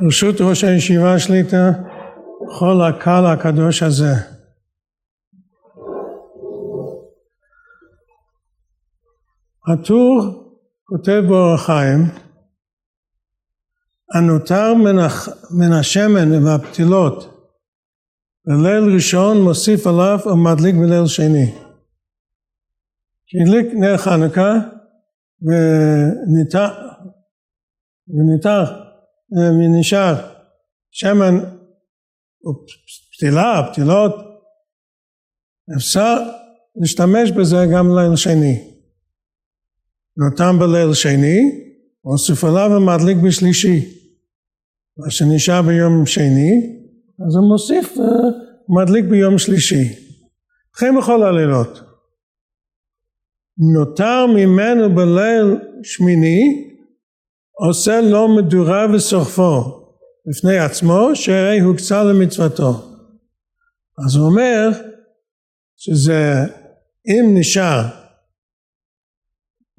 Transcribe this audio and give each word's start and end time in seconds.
ברשות 0.00 0.34
ראש 0.40 0.64
הישיבה 0.64 1.18
שליטה, 1.18 1.70
כל 2.58 2.80
הקהל 2.88 3.26
הקדוש 3.26 3.82
הזה. 3.82 4.12
הטור 9.72 10.42
כותב 10.84 11.22
באורח 11.28 11.66
חיים, 11.66 12.00
הנותר 14.14 14.74
מן, 14.74 14.98
הח... 14.98 15.28
מן 15.50 15.72
השמן 15.72 16.44
והפתילות 16.44 17.36
בליל 18.46 18.94
ראשון 18.94 19.42
מוסיף 19.42 19.86
עליו 19.86 20.18
ומדליק 20.26 20.74
בליל 20.74 21.06
שני. 21.06 21.54
שהדליק 23.26 23.66
נר 23.74 23.96
חנוכה 23.96 24.52
וניתח, 28.08 28.70
וניתח 29.32 29.76
ונשאר 29.76 30.14
שמן 30.90 31.34
ופתילה, 32.46 33.68
פתילות, 33.72 34.14
אפשר 35.76 36.16
להשתמש 36.76 37.30
בזה 37.30 37.56
גם 37.72 37.98
ליל 37.98 38.16
שני. 38.16 38.76
נותן 40.16 40.58
בליל 40.58 40.94
שני, 40.94 41.38
מוסיף 42.04 42.44
עליו 42.44 42.70
ומדליק 42.76 43.16
בשלישי. 43.26 43.96
מה 44.98 45.10
שנשאר 45.10 45.62
ביום 45.62 46.06
שני, 46.06 46.50
אז 47.26 47.36
הוא 47.36 47.48
מוסיף 47.48 47.96
ומדליק 48.68 49.04
ביום 49.04 49.38
שלישי. 49.38 49.84
וכן 50.74 50.94
בכל 50.98 51.22
הלילות. 51.22 51.80
נותר 53.74 54.26
ממנו 54.26 54.94
בליל 54.94 55.56
שמיני, 55.82 56.70
עושה 57.58 58.00
לו 58.00 58.36
מדורה 58.36 58.86
ושורפו 58.94 59.62
לפני 60.26 60.58
עצמו, 60.58 61.10
שהרי 61.14 61.60
הוקצה 61.60 62.04
למצוותו. 62.04 62.72
אז 64.06 64.16
הוא 64.16 64.26
אומר 64.26 64.68
שזה 65.76 66.34
אם 67.06 67.34
נשאר 67.34 67.82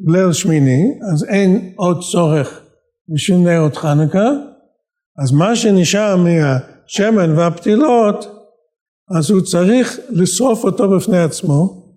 ליל 0.07 0.33
שמיני, 0.33 0.99
אז 1.13 1.23
אין 1.29 1.73
עוד 1.75 1.97
צורך 2.11 2.61
בשביל 3.09 3.37
נרות 3.37 3.75
חנוכה, 3.75 4.29
אז 5.23 5.31
מה 5.31 5.55
שנשאר 5.55 6.15
מהשמן 6.15 7.37
והפתילות, 7.37 8.25
אז 9.17 9.31
הוא 9.31 9.41
צריך 9.41 9.99
לשרוף 10.09 10.63
אותו 10.63 10.89
בפני 10.89 11.19
עצמו, 11.19 11.87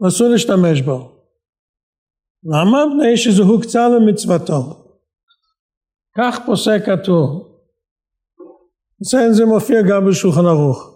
ואסור 0.00 0.28
להשתמש 0.28 0.80
בו. 0.80 1.12
למה? 2.44 2.86
מפני 2.86 3.16
שזה 3.16 3.42
הוקצה 3.42 3.88
למצוותו. 3.88 4.81
כך 6.16 6.38
פוסק 6.46 6.88
הטור. 6.88 7.58
אצלנו 9.02 9.34
זה 9.34 9.44
מופיע 9.44 9.82
גם 9.82 10.06
בשולחן 10.08 10.46
ערוך. 10.46 10.92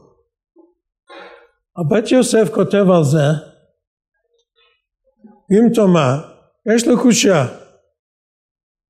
הבית 1.79 2.13
יוסף 2.13 2.55
כותב 2.55 2.85
על 2.97 3.05
זה, 3.05 3.27
אם 5.53 5.75
תאמר, 5.75 6.17
יש 6.75 6.89
לו 6.89 7.03
קושייה. 7.03 7.47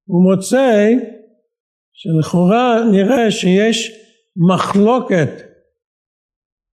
הוא 0.06 0.22
מוצא 0.22 0.90
שלכאורה 1.92 2.84
נראה 2.90 3.30
שיש 3.30 3.92
מחלוקת 4.36 5.28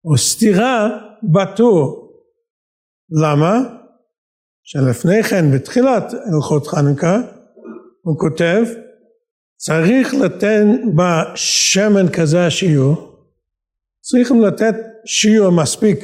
או 0.06 0.18
סתירה 0.18 0.90
בטור. 1.24 2.10
למה? 3.24 3.60
שלפני 4.64 5.24
כן 5.24 5.46
בתחילת 5.56 6.04
הלכות 6.14 6.68
חנוכה 6.68 7.18
הוא 8.02 8.20
כותב 8.20 8.64
צריך 9.66 10.14
לתת 10.14 10.64
בשמן 10.96 12.12
כזה 12.18 12.46
השיעור 12.46 12.96
צריכים 14.02 14.42
לתת 14.42 14.76
שיעור 15.06 15.50
מספיק. 15.52 16.00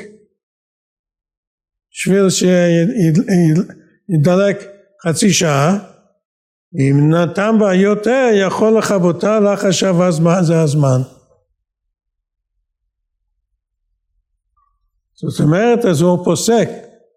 בשביל 1.91 2.29
שידלק 4.09 4.57
חצי 5.03 5.33
שעה 5.33 5.77
אם 6.79 7.13
נתן 7.13 7.55
בה 7.59 7.73
יותר 7.73 8.27
יכול 8.33 8.77
לכבותה 8.77 9.53
עכשיו 9.53 9.95
זה 10.41 10.61
הזמן. 10.61 10.99
זאת 15.13 15.39
אומרת 15.39 15.85
אז 15.85 16.01
הוא 16.01 16.25
פוסק 16.25 16.69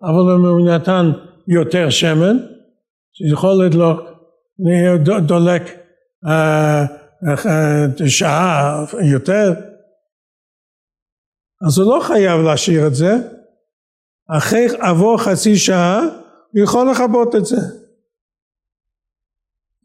אבל 0.03 0.35
אם 0.37 0.45
הוא 0.45 0.69
נתן 0.69 1.13
יותר 1.49 1.91
שמן 1.91 2.37
שיכול 3.13 3.65
לדלוק 3.65 4.01
דולק 5.27 5.82
שעה 8.09 8.85
יותר. 9.13 9.53
אז 11.67 11.79
הוא 11.79 11.97
לא 11.97 12.03
חייב 12.03 12.41
להשאיר 12.41 12.87
את 12.87 12.95
זה. 12.95 13.13
אחרי 14.29 14.67
עבור 14.79 15.19
חצי 15.19 15.57
שעה 15.57 16.01
הוא 16.53 16.65
יכול 16.65 16.91
לכבות 16.91 17.35
את 17.35 17.47
זה. 17.47 17.57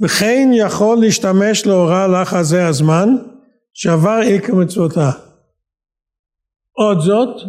וכן 0.02 0.50
יכול 0.54 0.98
להשתמש 1.02 1.66
להוראה 1.66 2.08
לך 2.08 2.34
הזה 2.34 2.68
הזמן 2.68 3.10
שעבר 3.74 4.20
עיקר 4.24 4.56
מצוותה 4.56 5.12
עוד 6.72 7.00
זאת 7.00 7.42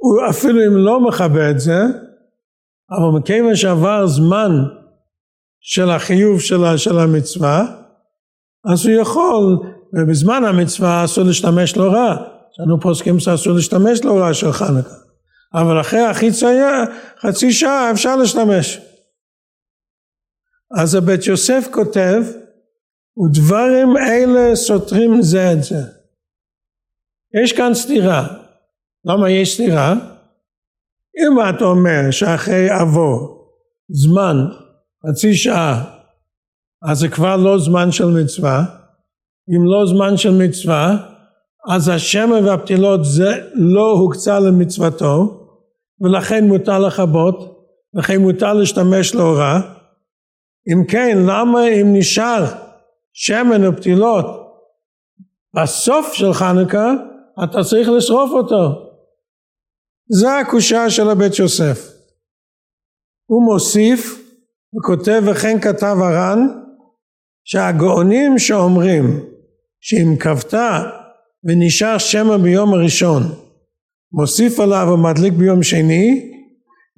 הוא 0.00 0.30
אפילו 0.30 0.58
אם 0.66 0.76
לא 0.76 1.08
מכבה 1.08 1.50
את 1.50 1.60
זה, 1.60 1.80
אבל 2.90 3.18
מכיוון 3.18 3.56
שעבר 3.56 4.06
זמן 4.06 4.50
של 5.60 5.90
החיוב 5.90 6.40
של, 6.40 6.76
של 6.76 6.98
המצווה, 6.98 7.66
אז 8.72 8.86
הוא 8.86 8.94
יכול, 8.94 9.58
ובזמן 9.94 10.44
המצווה 10.44 11.04
אסור 11.04 11.24
להשתמש 11.24 11.76
לא 11.76 11.92
רע, 11.92 12.16
לנו 12.58 12.80
פוסקים 12.80 13.20
שאסור 13.20 13.52
להשתמש 13.52 14.04
לא 14.04 14.18
רע 14.18 14.34
של 14.34 14.52
חנוכה, 14.52 14.94
אבל 15.54 15.80
אחרי 15.80 16.00
החיציה, 16.00 16.84
חצי 17.20 17.52
שעה 17.52 17.90
אפשר 17.90 18.16
להשתמש. 18.16 18.80
אז 20.80 20.94
הבית 20.94 21.26
יוסף 21.26 21.68
כותב, 21.72 22.22
ודברים 23.18 23.96
אלה 23.96 24.56
סותרים 24.56 25.22
זה 25.22 25.52
את 25.52 25.62
זה. 25.62 25.82
יש 27.42 27.52
כאן 27.52 27.74
סתירה. 27.74 28.26
למה 29.04 29.30
יש 29.30 29.54
סתירה? 29.54 29.94
אם 31.18 31.48
אתה 31.50 31.64
אומר 31.64 32.10
שאחרי 32.10 32.70
עבור 32.70 33.48
זמן 33.88 34.36
חצי 35.06 35.34
שעה. 35.34 35.84
אז 36.90 36.98
זה 36.98 37.08
כבר 37.08 37.36
לא 37.36 37.58
זמן 37.58 37.92
של 37.92 38.06
מצווה. 38.06 38.64
אם 39.48 39.64
לא 39.64 39.86
זמן 39.86 40.16
של 40.16 40.30
מצווה 40.30 40.96
אז 41.68 41.88
השמן 41.88 42.44
והפתילות 42.44 43.00
זה 43.04 43.50
לא 43.54 43.90
הוקצה 43.90 44.40
למצוותו 44.40 45.44
ולכן 46.00 46.44
מותר 46.44 46.78
לכבות 46.78 47.64
ולכן 47.94 48.16
מותר 48.16 48.52
להשתמש 48.52 49.16
רע 49.16 49.60
אם 50.72 50.84
כן 50.88 51.18
למה 51.26 51.68
אם 51.68 51.86
נשאר 51.92 52.44
שמן 53.12 53.66
ופתילות 53.66 54.26
בסוף 55.54 56.12
של 56.12 56.32
חנוכה 56.32 56.92
אתה 57.44 57.64
צריך 57.70 57.88
לשרוף 57.88 58.30
אותו? 58.32 58.88
זה 60.10 60.38
הקושה 60.38 60.90
של 60.90 61.08
הבית 61.10 61.38
יוסף. 61.38 61.78
הוא 63.26 63.52
מוסיף 63.52 64.17
וכותב 64.76 65.22
וכן 65.26 65.60
כתב 65.60 65.96
הר"ן 66.00 66.46
שהגאונים 67.44 68.38
שאומרים 68.38 69.20
שאם 69.80 70.16
כבתה 70.20 70.82
ונשאר 71.44 71.98
שמא 71.98 72.36
ביום 72.36 72.74
הראשון 72.74 73.22
מוסיף 74.12 74.60
עליו 74.60 74.88
ומדליק 74.92 75.32
ביום 75.32 75.62
שני 75.62 76.32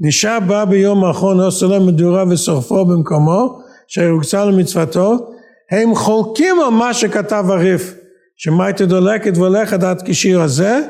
נשאר 0.01 0.39
בה 0.41 0.65
ביום 0.65 1.05
האחרון 1.05 1.41
עושה 1.41 1.67
לו 1.67 1.87
מדורה 1.87 2.25
ושורפו 2.31 2.85
במקומו 2.85 3.59
שהוקצה 3.89 4.45
למצוותו 4.45 5.31
הם 5.71 5.95
חולקים 5.95 6.61
על 6.61 6.71
מה 6.71 6.95
שכתב 6.95 7.45
הריף 7.49 7.95
שמה 8.37 8.67
הייתה 8.67 8.87
דולקת 8.87 9.33
והולכת 9.37 9.83
עד 9.83 10.03
כשיר 10.05 10.41
הזה 10.41 10.81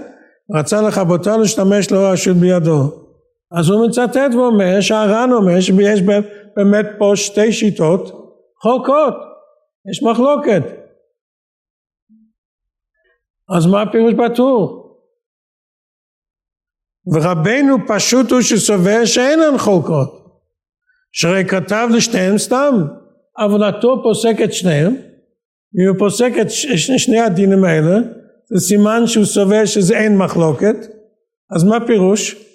רצה 0.54 0.82
לכבותו 0.82 1.38
להשתמש 1.38 1.90
לו 1.90 2.02
רשות 2.02 2.36
בידו. 2.36 2.92
אז 3.52 3.68
הוא 3.68 3.86
מצטט 3.86 4.34
ואומר 4.34 4.80
שהר"ן 4.80 5.30
אומר 5.32 5.60
שיש 5.60 6.02
באמת 6.56 6.86
פה 6.98 7.12
שתי 7.14 7.52
שיטות 7.52 8.02
חולקות, 8.62 9.14
יש 9.90 10.02
מחלוקת. 10.02 10.62
אז 13.56 13.66
מה 13.66 13.82
הפירוש 13.82 14.14
בטור? 14.14 14.80
ורבנו 17.14 17.76
פשוט 17.88 18.30
הוא 18.30 18.40
שסובר 18.40 19.04
שאינן 19.04 19.58
חולקות. 19.58 20.20
שהרי 21.12 21.44
כתב 21.44 21.88
לשניהם 21.96 22.38
סתם, 22.38 22.74
עבודתו 23.36 24.02
פוסק 24.02 24.36
את 24.44 24.52
שניהם, 24.52 24.96
והוא 25.74 25.98
פוסק 25.98 26.32
את 26.42 26.50
שני 26.98 27.20
הדינים 27.20 27.64
האלה, 27.64 27.96
זה 28.50 28.66
סימן 28.66 29.06
שהוא 29.06 29.24
סובר 29.24 29.64
שזה 29.64 29.98
אין 29.98 30.18
מחלוקת, 30.18 30.76
אז 31.56 31.64
מה 31.64 31.86
פירוש? 31.86 32.49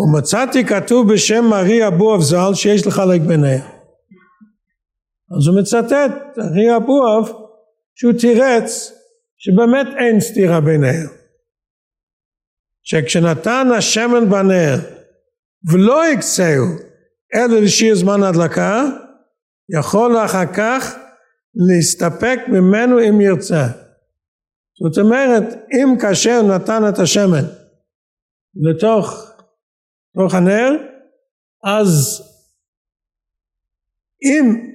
ומצאתי 0.00 0.64
כתוב 0.64 1.12
בשם 1.12 1.44
מרי 1.44 1.86
אבו 1.86 2.14
אבזל 2.14 2.54
שיש 2.54 2.86
לחלק 2.86 3.20
ביניהם. 3.20 3.60
אז 5.38 5.46
הוא 5.46 5.60
מצטט, 5.60 6.38
אחי 6.38 6.76
אבואב, 6.76 7.32
שהוא 7.94 8.12
תירץ 8.12 8.92
שבאמת 9.38 9.86
אין 9.98 10.20
סתירה 10.20 10.60
ביניהם. 10.60 11.06
שכשנתן 12.82 13.68
השמן 13.78 14.30
בנר 14.30 14.74
ולא 15.72 16.06
הקצהו 16.06 16.64
אלא 17.34 17.60
לשיר 17.60 17.94
זמן 17.94 18.22
הדלקה, 18.22 18.84
יכול 19.78 20.24
אחר 20.24 20.46
כך 20.54 20.96
להסתפק 21.54 22.38
ממנו 22.48 23.00
אם 23.00 23.20
ירצה. 23.20 23.66
זאת 24.82 24.98
אומרת, 25.04 25.44
אם 25.72 25.96
כאשר 26.00 26.42
נתן 26.42 26.88
את 26.88 26.98
השמן 26.98 27.44
לתוך, 28.56 29.29
לתוך 30.14 30.34
הנר, 30.34 30.70
אז 31.64 32.22
אם 34.24 34.70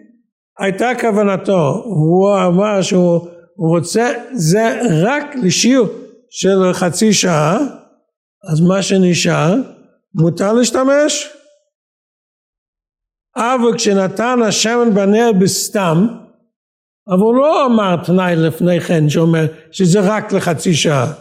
הייתה 0.59 0.89
כוונתו, 1.01 1.83
הוא 1.85 2.37
אמר 2.47 2.81
שהוא 2.81 3.27
רוצה 3.57 4.11
זה 4.33 4.79
רק 5.03 5.23
לשיעור 5.43 5.87
של 6.29 6.73
חצי 6.73 7.13
שעה, 7.13 7.57
אז 8.51 8.61
מה 8.61 8.81
שנשאר 8.81 9.55
מותר 10.15 10.53
להשתמש. 10.53 11.29
אבל 13.35 13.77
כשנתן 13.77 14.39
השמן 14.47 14.93
בנר 14.93 15.31
בסתם, 15.41 16.07
אבל 17.07 17.21
הוא 17.21 17.35
לא 17.35 17.65
אמר 17.65 17.95
תנאי 18.05 18.35
לפני 18.35 18.79
כן 18.79 19.09
שאומר 19.09 19.45
שזה 19.71 19.99
רק 20.03 20.33
לחצי 20.33 20.73
שעה. 20.73 21.13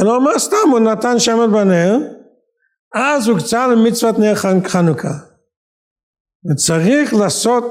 אלא 0.00 0.16
אמר 0.16 0.38
סתם, 0.38 0.70
הוא 0.70 0.80
נתן 0.80 1.18
שמן 1.18 1.52
בנר, 1.52 1.98
אז 2.94 3.28
הוא 3.28 3.38
קצר 3.38 3.66
למצוות 3.66 4.18
נר 4.18 4.34
חנוכה. 4.68 5.12
וצריך 6.50 7.14
לעשות, 7.14 7.64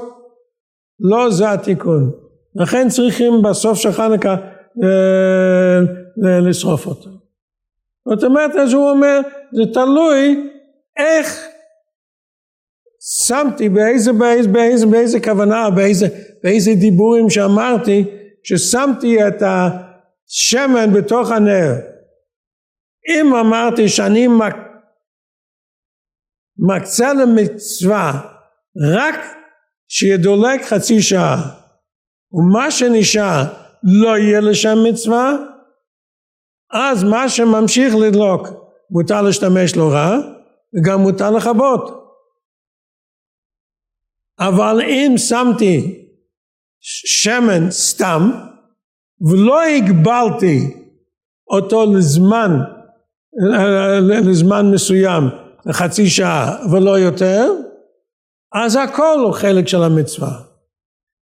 לא 1.00 1.30
זה 1.30 1.52
התיקון. 1.52 2.10
לכן 2.54 2.88
צריכים 2.88 3.32
בסוף 3.42 3.78
של 3.78 3.92
חנוכה 3.92 4.36
אה, 4.82 5.80
לשרוף 6.40 6.86
אותו. 6.86 7.10
זאת 8.08 8.24
אומרת, 8.24 8.50
אז 8.54 8.72
הוא 8.72 8.90
אומר, 8.90 9.20
זה 9.52 9.72
תלוי 9.72 10.50
איך 10.96 11.46
שמתי, 13.26 13.68
באיזה, 13.68 14.12
באיזה, 14.12 14.48
באיזה, 14.48 14.86
באיזה 14.86 15.20
כוונה, 15.20 15.70
באיזה, 15.70 16.06
באיזה 16.42 16.74
דיבורים 16.74 17.30
שאמרתי, 17.30 18.04
ששמתי 18.42 19.28
את 19.28 19.42
השמן 19.42 20.92
בתוך 20.92 21.30
הנר. 21.30 21.72
אם 23.10 23.34
אמרתי 23.34 23.88
שאני 23.88 24.28
מק... 24.28 24.56
מקצה 26.58 27.12
למצווה 27.14 28.20
רק 28.94 29.14
שידולק 29.88 30.64
חצי 30.64 31.02
שעה. 31.02 31.64
ומה 32.32 32.70
שנשאר 32.70 33.42
לא 34.02 34.18
יהיה 34.18 34.40
לשם 34.40 34.78
מצווה 34.88 35.32
אז 36.72 37.04
מה 37.04 37.28
שממשיך 37.28 37.94
לדלוק 37.94 38.48
מותר 38.90 39.22
להשתמש 39.22 39.76
לא 39.76 39.92
רע 39.92 40.16
וגם 40.74 41.00
מותר 41.00 41.30
לכבות 41.30 42.04
אבל 44.38 44.80
אם 44.82 45.14
שמתי 45.16 46.04
שמן 46.80 47.70
סתם 47.70 48.30
ולא 49.30 49.62
הגבלתי 49.62 50.58
אותו 51.50 51.94
לזמן 51.96 52.50
לזמן 54.24 54.70
מסוים 54.74 55.22
לחצי 55.66 56.06
שעה 56.06 56.56
ולא 56.72 56.98
יותר 56.98 57.52
אז 58.64 58.76
הכל 58.76 59.18
הוא 59.24 59.32
חלק 59.32 59.68
של 59.68 59.82
המצווה. 59.82 60.40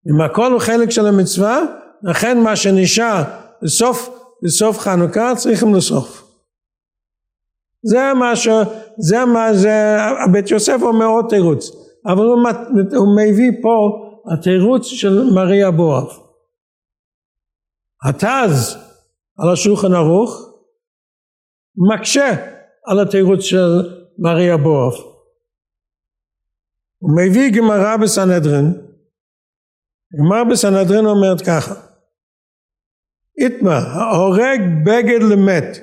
אם 0.08 0.20
הכל 0.20 0.52
הוא 0.52 0.60
חלק 0.60 0.90
של 0.90 1.06
המצווה 1.06 1.60
לכן 2.02 2.38
מה 2.38 2.56
שנשאר 2.56 3.22
בסוף, 3.62 4.08
בסוף 4.44 4.78
חנוכה 4.78 5.32
צריכים 5.36 5.74
לסוף. 5.74 6.30
זה 7.82 8.14
מה 8.18 8.36
ש... 8.36 8.48
זה 8.98 9.24
מה 9.24 9.54
זה... 9.54 9.96
בית 10.32 10.50
יוסף 10.50 10.78
אומר 10.82 11.06
עוד 11.06 11.24
תירוץ 11.28 11.70
אבל 12.06 12.24
הוא, 12.24 12.38
הוא 12.96 13.16
מביא 13.16 13.62
פה 13.62 13.90
התירוץ 14.32 14.86
של 14.86 15.22
מריה 15.34 15.70
בואב. 15.70 16.08
התז 18.08 18.76
על 19.38 19.52
השולחן 19.52 19.94
ערוך 19.94 20.50
מקשה 21.92 22.28
על 22.86 23.00
התירוץ 23.00 23.40
של 23.40 23.99
מריה 24.20 24.56
בואב 24.56 24.92
הוא 26.98 27.10
מביא 27.16 27.52
גמרא 27.56 27.96
בסנהדרין. 27.96 28.66
גמרא 30.18 30.44
בסנהדרין 30.44 31.06
אומרת 31.06 31.40
ככה 31.40 31.74
איתמה 33.38 33.78
ההורג 33.78 34.60
בגד 34.84 35.22
למת. 35.32 35.78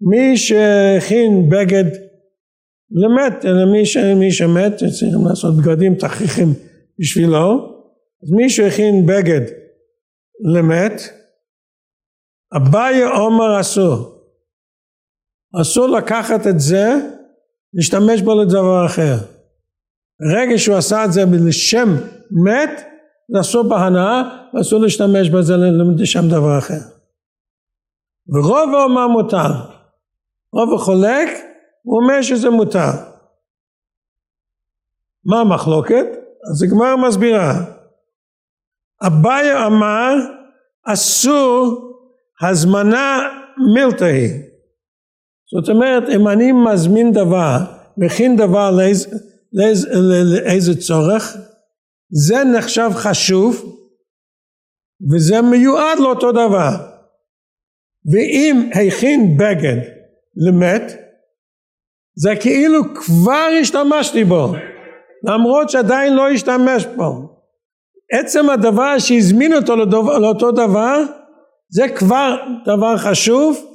מי 0.00 0.36
שהכין 0.36 1.48
בגד 1.48 1.84
למת, 2.90 3.44
אלא 3.44 3.72
מי, 3.72 3.86
ש, 3.86 3.96
מי 3.96 4.32
שמת 4.32 4.76
צריכים 4.76 5.26
לעשות 5.28 5.54
בגדים 5.56 5.94
תכריכים 5.94 6.48
בשבילו, 6.98 7.76
אז 8.22 8.30
מי 8.32 8.50
שהכין 8.50 9.06
בגד 9.06 9.40
למת, 10.54 10.92
אביי 12.56 13.02
עומר 13.02 13.60
אסור. 13.60 14.15
אסור 15.60 15.88
לקחת 15.88 16.46
את 16.46 16.60
זה, 16.60 16.94
להשתמש 17.74 18.22
בו 18.22 18.42
לדבר 18.42 18.86
אחר. 18.86 19.14
ברגע 20.20 20.58
שהוא 20.58 20.76
עשה 20.76 21.04
את 21.04 21.12
זה 21.12 21.24
לשם 21.46 21.88
מת, 22.44 22.70
אסור 23.40 23.68
בהנאה, 23.68 24.22
ואסור 24.54 24.80
להשתמש 24.80 25.30
בזה 25.30 25.54
לשם 25.98 26.28
דבר 26.28 26.58
אחר. 26.58 26.80
ורוב 28.28 28.74
האומה 28.74 29.06
מותר. 29.06 29.52
רוב 30.52 30.74
החולק 30.74 31.28
הוא 31.82 32.02
אומר 32.02 32.22
שזה 32.22 32.50
מותר. 32.50 32.90
מה 35.24 35.40
המחלוקת? 35.40 36.06
אז 36.50 36.62
הגמר 36.62 36.96
מסבירה. 36.96 37.52
אביי 39.06 39.66
אמר 39.66 40.14
אסור 40.86 41.92
הזמנה 42.42 43.18
מילתאי. 43.74 44.28
זאת 45.54 45.68
אומרת 45.68 46.02
אם 46.08 46.28
אני 46.28 46.52
מזמין 46.52 47.12
דבר, 47.12 47.56
מכין 47.96 48.36
דבר 48.36 48.70
לאיזה, 48.70 49.08
לאיזה, 49.52 49.88
לאיזה 50.24 50.80
צורך, 50.80 51.36
זה 52.10 52.44
נחשב 52.44 52.90
חשוב 52.94 53.76
וזה 55.12 55.42
מיועד 55.42 55.98
לאותו 55.98 56.32
דבר. 56.32 56.70
ואם 58.12 58.70
הכין 58.74 59.36
בגד 59.36 59.76
למת, 60.36 60.82
זה 62.16 62.30
כאילו 62.40 62.94
כבר 62.94 63.48
השתמשתי 63.60 64.24
בו 64.24 64.52
למרות 65.24 65.70
שעדיין 65.70 66.14
לא 66.14 66.28
השתמש 66.28 66.86
בו 66.96 67.36
עצם 68.12 68.50
הדבר 68.50 68.98
שהזמין 68.98 69.54
אותו 69.54 69.76
לאותו 70.20 70.52
דבר 70.52 71.02
זה 71.68 71.88
כבר 71.88 72.36
דבר 72.66 72.96
חשוב 72.96 73.65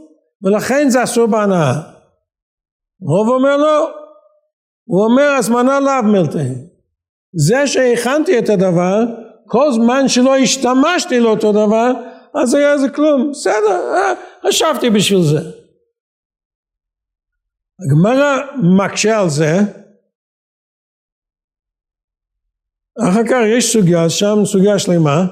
ולכן 0.43 0.89
זה 0.89 1.03
אסור 1.03 1.25
בהנאה. 1.27 1.73
רוב 3.01 3.27
אומר 3.27 3.57
לא. 3.57 3.91
הוא 4.83 5.05
אומר 5.05 5.35
הזמנה 5.39 5.79
לאו 5.79 6.03
מלטה 6.03 6.39
זה 7.33 7.67
שהכנתי 7.67 8.39
את 8.39 8.49
הדבר 8.49 8.99
כל 9.47 9.71
זמן 9.71 10.07
שלא 10.07 10.37
השתמשתי 10.37 11.19
לאותו 11.19 11.51
דבר 11.51 11.91
אז 12.41 12.53
היה 12.53 12.77
זה 12.77 12.89
כלום. 12.89 13.31
בסדר 13.31 13.95
אה, 13.95 14.13
חשבתי 14.47 14.89
בשביל 14.89 15.21
זה. 15.21 15.39
הגמרא 17.81 18.37
מקשה 18.77 19.19
על 19.19 19.29
זה, 19.29 19.59
אחר 23.09 23.23
כך 23.29 23.41
יש 23.57 23.73
סוגיה, 23.73 24.09
שם 24.09 24.35
סוגיה 24.45 24.79
שלמה, 24.79 25.25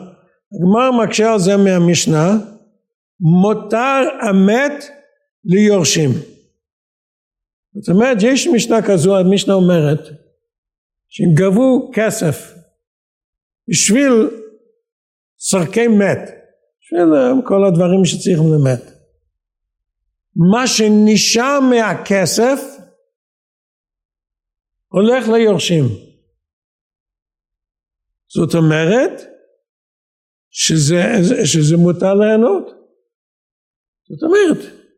הגמרא 0.54 1.04
מקשה 1.04 1.34
על 1.34 1.40
זה 1.40 1.58
מהמשנה, 1.58 2.30
מותר 3.42 4.02
המת 4.22 4.90
ליורשים. 5.46 6.10
זאת 7.74 7.90
אומרת, 7.90 8.18
יש 8.22 8.48
משנה 8.48 8.78
כזו, 8.88 9.18
המשנה 9.18 9.54
אומרת, 9.54 10.00
שהם 11.08 11.30
גבו 11.36 11.92
כסף 11.94 12.54
בשביל 13.70 14.12
צורכי 15.36 15.88
מת, 15.88 16.20
בשביל 16.82 17.00
כל 17.48 17.66
הדברים 17.68 18.06
שצריכים 18.06 18.44
למת. 18.54 18.82
מה 20.52 20.68
שנשאר 20.68 21.60
מהכסף 21.70 22.60
הולך 24.88 25.28
ליורשים. 25.28 25.86
זאת 28.28 28.56
אומרת 28.56 29.22
שזה, 30.50 31.02
שזה 31.46 31.78
מותר 31.78 32.14
ליהנות. 32.14 32.66
זאת 34.10 34.24
אומרת, 34.24 34.89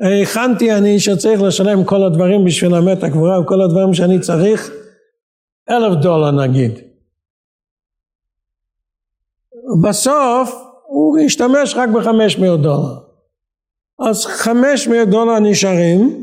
הכנתי 0.00 0.72
אני 0.72 1.00
שצריך 1.00 1.42
לשלם 1.42 1.84
כל 1.84 2.02
הדברים 2.02 2.44
בשביל 2.44 2.74
המת 2.74 3.02
הקבורה 3.02 3.40
וכל 3.40 3.62
הדברים 3.62 3.94
שאני 3.94 4.20
צריך 4.20 4.70
אלף 5.70 5.98
דולר 6.02 6.30
נגיד. 6.30 6.72
בסוף 9.82 10.54
הוא 10.86 11.18
ישתמש 11.18 11.74
רק 11.74 11.88
בחמש 11.88 12.38
מאות 12.38 12.62
דולר. 12.62 12.98
אז 13.98 14.24
חמש 14.24 14.88
מאות 14.88 15.08
דולר 15.08 15.38
נשארים, 15.38 16.22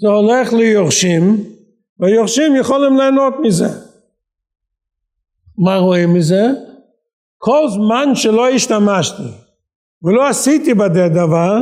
זה 0.00 0.08
הולך 0.08 0.52
ליורשים, 0.52 1.44
והיורשים 1.98 2.56
יכולים 2.56 2.96
ליהנות 2.96 3.34
מזה. 3.42 3.68
מה 5.58 5.76
רואים 5.76 6.14
מזה? 6.14 6.46
כל 7.38 7.68
זמן 7.68 8.14
שלא 8.14 8.48
השתמשתי 8.48 9.47
ולא 10.02 10.28
עשיתי 10.28 10.74
בזה 10.74 11.08
דבר, 11.08 11.54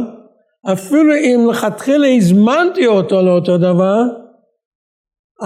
אפילו 0.73 1.15
אם 1.15 1.47
לכתחילה 1.51 2.07
הזמנתי 2.17 2.87
אותו 2.87 3.23
לאותו 3.23 3.59
דבר, 3.59 4.03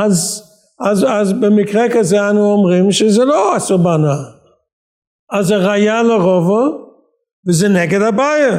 אז, 0.04 0.42
אז, 0.90 1.04
אז 1.04 1.32
במקרה 1.32 1.82
כזה 1.94 2.30
אנו 2.30 2.52
אומרים 2.52 2.92
שזה 2.92 3.24
לא 3.24 3.56
אסור 3.56 3.78
בהנאה. 3.78 4.40
אז 5.32 5.46
זה 5.46 5.56
ראייה 5.56 6.02
לרובו 6.02 6.90
וזה 7.48 7.68
נגד 7.68 8.02
הבעיה. 8.02 8.58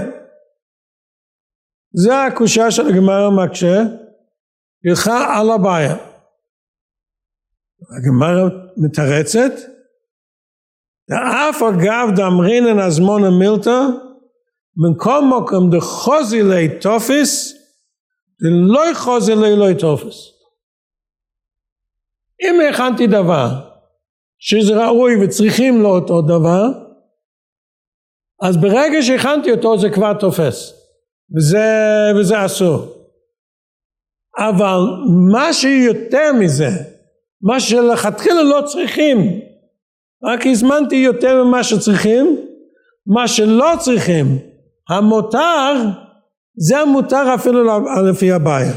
זה 1.93 2.23
הקושה 2.23 2.71
של 2.71 2.87
הגמרא 2.87 3.29
מקשה, 3.29 3.81
הלכה 4.85 5.39
על 5.39 5.49
הבעיה. 5.49 5.95
הגמרא 7.97 8.49
מתרצת, 8.77 9.51
ואף 11.09 11.61
אגב 11.61 12.15
דאמרינן 12.15 12.79
הזמונה 12.79 13.29
מילתא, 13.29 13.79
מכל 14.77 15.21
מקום 15.25 15.69
דחוזי 15.77 16.43
לי 16.43 16.79
תופס, 16.79 17.53
דלא 18.41 18.93
חוזי 18.93 19.35
לי 19.35 19.55
לא 19.55 19.79
תופס. 19.79 20.31
אם 22.41 22.55
הכנתי 22.69 23.07
דבר 23.07 23.47
שזה 24.39 24.85
ראוי 24.85 25.25
וצריכים 25.25 25.81
לו 25.81 25.89
אותו 25.89 26.21
דבר, 26.21 26.65
אז 28.41 28.57
ברגע 28.57 29.01
שהכנתי 29.01 29.51
אותו 29.51 29.77
זה 29.77 29.89
כבר 29.89 30.13
תופס, 30.13 30.73
וזה, 31.35 31.67
וזה 32.19 32.45
אסור. 32.45 33.01
אבל 34.37 34.79
מה 35.31 35.53
שיותר 35.53 36.33
מזה, 36.39 36.69
מה 37.41 37.59
שלכתחילה 37.59 38.43
לא 38.43 38.61
צריכים, 38.65 39.17
רק 40.23 40.39
הזמנתי 40.45 40.95
יותר 40.95 41.43
ממה 41.43 41.63
שצריכים, 41.63 42.37
מה 43.05 43.27
שלא 43.27 43.73
צריכים, 43.79 44.50
המותר, 44.91 45.73
זה 46.55 46.77
המותר 46.77 47.35
אפילו 47.35 47.79
לפי 48.09 48.31
הבעיה. 48.31 48.73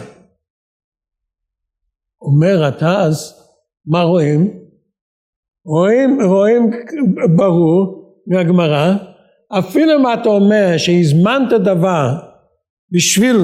אומר 2.23 2.71
אז, 2.87 3.35
מה 3.87 4.03
רואים? 4.03 4.65
רואים, 5.65 6.23
רואים 6.23 6.71
ברור 7.37 8.15
מהגמרא, 8.27 8.93
אפילו 9.59 9.93
אם 10.01 10.13
אתה 10.15 10.29
אומר 10.29 10.77
שהזמנת 10.77 11.61
דבר 11.65 12.09
בשביל 12.91 13.37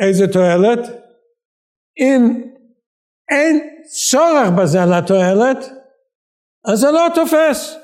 איזה 0.00 0.32
תועלת, 0.32 0.78
אם 2.00 2.42
אין 3.30 3.82
צורך 4.10 4.48
בזה 4.58 4.78
לתועלת, 4.78 5.58
אז 6.64 6.78
זה 6.78 6.90
לא 6.90 7.06
תופס. 7.14 7.76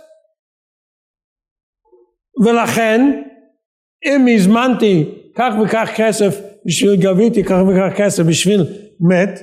ולכן, 2.45 3.23
אם 4.04 4.26
הזמנתי 4.35 5.04
כך 5.35 5.54
וכך 5.64 5.90
כסף 5.97 6.40
בשביל 6.66 6.97
גביתי 6.97 7.44
כך 7.44 7.59
וכך 7.68 7.97
כסף 7.97 8.23
בשביל 8.23 8.64
מת, 9.00 9.40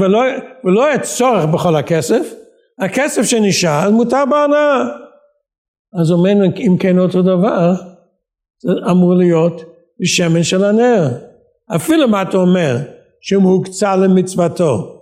ולא, 0.00 0.22
ולא 0.64 0.80
יהיה 0.80 0.98
צורך 0.98 1.44
בכל 1.44 1.76
הכסף, 1.76 2.34
הכסף 2.78 3.22
שנשאר 3.22 3.90
מותר 3.90 4.24
בהנאה. 4.30 4.84
אז 6.00 6.10
אומר 6.10 6.32
אם 6.58 6.76
כן 6.80 6.98
אותו 6.98 7.22
דבר, 7.22 7.72
זה 8.62 8.70
אמור 8.90 9.14
להיות 9.14 9.62
בשמן 10.00 10.42
של 10.42 10.64
הנר. 10.64 11.08
אפילו 11.76 12.08
מה 12.08 12.22
אתה 12.22 12.36
אומר, 12.36 12.76
שאם 13.20 13.40
הוקצה 13.40 13.96
למצוותו 13.96 15.00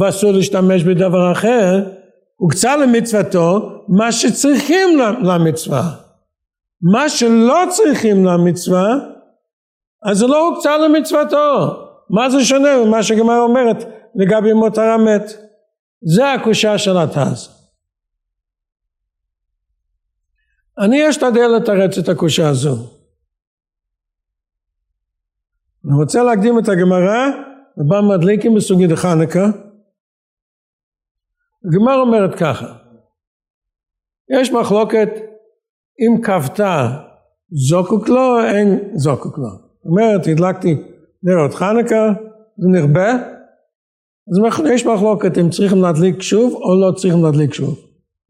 ואסור 0.00 0.32
להשתמש 0.32 0.82
בדבר 0.82 1.32
אחר, 1.32 1.84
הוקצה 2.36 2.76
למצוותו 2.76 3.70
מה 3.88 4.12
שצריכים 4.12 4.98
למצווה. 5.22 6.01
מה 6.82 7.08
שלא 7.08 7.58
צריכים 7.70 8.24
למצווה, 8.24 8.94
אז 10.02 10.18
זה 10.18 10.26
לא 10.26 10.48
הוקצה 10.48 10.78
למצוותו. 10.78 11.78
מה 12.10 12.30
זה 12.30 12.44
שונה 12.44 12.84
ממה 12.84 13.02
שגמר 13.02 13.38
אומרת 13.38 13.76
לגבי 14.14 14.52
מותר 14.52 14.82
המת? 14.82 15.22
זה 16.02 16.32
הקושה 16.32 16.78
של 16.78 16.96
התז. 16.96 17.62
אני 20.78 21.10
אשתדל 21.10 21.48
לתרץ 21.56 21.98
את 21.98 22.08
הקושה 22.08 22.48
הזו. 22.48 22.76
אני 25.84 25.94
רוצה 26.00 26.22
להקדים 26.22 26.58
את 26.58 26.68
הגמרא, 26.68 27.26
ובא 27.76 28.00
מדליקים 28.00 28.54
בסוגי 28.54 28.86
דחנקה. 28.86 29.46
הגמרא 31.64 32.00
אומרת 32.00 32.38
ככה, 32.38 32.74
יש 34.40 34.52
מחלוקת 34.52 35.08
אם 36.00 36.22
כבתה 36.22 36.98
זוקוק 37.68 38.08
לו, 38.08 38.44
אין 38.44 38.78
זוקוק 38.94 39.38
לו. 39.38 39.48
זאת 39.48 39.86
אומרת, 39.86 40.26
הדלקתי 40.26 40.76
נרות 41.22 41.54
חנוכה, 41.54 42.12
זה 42.58 42.68
נרבה, 42.68 43.12
אז 44.28 44.66
יש 44.74 44.86
מחלוקת 44.86 45.38
אם 45.38 45.50
צריכים 45.50 45.82
להדליק 45.82 46.22
שוב 46.22 46.54
או 46.54 46.80
לא 46.80 46.92
צריכים 46.92 47.24
להדליק 47.24 47.54
שוב. 47.54 47.78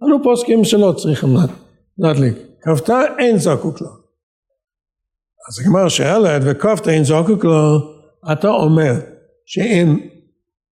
אנו 0.04 0.22
פוסקים 0.22 0.64
שלא 0.64 0.94
צריכים 0.96 1.28
להדליק. 1.98 2.34
כבתה 2.62 3.00
אין 3.18 3.38
זקוק 3.38 3.80
לו. 3.80 3.88
אז 5.48 5.60
הגמר 5.60 5.88
שואלת 5.88 6.42
וכבתה 6.44 6.90
אין 6.90 7.04
זקוק 7.04 7.44
לו, 7.44 7.78
אתה 8.32 8.48
אומר 8.48 8.92
שאם 9.46 9.98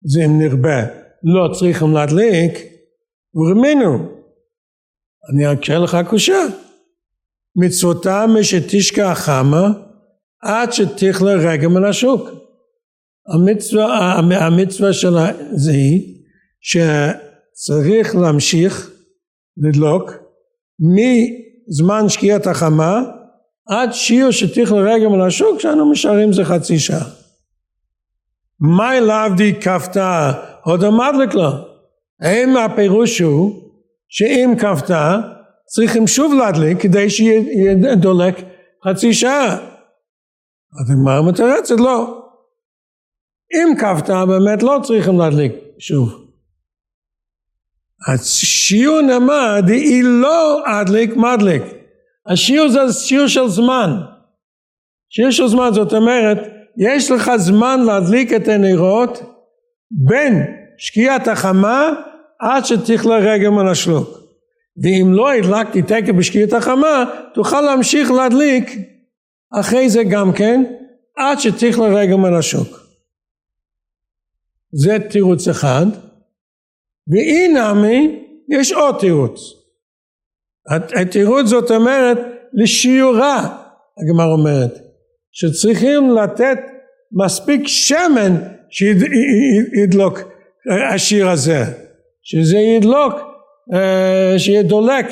זה 0.04 0.28
נרבה 0.28 0.86
לא 1.24 1.54
צריכים 1.54 1.94
להדליק, 1.94 2.54
ורמינו. 3.36 4.10
אני 5.34 5.54
אקשה 5.54 5.78
לך 5.78 5.98
קושה. 6.10 6.46
מצוותה 7.56 8.26
משתשקע 8.28 9.16
חמה 9.16 9.72
עד 10.42 10.74
שתכלה 10.74 11.34
רגע 11.34 11.68
מן 11.68 11.84
השוק. 11.84 12.30
המצווה, 13.34 14.20
המצווה 14.20 14.94
של 14.94 15.16
זה 15.52 15.72
היא 15.72 16.16
שצריך 16.62 18.16
להמשיך 18.16 18.92
לדלוק 19.58 20.12
מזמן 20.80 22.10
שקיעת 22.10 22.48
החמה 22.48 23.02
עד 23.68 23.94
שיעור 23.94 24.32
שתכלה 24.32 24.94
רגע 24.94 25.10
מן 25.10 25.22
השוק 25.22 25.60
שאנו 25.60 25.92
משארים 25.92 26.34
זה 26.34 26.46
חצי 26.46 26.80
שעה. 26.80 27.06
מאי 28.78 29.02
לעבדי 29.02 29.54
כפתה 29.62 30.34
עוד 30.64 30.84
המדלק 30.84 31.34
לו. 31.34 31.50
האם 32.22 32.58
הפירוש 32.58 33.22
הוא 33.22 33.62
שאם 34.08 34.54
כפתה 34.60 35.22
צריכים 35.76 36.08
שוב 36.08 36.34
להדליק 36.34 36.82
כדי 36.82 37.10
שיהיה 37.10 37.96
דולק 37.96 38.36
חצי 38.88 39.14
שעה. 39.14 39.54
אז 40.80 40.92
הגמרא 40.92 41.22
מתרצת 41.30 41.80
לא. 41.80 42.22
אם 43.54 43.76
כפתה 43.78 44.26
באמת 44.26 44.64
לא 44.64 44.80
צריכים 44.84 45.20
להדליק 45.20 45.52
שוב. 45.80 46.28
השיעור 48.08 49.02
נאמר 49.02 49.60
דאי 49.68 50.02
לא 50.04 50.64
אדליק 50.66 51.16
מדליק. 51.16 51.64
השיעור 52.26 52.70
זה 52.70 52.94
שיעור 52.94 53.28
של 53.28 53.48
זמן. 53.48 53.90
שיעור 55.10 55.32
של 55.32 55.48
זמן 55.48 55.70
זאת 55.74 55.94
אומרת 55.94 56.38
יש 56.78 57.12
לך 57.12 57.32
זמן 57.38 57.80
להדליק 57.86 58.34
את 58.34 58.48
הנרות 58.48 59.22
בין 59.92 60.44
שקיעת 60.78 61.28
החמה 61.28 61.90
עד 62.40 62.66
שתכלה 62.66 63.18
רגע 63.18 63.50
מן 63.50 63.68
השלוק. 63.68 64.25
ואם 64.84 65.14
לא 65.14 65.32
הדלקתי 65.32 65.82
תקף 65.82 66.14
בשקיעת 66.18 66.54
החמה, 66.54 67.06
תוכל 67.34 67.62
להמשיך 67.62 68.12
להדליק 68.12 68.70
אחרי 69.60 69.90
זה 69.90 70.04
גם 70.04 70.34
כן, 70.34 70.64
עד 71.18 71.40
שתכלה 71.40 71.88
רגע 71.88 72.16
מן 72.16 72.34
השוק. 72.34 72.68
זה 74.72 74.98
תירוץ 75.10 75.48
אחד. 75.48 75.86
ואי 77.08 77.48
נמי, 77.48 78.26
יש 78.50 78.72
עוד 78.72 78.96
תירוץ. 79.00 79.42
התירוץ 81.02 81.46
זאת 81.48 81.72
אומרת, 81.72 82.18
לשיעורה, 82.54 83.66
הגמר 83.98 84.26
אומרת, 84.26 84.80
שצריכים 85.32 86.10
לתת 86.10 86.58
מספיק 87.12 87.62
שמן 87.68 88.36
שידלוק 88.70 90.20
השיר 90.94 91.30
הזה, 91.30 91.64
שזה 92.24 92.58
ידלוק, 92.58 93.14
אה, 93.14 93.35
שיהיה 94.38 94.64
דולק 94.64 95.06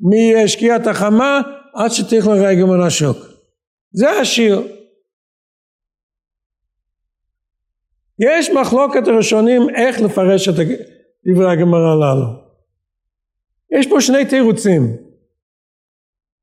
משקיעת 0.00 0.86
החמה 0.86 1.40
עד 1.74 1.90
שתכלה 1.90 2.34
רגע 2.34 2.64
מן 2.64 2.80
השוק. 2.80 3.16
זה 3.92 4.10
השיר. 4.10 4.62
יש 8.18 8.50
מחלוקת 8.50 9.08
הראשונים 9.08 9.62
איך 9.76 10.00
לפרש 10.00 10.48
את 10.48 10.54
דברי 11.26 11.52
הגמרא 11.52 11.92
הללו. 11.92 12.26
יש 13.78 13.86
פה 13.86 14.00
שני 14.00 14.24
תירוצים. 14.24 14.96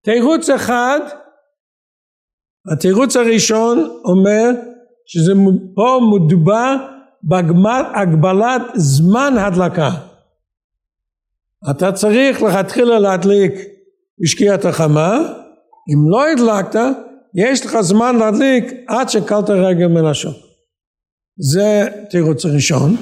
תירוץ 0.04 0.50
אחד, 0.50 1.00
התירוץ 2.72 3.16
הראשון 3.16 4.02
אומר 4.06 4.50
שזה 5.06 5.34
פה 5.76 6.00
מדובר 6.14 6.76
בהגבלת 7.24 8.62
זמן 8.76 9.34
הדלקה. 9.40 10.07
אתה 11.70 11.92
צריך 11.92 12.42
לכתחילה 12.42 13.00
להדליק 13.00 13.54
בשקיעת 14.20 14.66
החמה, 14.66 15.34
אם 15.90 16.10
לא 16.10 16.28
הדלקת, 16.28 16.80
יש 17.36 17.66
לך 17.66 17.82
זמן 17.82 18.16
להדליק 18.16 18.64
עד 18.88 19.10
שקלת 19.10 19.50
רגל 19.50 19.88
מן 19.88 20.06
השוק. 20.06 20.36
זה 21.38 21.88
תירוץ 22.10 22.46
הראשון. 22.46 22.96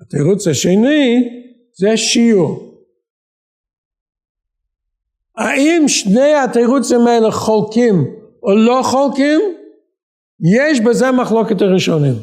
התירוץ 0.00 0.46
השני 0.46 1.28
זה 1.74 1.96
שיעור. 1.96 2.72
האם 5.36 5.88
שני 5.88 6.34
התירוצים 6.34 7.06
האלה 7.06 7.30
חולקים 7.30 7.94
או 8.42 8.56
לא 8.56 8.80
חולקים? 8.84 9.40
יש 10.60 10.80
בזה 10.80 11.10
מחלוקת 11.10 11.62
הראשונים. 11.62 12.14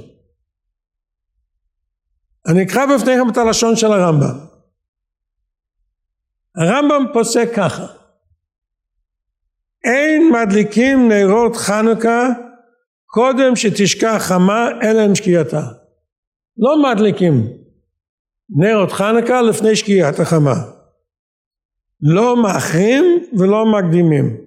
אני 2.47 2.63
אקרא 2.63 2.85
בפניכם 2.85 3.29
את 3.31 3.37
הלשון 3.37 3.75
של 3.75 3.91
הרמב"ם. 3.91 4.48
הרמב"ם 6.59 7.05
פוסק 7.13 7.49
ככה 7.55 7.85
אין 9.83 10.31
מדליקים 10.31 11.11
נרות 11.11 11.55
חנוכה 11.55 12.27
קודם 13.05 13.55
שתשקע 13.55 14.19
חמה 14.19 14.69
אלא 14.83 15.01
עם 15.01 15.15
שקיעתה. 15.15 15.61
לא 16.57 16.83
מדליקים 16.83 17.33
נרות 18.49 18.91
חנוכה 18.91 19.41
לפני 19.41 19.75
שקיעת 19.75 20.19
החמה. 20.19 20.55
לא 22.01 22.43
מאחרים 22.43 23.03
ולא 23.39 23.65
מקדימים. 23.65 24.37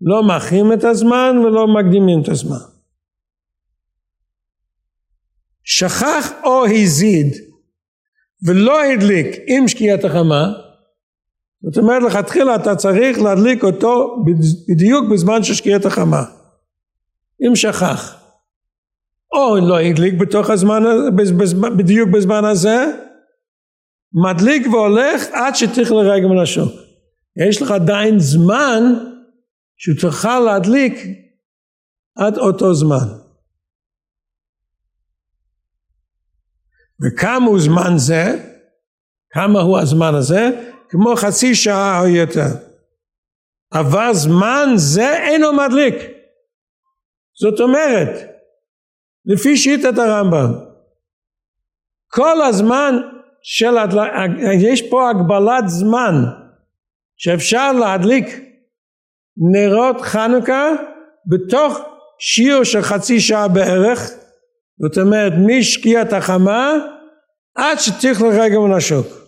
לא 0.00 0.28
מאחרים 0.28 0.72
את 0.72 0.84
הזמן 0.84 1.36
ולא 1.38 1.66
מקדימים 1.66 2.22
את 2.22 2.28
הזמן. 2.28 2.64
שכח 5.64 6.32
או 6.44 6.66
הזיד 6.66 7.32
ולא 8.46 8.82
הדליק 8.82 9.26
עם 9.46 9.68
שקיעת 9.68 10.04
החמה, 10.04 10.61
זאת 11.62 11.78
אומרת 11.78 12.02
לכתחילה 12.02 12.54
אתה 12.54 12.76
צריך 12.76 13.18
להדליק 13.18 13.64
אותו 13.64 14.24
בדיוק 14.68 15.12
בזמן 15.12 15.42
של 15.42 15.54
שקיעת 15.54 15.84
החמה. 15.84 16.24
אם 17.46 17.56
שכח. 17.56 18.22
או 19.32 19.56
לא 19.56 19.80
הדליק 19.80 20.14
בתוך 20.20 20.50
הזמן, 20.50 20.82
בדיוק 21.76 22.08
בזמן 22.08 22.44
הזה, 22.44 22.86
מדליק 24.12 24.66
והולך 24.66 25.22
עד 25.32 25.54
שתכלה 25.54 26.00
רגע 26.00 26.26
מן 26.26 26.38
השוק. 26.38 26.72
יש 27.48 27.62
לך 27.62 27.70
עדיין 27.70 28.18
זמן 28.18 28.82
שתוכל 29.76 30.40
להדליק 30.40 30.94
עד 32.16 32.38
אותו 32.38 32.74
זמן. 32.74 33.06
וכמה 37.02 37.46
הוא 37.46 37.60
זמן 37.60 37.92
זה? 37.96 38.52
כמה 39.30 39.60
הוא 39.60 39.78
הזמן 39.78 40.14
הזה? 40.14 40.72
כמו 40.92 41.16
חצי 41.16 41.54
שעה 41.54 42.00
או 42.00 42.06
יותר. 42.06 42.46
אבל 43.72 44.10
זמן 44.12 44.68
זה 44.76 45.16
אינו 45.16 45.52
מדליק. 45.52 45.94
זאת 47.40 47.60
אומרת, 47.60 48.08
לפי 49.26 49.56
שיטת 49.56 49.98
הרמב"ם, 49.98 50.52
כל 52.10 52.42
הזמן 52.42 52.94
של 53.42 53.78
הדלק, 53.78 54.10
יש 54.60 54.90
פה 54.90 55.10
הגבלת 55.10 55.64
זמן 55.66 56.14
שאפשר 57.16 57.72
להדליק 57.72 58.26
נרות 59.52 60.00
חנוכה 60.00 60.68
בתוך 61.26 61.78
שיעור 62.18 62.64
של 62.64 62.82
חצי 62.82 63.20
שעה 63.20 63.48
בערך, 63.48 64.10
זאת 64.78 64.98
אומרת 64.98 65.32
משקיעת 65.46 66.12
החמה 66.12 66.72
עד 67.56 67.78
שתכלה 67.78 68.28
רגע 68.28 68.58
מן. 68.58 69.21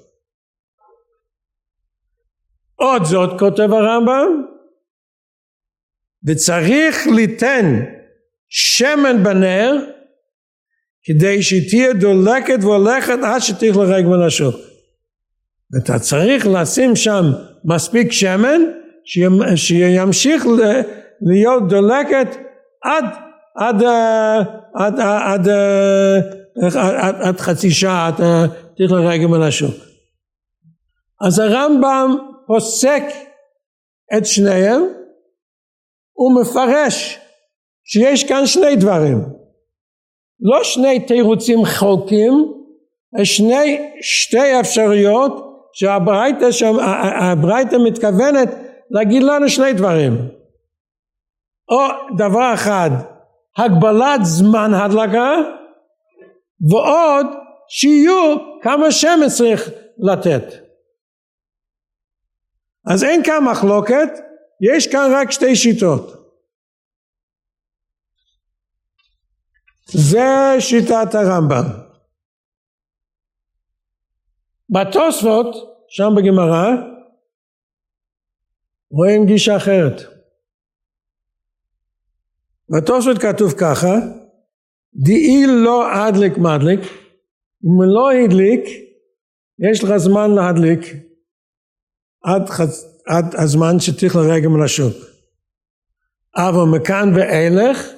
עוד 2.84 3.04
זאת 3.04 3.38
כותב 3.38 3.72
הרמב"ם 3.72 4.42
וצריך 6.26 7.06
ליתן 7.06 7.84
שמן 8.48 9.22
בנר 9.24 9.76
כדי 11.04 11.42
שתהיה 11.42 11.92
דולקת 11.92 12.58
והולכת 12.62 13.18
עד 13.22 13.40
שתכלה 13.40 13.84
רגע 13.84 14.08
מן 14.08 14.22
השוק. 14.22 14.54
ואתה 15.72 15.98
צריך 15.98 16.46
לשים 16.46 16.96
שם 16.96 17.24
מספיק 17.64 18.12
שמן 18.12 18.60
שימשיך 19.56 20.46
להיות 21.22 21.68
דולקת 21.68 22.36
עד 22.82 23.04
עד 23.56 23.82
עד 24.74 25.00
עד 25.00 25.48
עד, 25.48 25.48
עד 27.22 27.40
חצי 27.40 27.70
שעה 27.70 28.06
עד 28.06 28.14
תכלה 28.76 29.00
רגע 29.00 29.26
מן 29.26 29.42
השוק. 29.42 29.74
אז 31.20 31.38
הרמב"ם 31.38 32.33
פוסק 32.46 33.02
את 34.16 34.26
שניהם 34.26 34.82
ומפרש 36.18 37.18
שיש 37.84 38.24
כאן 38.24 38.46
שני 38.46 38.76
דברים. 38.76 39.18
לא 40.40 40.64
שני 40.64 41.06
תירוצים 41.06 41.58
חולקים 41.64 42.32
שני 43.22 43.92
שתי 44.00 44.60
אפשרויות 44.60 45.32
שהברייתא 45.72 46.50
שהברייתא 46.50 47.76
מתכוונת 47.84 48.48
להגיד 48.90 49.22
לנו 49.22 49.48
שני 49.48 49.72
דברים. 49.72 50.12
או 51.70 52.16
דבר 52.16 52.54
אחד 52.54 52.90
הגבלת 53.58 54.20
זמן 54.22 54.74
הדלקה 54.74 55.34
ועוד 56.70 57.26
שיהיו 57.68 58.36
כמה 58.62 58.90
שמן 58.90 59.28
צריך 59.28 59.70
לתת 59.98 60.63
אז 62.86 63.04
אין 63.04 63.24
כאן 63.24 63.44
מחלוקת, 63.50 64.08
יש 64.60 64.86
כאן 64.92 65.10
רק 65.14 65.30
שתי 65.30 65.56
שיטות. 65.56 66.24
זה 69.86 70.56
שיטת 70.60 71.14
הרמב"ם. 71.14 71.64
בתוספות, 74.70 75.46
שם 75.88 76.10
בגמרא, 76.16 76.66
רואים 78.90 79.26
גישה 79.26 79.56
אחרת. 79.56 80.00
בתוספות 82.68 83.18
כתוב 83.18 83.52
ככה, 83.60 83.94
דאי 84.94 85.46
לא 85.46 85.92
הדליק 85.92 86.38
מדליק, 86.38 86.80
אם 87.64 87.82
לא 87.82 88.10
הדליק, 88.12 88.60
יש 89.58 89.84
לך 89.84 89.96
זמן 89.96 90.30
להדליק, 90.30 90.80
עד, 92.24 92.48
חצ... 92.48 92.84
עד 93.06 93.34
הזמן 93.34 93.80
שצריך 93.80 94.16
לרגע 94.16 94.48
מן 94.48 94.64
השוק. 94.64 94.94
אבל 96.36 96.78
מכאן 96.78 97.12
ואילך 97.14 97.88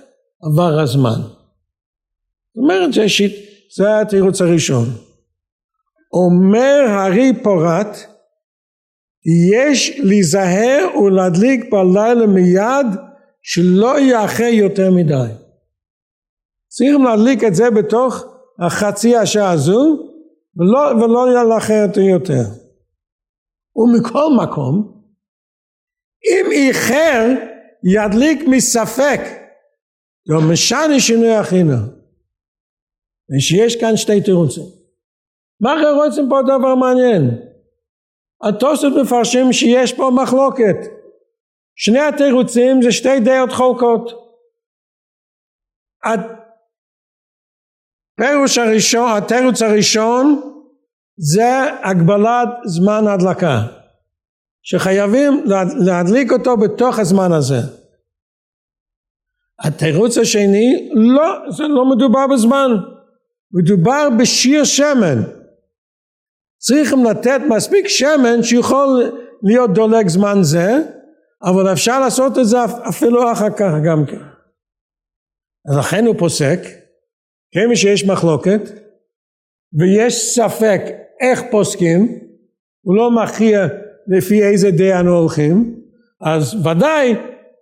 עבר 0.42 0.80
הזמן. 0.80 1.20
זאת 1.20 2.56
אומרת 2.56 3.08
שיט, 3.08 3.32
זה 3.76 4.00
התירוץ 4.00 4.40
הראשון. 4.40 4.84
אומר 6.12 6.84
הארי 6.88 7.32
פורת 7.42 7.96
יש 9.60 10.00
להיזהר 10.04 10.98
ולהדליק 10.98 11.72
בלילה 11.72 12.26
מיד 12.26 12.86
שלא 13.42 14.00
יאחר 14.00 14.44
יותר 14.44 14.90
מדי. 14.90 15.32
צריכים 16.68 17.04
להדליק 17.04 17.44
את 17.44 17.54
זה 17.54 17.70
בתוך 17.70 18.24
החצי 18.58 19.16
השעה 19.16 19.50
הזו 19.50 19.98
ולא, 20.56 21.04
ולא 21.04 21.44
לאחר 21.44 21.86
יותר. 21.96 22.65
ומכל 23.76 24.26
מקום 24.44 25.02
אם 26.30 26.46
איחר 26.52 27.24
ידליק 27.84 28.48
מספק. 28.48 29.20
לא 30.26 30.38
משנה 30.52 31.00
שינוי 31.00 31.40
אחינו. 31.40 31.76
ושיש 33.30 33.76
כאן 33.80 33.96
שתי 33.96 34.20
תירוצים. 34.24 34.64
מה 35.60 35.74
רוצים 35.96 36.28
פה 36.28 36.40
דבר 36.42 36.74
מעניין? 36.74 37.22
התוספות 38.42 38.92
מפרשים 39.02 39.52
שיש 39.52 39.92
פה 39.92 40.10
מחלוקת. 40.22 40.76
שני 41.76 42.00
התירוצים 42.00 42.82
זה 42.82 42.92
שתי 42.92 43.20
דעות 43.24 43.52
חולקות 43.52 44.26
הפירוש 48.18 48.58
הראשון, 48.58 49.10
התירוץ 49.16 49.62
הראשון 49.62 50.55
זה 51.18 51.60
הגבלת 51.82 52.48
זמן 52.64 53.06
ההדלקה 53.06 53.62
שחייבים 54.62 55.44
להדליק 55.86 56.32
אותו 56.32 56.56
בתוך 56.56 56.98
הזמן 56.98 57.32
הזה 57.32 57.60
התירוץ 59.64 60.18
השני, 60.18 60.90
לא, 60.94 61.50
זה 61.50 61.62
לא 61.62 61.90
מדובר 61.90 62.26
בזמן, 62.32 62.70
מדובר 63.52 64.08
בשיר 64.20 64.64
שמן. 64.64 65.22
צריכים 66.58 67.04
לתת 67.04 67.40
מספיק 67.48 67.88
שמן 67.88 68.42
שיכול 68.42 69.12
להיות 69.42 69.74
דולק 69.74 70.08
זמן 70.08 70.38
זה, 70.42 70.78
אבל 71.42 71.72
אפשר 71.72 72.00
לעשות 72.00 72.38
את 72.38 72.46
זה 72.46 72.56
אפילו 72.88 73.32
אחר 73.32 73.50
כך 73.50 73.72
גם 73.86 74.06
כן. 74.06 74.22
לכן 75.78 76.06
הוא 76.06 76.14
פוסק, 76.18 76.58
כמי 77.52 77.76
שיש 77.76 78.04
מחלוקת, 78.04 78.60
ויש 79.78 80.34
ספק 80.34 80.80
איך 81.20 81.42
פוסקים, 81.50 82.18
הוא 82.82 82.96
לא 82.96 83.10
מכריע 83.10 83.66
לפי 84.08 84.42
איזה 84.42 84.70
דעה 84.70 85.00
אנו 85.00 85.18
הולכים, 85.18 85.74
אז 86.20 86.66
ודאי 86.66 87.14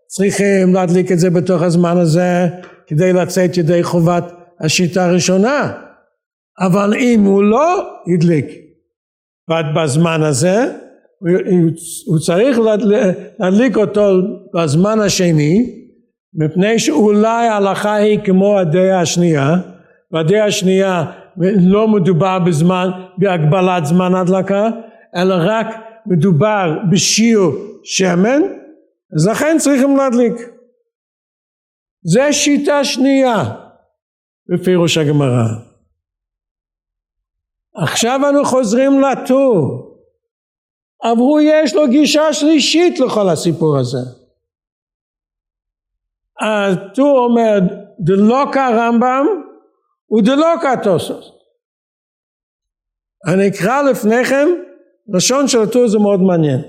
צריכים 0.06 0.74
להדליק 0.74 1.12
את 1.12 1.18
זה 1.18 1.30
בתוך 1.30 1.62
הזמן 1.62 1.96
הזה 1.96 2.46
כדי 2.86 3.12
לצאת 3.12 3.56
ידי 3.56 3.82
חובת 3.82 4.24
השיטה 4.60 5.04
הראשונה. 5.04 5.72
אבל 6.60 6.94
אם 6.94 7.24
הוא 7.24 7.42
לא 7.42 7.88
הדליק 8.14 8.46
בזמן 9.76 10.22
הזה, 10.22 10.72
הוא 12.06 12.18
צריך 12.18 12.58
להדליק 13.38 13.76
אותו 13.76 14.16
בזמן 14.54 15.00
השני, 15.00 15.80
מפני 16.34 16.78
שאולי 16.78 17.46
ההלכה 17.46 17.94
היא 17.94 18.18
כמו 18.24 18.58
הדעה 18.58 19.00
השנייה, 19.00 19.56
והדעה 20.12 20.46
השנייה 20.46 21.04
לא 21.70 21.88
מדובר 21.88 22.38
בזמן, 22.38 22.90
בהגבלת 23.18 23.84
זמן 23.84 24.14
הדלקה, 24.14 24.68
אלא 25.16 25.34
רק 25.38 25.66
מדובר 26.06 26.78
בשיעור 26.90 27.52
שמן, 27.84 28.42
אז 29.16 29.28
לכן 29.28 29.56
צריכים 29.58 29.96
להדליק. 29.96 30.34
זה 32.02 32.32
שיטה 32.32 32.84
שנייה 32.84 33.44
בפירוש 34.48 34.98
הגמרא. 34.98 35.44
עכשיו 37.74 38.20
אנו 38.30 38.44
חוזרים 38.44 39.00
לטור. 39.00 39.90
אבל 41.02 41.18
הוא 41.18 41.40
יש 41.40 41.74
לו 41.74 41.88
גישה 41.88 42.32
שלישית 42.32 43.00
לכל 43.00 43.28
הסיפור 43.28 43.78
הזה. 43.78 43.98
הטור 46.40 47.18
אומר 47.18 47.58
דלוקה 48.00 48.68
רמב"ם 48.76 49.26
ודלוקה 50.18 50.82
תוספות. 50.82 51.34
אני 53.26 53.48
אקרא 53.48 53.82
לפניכם 53.82 54.48
לשון 55.14 55.48
של 55.48 55.62
הטור 55.62 55.88
זה 55.88 55.98
מאוד 55.98 56.20
מעניין. 56.20 56.60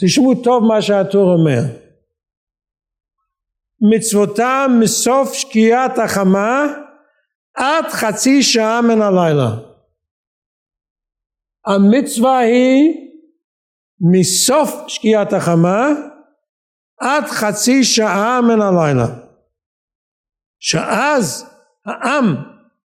תשמעו 0.00 0.34
טוב 0.44 0.64
מה 0.64 0.82
שהטור 0.82 1.32
אומר. 1.32 1.60
מצוותה 3.96 4.66
מסוף 4.80 5.32
שקיעת 5.32 5.98
החמה 5.98 6.66
עד 7.54 7.84
חצי 7.84 8.42
שעה 8.42 8.80
מן 8.82 9.02
הלילה. 9.02 9.50
המצווה 11.66 12.38
היא 12.38 12.94
מסוף 14.12 14.70
שקיעת 14.88 15.32
החמה 15.32 15.88
עד 17.00 17.24
חצי 17.24 17.84
שעה 17.84 18.40
מן 18.40 18.60
הלילה. 18.60 19.06
שאז 20.58 21.51
העם 21.86 22.34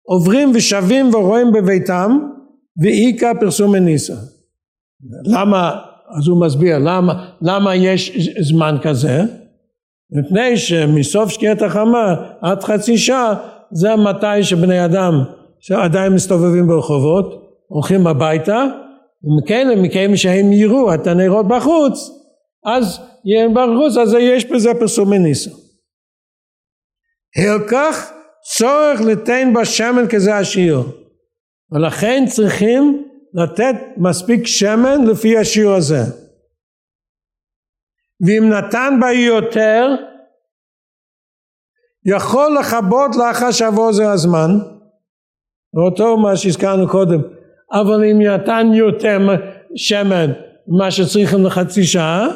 עוברים 0.03 0.51
ושבים 0.55 1.13
ורואים 1.13 1.51
בביתם 1.51 2.19
ואיכא 2.81 3.31
פרסום 3.39 3.71
מניסה. 3.71 4.15
למה, 5.25 5.81
אז 6.17 6.27
הוא 6.27 6.45
מסביר, 6.45 6.77
למה, 6.77 7.29
למה 7.41 7.75
יש 7.75 8.29
זמן 8.39 8.77
כזה? 8.81 9.21
מפני 10.11 10.57
שמסוף 10.57 11.29
שקיעת 11.29 11.61
החמה 11.61 12.15
עד 12.41 12.63
חצי 12.63 12.97
שעה 12.97 13.33
זה 13.71 13.95
מתי 13.95 14.43
שבני 14.43 14.85
אדם 14.85 15.13
שעדיין 15.59 16.13
מסתובבים 16.13 16.67
ברחובות 16.67 17.45
הולכים 17.67 18.07
הביתה 18.07 18.65
ומכן 19.23 19.67
מכן 19.81 20.15
שהם 20.15 20.51
יראו 20.51 20.93
את 20.93 21.07
הנרות 21.07 21.47
בחוץ 21.47 22.11
אז 22.65 22.99
בחוץ 23.53 23.97
אז 23.97 24.13
יש 24.19 24.45
בזה 24.45 24.69
פרסום 24.79 25.09
מניסה. 25.09 25.51
הלקח 27.37 28.11
צורך 28.45 29.01
לתן 29.01 29.53
בשמן 29.53 30.08
כזה 30.12 30.36
השיעור 30.36 30.86
ולכן 31.71 32.23
צריכים 32.27 33.08
לתת 33.34 33.75
מספיק 33.97 34.47
שמן 34.47 35.05
לפי 35.05 35.38
השיעור 35.38 35.75
הזה. 35.75 36.01
ואם 38.27 38.49
נתן 38.49 38.97
בה 39.01 39.12
יותר 39.12 39.88
יכול 42.05 42.58
לכבות 42.60 43.12
לאחר 43.15 43.51
שעבור 43.51 43.93
זה 43.93 44.12
הזמן. 44.12 44.49
ואותו 45.73 46.17
מה 46.17 46.38
שהזכרנו 46.38 46.88
קודם. 46.88 47.21
אבל 47.71 48.03
אם 48.03 48.21
נתן 48.21 48.67
יותר 48.73 49.17
שמן 49.75 50.31
ממה 50.67 50.91
שצריכים 50.91 51.45
לחצי 51.45 51.84
שעה 51.84 52.27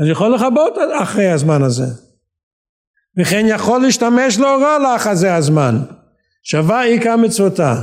אז 0.00 0.08
יכול 0.10 0.34
לכבות 0.34 0.74
אחרי 1.02 1.30
הזמן 1.30 1.62
הזה 1.62 2.07
וכן 3.20 3.46
יכול 3.48 3.82
להשתמש 3.82 4.38
לא 4.38 4.62
רע 4.62 4.78
לאחר 4.78 5.14
זה 5.14 5.34
הזמן. 5.34 5.74
שווה 6.42 6.82
עיקר 6.82 7.16
מצוותה. 7.16 7.74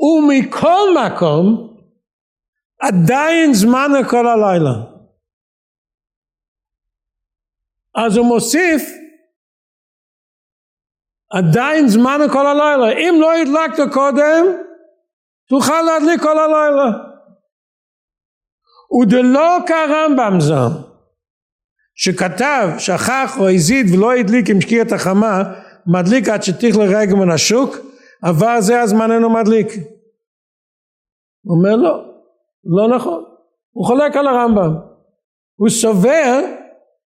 ומכל 0.00 0.88
מקום 1.06 1.76
עדיין 2.80 3.54
זמן 3.54 3.90
לכל 4.00 4.26
הלילה. 4.26 4.72
אז 7.94 8.16
הוא 8.16 8.26
מוסיף 8.26 8.82
עדיין 11.30 11.88
זמן 11.88 12.20
לכל 12.20 12.46
הלילה. 12.46 12.98
אם 12.98 13.14
לא 13.20 13.32
הדלקת 13.34 13.92
קודם 13.92 14.46
תוכל 15.48 15.82
להדליק 15.82 16.22
כל 16.22 16.38
הלילה. 16.38 16.90
ודלא 19.02 19.58
כרמב"ם 19.66 20.40
זם 20.40 20.95
שכתב 21.96 22.68
שכח 22.78 23.36
או 23.38 23.48
הזיד 23.48 23.86
ולא 23.94 24.12
הדליק 24.12 24.50
עם 24.50 24.60
שקיעת 24.60 24.92
החמה 24.92 25.42
מדליק 25.86 26.28
עד 26.28 26.42
שתיך 26.42 26.76
לרגע 26.76 27.14
מן 27.14 27.30
השוק 27.30 27.76
עבר 28.22 28.60
זה 28.60 28.80
הזמן 28.80 29.12
אינו 29.12 29.30
מדליק. 29.30 29.66
הוא 31.44 31.56
אומר 31.56 31.76
לא 31.76 32.04
לא 32.64 32.96
נכון. 32.96 33.24
הוא 33.72 33.86
חולק 33.86 34.16
על 34.16 34.26
הרמב"ם. 34.26 34.74
הוא 35.56 35.68
סובר 35.68 36.40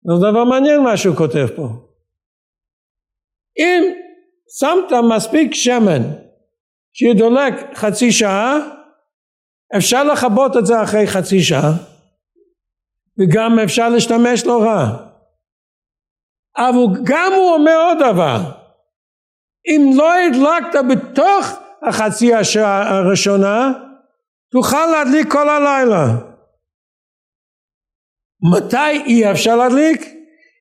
זה 0.05 0.31
דבר 0.31 0.45
מעניין 0.45 0.81
מה 0.81 0.97
שהוא 0.97 1.17
כותב 1.17 1.47
פה. 1.57 1.69
אם 3.59 3.83
שמת 4.59 4.99
מספיק 5.17 5.55
שמן 5.55 6.03
שידולק 6.93 7.55
חצי 7.75 8.13
שעה 8.13 8.57
אפשר 9.77 10.05
לכבות 10.05 10.57
את 10.57 10.67
זה 10.67 10.83
אחרי 10.83 11.07
חצי 11.07 11.41
שעה 11.41 11.94
וגם 13.19 13.59
אפשר 13.59 13.89
להשתמש 13.89 14.47
לא 14.47 14.63
רע. 14.63 14.97
אבל 16.57 17.03
גם 17.05 17.33
הוא 17.37 17.55
אומר 17.55 17.77
עוד 17.89 17.99
דבר, 18.13 18.39
אם 19.67 19.91
לא 19.97 20.15
הדלקת 20.15 20.79
בתוך 20.91 21.59
החצי 21.83 22.35
השעה 22.35 22.97
הראשונה, 22.99 23.73
תוכל 24.53 24.87
להדליק 24.87 25.33
כל 25.33 25.49
הלילה. 25.49 26.07
מתי 28.57 29.03
אי 29.07 29.31
אפשר 29.31 29.57
להדליק? 29.57 30.15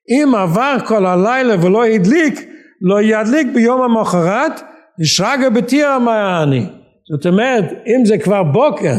אם 0.10 0.36
עבר 0.36 0.78
כל 0.88 1.06
הלילה 1.06 1.66
ולא 1.66 1.86
הדליק, 1.86 2.50
לא 2.82 3.02
ידליק 3.02 3.48
ביום 3.54 3.82
המחרת, 3.82 4.62
ישרגה 5.00 5.50
בתירא 5.50 6.00
מעני. 6.00 6.66
זאת 7.12 7.26
אומרת, 7.26 7.64
אם 7.88 8.06
זה 8.06 8.18
כבר 8.18 8.44
בוקר, 8.44 8.94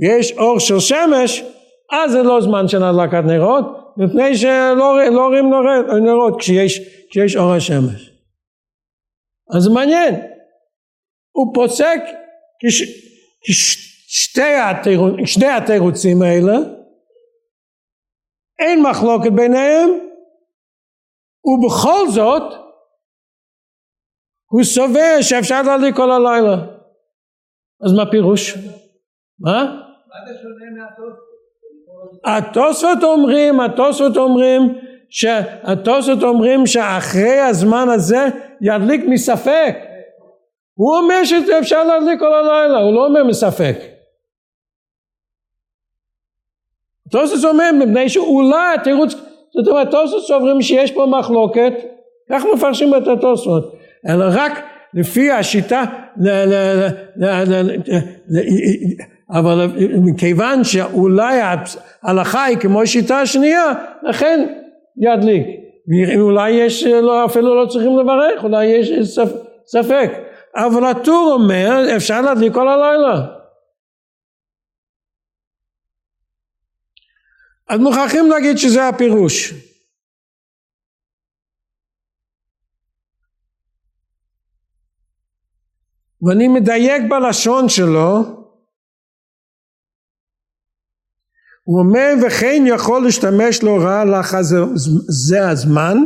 יש 0.00 0.32
אור 0.32 0.60
של 0.60 0.80
שמש, 0.80 1.44
אז 1.92 2.10
זה 2.12 2.22
לא 2.22 2.40
זמן 2.40 2.68
של 2.68 2.82
הדלקת 2.82 3.24
נרות, 3.26 3.94
מפני 3.96 4.36
שלא 4.36 5.08
לא 5.10 5.26
רואים 5.26 5.50
נרות, 5.50 6.02
נרות 6.04 6.34
כשיש, 6.40 6.80
כשיש 7.10 7.36
אור 7.36 7.52
השמש. 7.52 8.10
אז 9.56 9.62
זה 9.62 9.70
מעניין, 9.70 10.14
הוא 11.32 11.54
פוסק 11.54 12.00
כש, 12.60 12.82
כשתי 13.42 14.54
התירוץ, 14.70 15.14
שני 15.24 15.46
התירוצים 15.46 16.22
האלה, 16.22 16.56
אין 18.58 18.82
מחלוקת 18.82 19.32
ביניהם, 19.36 19.88
ובכל 21.44 22.08
זאת 22.08 22.42
הוא 24.50 24.64
סובר 24.64 25.16
שאפשר 25.20 25.62
להדליק 25.62 25.96
כל 25.96 26.10
הלילה. 26.10 26.56
אז 27.84 27.92
מה 27.96 28.10
פירוש? 28.10 28.54
מה? 29.38 29.64
מה 30.08 30.26
זה 30.26 30.38
שונה 30.42 30.82
מהטוס? 30.82 31.27
התוספות 32.24 33.02
אומרים, 33.02 33.60
התוספות 33.60 34.16
אומרים, 34.16 34.78
התוספות 35.62 36.22
אומרים 36.22 36.66
שאחרי 36.66 37.40
הזמן 37.40 37.88
הזה 37.88 38.28
ידליק 38.60 39.04
מספק. 39.06 39.76
הוא 40.74 40.96
אומר 40.96 41.24
שאפשר 41.24 41.84
להדליק 41.84 42.18
כל 42.18 42.34
הלילה, 42.34 42.78
הוא 42.78 42.94
לא 42.94 43.06
אומר 43.06 43.24
מספק. 43.24 43.76
התוספות 47.06 47.44
אומר 47.44 47.70
מפני 47.72 48.08
שאולי 48.08 48.74
התירוץ 48.74 49.14
זאת 49.54 49.68
אומרת 49.68 49.90
תוספות 49.90 50.26
סוברים 50.26 50.62
שיש 50.62 50.92
פה 50.92 51.06
מחלוקת, 51.06 51.72
כך 52.30 52.42
מפרשים 52.54 52.94
את 52.94 53.08
התוספות, 53.08 53.74
אלא 54.08 54.24
רק 54.32 54.52
לפי 54.94 55.30
השיטה, 55.30 55.84
אבל 59.30 59.72
מכיוון 60.04 60.64
שאולי 60.64 61.40
ההלכה 62.02 62.44
היא 62.44 62.56
כמו 62.58 62.86
שיטה 62.86 63.26
שנייה, 63.26 63.72
לכן 64.02 64.54
ידליק. 64.96 65.46
אולי 66.20 66.50
יש, 66.50 66.84
לא, 66.84 67.24
אפילו 67.24 67.62
לא 67.62 67.68
צריכים 67.68 67.98
לברך, 67.98 68.44
אולי 68.44 68.66
יש 68.66 69.18
ספק. 69.66 70.10
אבל 70.56 70.84
הטור 70.84 71.30
אומר, 71.32 71.96
אפשר 71.96 72.20
להדליק 72.20 72.52
כל 72.54 72.68
הלילה. 72.68 73.26
אז 77.68 77.80
מוכרחים 77.80 78.30
להגיד 78.30 78.58
שזה 78.58 78.88
הפירוש. 78.88 79.54
ואני 86.22 86.48
מדייק 86.48 87.02
בלשון 87.08 87.68
שלו, 87.68 88.37
הוא 91.68 91.80
אומר 91.80 92.08
וכן 92.26 92.62
יכול 92.66 93.02
להשתמש 93.04 93.62
להוראה 93.62 94.04
לך 94.04 94.36
זה 95.08 95.48
הזמן 95.48 95.96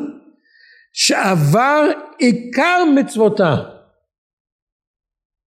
שעבר 0.92 1.82
עיקר 2.18 2.78
מצוותה. 2.96 3.54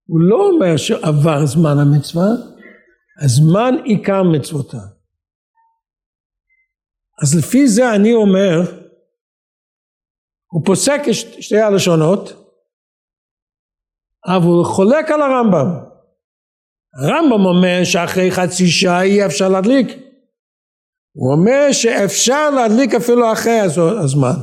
הוא 0.06 0.20
לא 0.20 0.36
אומר 0.36 0.76
שעבר 0.76 1.46
זמן 1.46 1.76
המצווה, 1.78 2.28
הזמן 3.24 3.74
עיקר 3.84 4.22
מצוותה. 4.22 4.80
אז 7.22 7.38
לפי 7.38 7.68
זה 7.68 7.94
אני 7.94 8.14
אומר, 8.14 8.60
הוא 10.52 10.62
פוסק 10.66 11.00
שתי 11.40 11.60
הלשונות, 11.60 12.32
אבל 14.26 14.46
הוא 14.46 14.64
חולק 14.64 15.10
על 15.10 15.22
הרמב"ם. 15.22 15.68
הרמב"ם 17.02 17.46
אומר 17.46 17.84
שאחרי 17.84 18.30
חצי 18.30 18.66
שעה 18.66 19.02
אי 19.02 19.26
אפשר 19.26 19.48
להדליק. 19.48 20.05
הוא 21.16 21.32
אומר 21.32 21.72
שאפשר 21.72 22.50
להדליק 22.50 22.94
אפילו 22.94 23.32
אחרי 23.32 23.60
הזמן. 24.00 24.36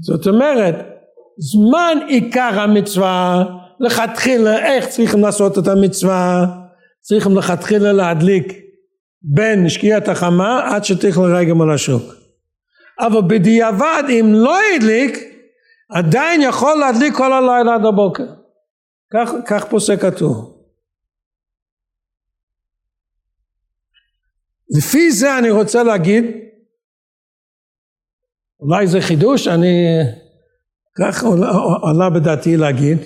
זאת 0.00 0.26
אומרת, 0.26 0.74
זמן 1.38 1.98
עיקר 2.06 2.60
המצווה, 2.60 3.44
לכתחילה 3.80 4.66
איך 4.66 4.88
צריכים 4.88 5.20
לעשות 5.20 5.58
את 5.58 5.68
המצווה, 5.68 6.46
צריכים 7.00 7.36
לכתחילה 7.36 7.92
להדליק 7.92 8.52
בין 9.22 9.68
שקיעת 9.68 10.08
החמה 10.08 10.74
עד 10.74 10.84
שתלך 10.84 11.18
לרגע 11.18 11.52
על 11.62 11.70
השוק. 11.70 12.02
אבל 13.00 13.20
בדיעבד 13.28 14.02
אם 14.08 14.30
לא 14.34 14.58
הדליק 14.76 15.18
עדיין 15.90 16.40
יכול 16.42 16.78
להדליק 16.78 17.14
כל 17.14 17.32
הלילה 17.32 17.74
עד 17.74 17.86
הבוקר. 17.86 18.26
כך, 19.12 19.32
כך 19.46 19.64
פוסק 19.64 20.04
הטור. 20.04 20.51
לפי 24.78 25.10
זה 25.10 25.38
אני 25.38 25.50
רוצה 25.50 25.82
להגיד, 25.82 26.24
אולי 28.60 28.86
זה 28.86 28.98
חידוש, 29.00 29.48
אני 29.48 29.98
כך 30.98 31.24
עולה, 31.24 31.48
עולה 31.82 32.10
בדעתי 32.10 32.56
להגיד, 32.56 32.98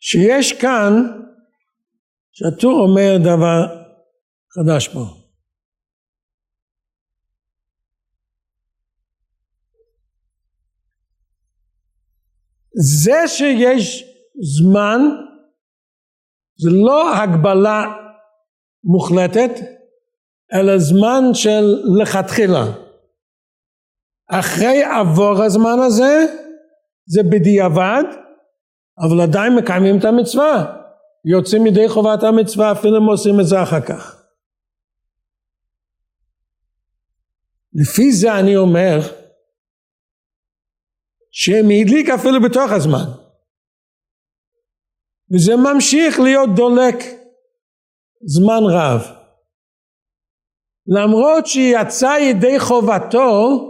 שיש 0.00 0.52
כאן, 0.52 0.92
שהטור 2.32 2.80
אומר 2.80 3.16
דבר 3.18 3.80
חדש 4.54 4.88
פה. 4.88 5.04
זה 12.74 13.28
שיש 13.28 14.04
זמן 14.58 15.00
זה 16.56 16.70
לא 16.72 17.16
הגבלה 17.16 17.84
מוחלטת 18.84 19.79
אלא 20.54 20.78
זמן 20.78 21.34
של 21.34 21.82
לכתחילה. 22.00 22.64
אחרי 24.30 24.82
עבור 24.82 25.42
הזמן 25.42 25.78
הזה 25.86 26.26
זה 27.06 27.22
בדיעבד 27.22 28.04
אבל 28.98 29.20
עדיין 29.20 29.56
מקיימים 29.56 29.98
את 29.98 30.04
המצווה 30.04 30.76
יוצאים 31.24 31.66
ידי 31.66 31.88
חובת 31.88 32.22
המצווה 32.22 32.72
אפילו 32.72 32.96
אם 32.98 33.02
עושים 33.02 33.40
את 33.40 33.46
זה 33.46 33.62
אחר 33.62 33.80
כך. 33.80 34.22
לפי 37.74 38.12
זה 38.12 38.38
אני 38.38 38.56
אומר 38.56 38.98
שהם 41.30 41.64
הדליק 41.64 42.08
אפילו 42.08 42.42
בתוך 42.42 42.72
הזמן 42.72 43.04
וזה 45.34 45.52
ממשיך 45.56 46.20
להיות 46.20 46.50
דולק 46.56 46.96
זמן 48.24 48.62
רב 48.72 49.19
למרות 50.86 51.46
שיצא 51.46 52.16
ידי 52.20 52.60
חובתו 52.60 53.66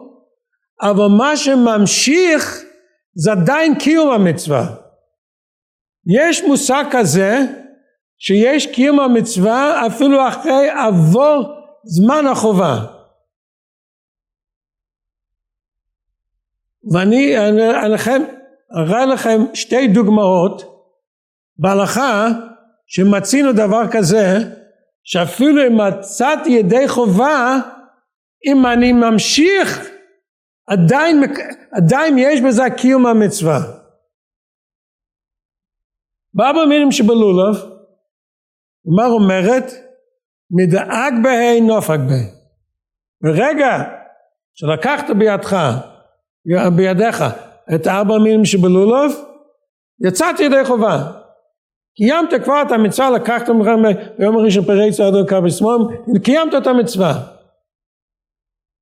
אבל 0.82 1.06
מה 1.18 1.36
שממשיך 1.36 2.62
זה 3.14 3.32
עדיין 3.32 3.78
קיום 3.78 4.10
המצווה. 4.10 4.76
יש 6.18 6.42
מושג 6.42 6.84
כזה 6.90 7.38
שיש 8.18 8.66
קיום 8.66 9.00
המצווה 9.00 9.86
אפילו 9.86 10.28
אחרי 10.28 10.70
עבור 10.70 11.54
זמן 11.84 12.26
החובה. 12.32 12.86
ואני 16.92 17.38
אראה 18.76 19.06
לכם 19.06 19.42
שתי 19.54 19.88
דוגמאות 19.88 20.62
בהלכה 21.58 22.28
שמצינו 22.86 23.52
דבר 23.52 23.82
כזה 23.92 24.59
שאפילו 25.04 25.66
אם 25.66 25.80
מצאתי 25.80 26.50
ידי 26.50 26.88
חובה 26.88 27.56
אם 28.46 28.66
אני 28.66 28.92
ממשיך 28.92 29.90
עדיין, 30.66 31.22
עדיין 31.72 32.18
יש 32.18 32.40
בזה 32.40 32.62
קיום 32.76 33.06
המצווה. 33.06 33.58
באבא 36.34 36.64
מילים 36.68 36.92
שבלולב 36.92 37.54
מה 38.84 39.06
אומרת? 39.06 39.64
מדאג 40.50 41.14
בהי 41.22 41.60
נופק 41.60 41.98
בהי. 42.08 42.26
ברגע 43.20 44.00
שלקחת 44.54 45.04
בידך 45.18 45.56
בידיך 46.76 47.24
את 47.74 47.86
ארבע 47.86 48.18
מילים 48.18 48.44
שבלולוב, 48.44 49.12
יצאתי 50.06 50.42
ידי 50.42 50.64
חובה. 50.64 51.12
קיימת 52.02 52.44
כבר 52.44 52.62
את 52.66 52.72
המצווה, 52.72 53.10
לקחת 53.10 53.48
מכם 53.48 53.82
ביום 54.18 54.36
הראשון 54.36 54.64
פרי 54.64 54.92
צעד 54.92 55.14
על 55.14 55.28
קו 55.28 55.42
בשמאל, 55.46 55.78
קיימת 56.24 56.54
את 56.54 56.66
המצווה. 56.66 57.36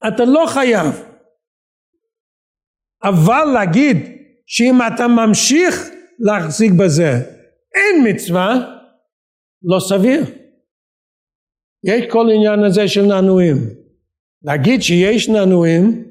אתה 0.09 0.25
לא 0.25 0.45
חייב. 0.49 0.87
אבל 3.03 3.45
להגיד 3.55 3.97
שאם 4.47 4.79
אתה 4.95 5.09
ממשיך 5.09 5.91
להחזיק 6.19 6.73
בזה 6.73 7.11
אין 7.75 8.15
מצווה, 8.15 8.55
לא 9.63 9.81
סביר. 9.81 10.25
יש 11.85 12.05
כל 12.11 12.27
עניין 12.35 12.65
הזה 12.65 12.89
של 12.89 13.03
ננועים. 13.03 13.57
להגיד 14.43 14.83
שיש 14.83 15.29
ננועים 15.29 16.05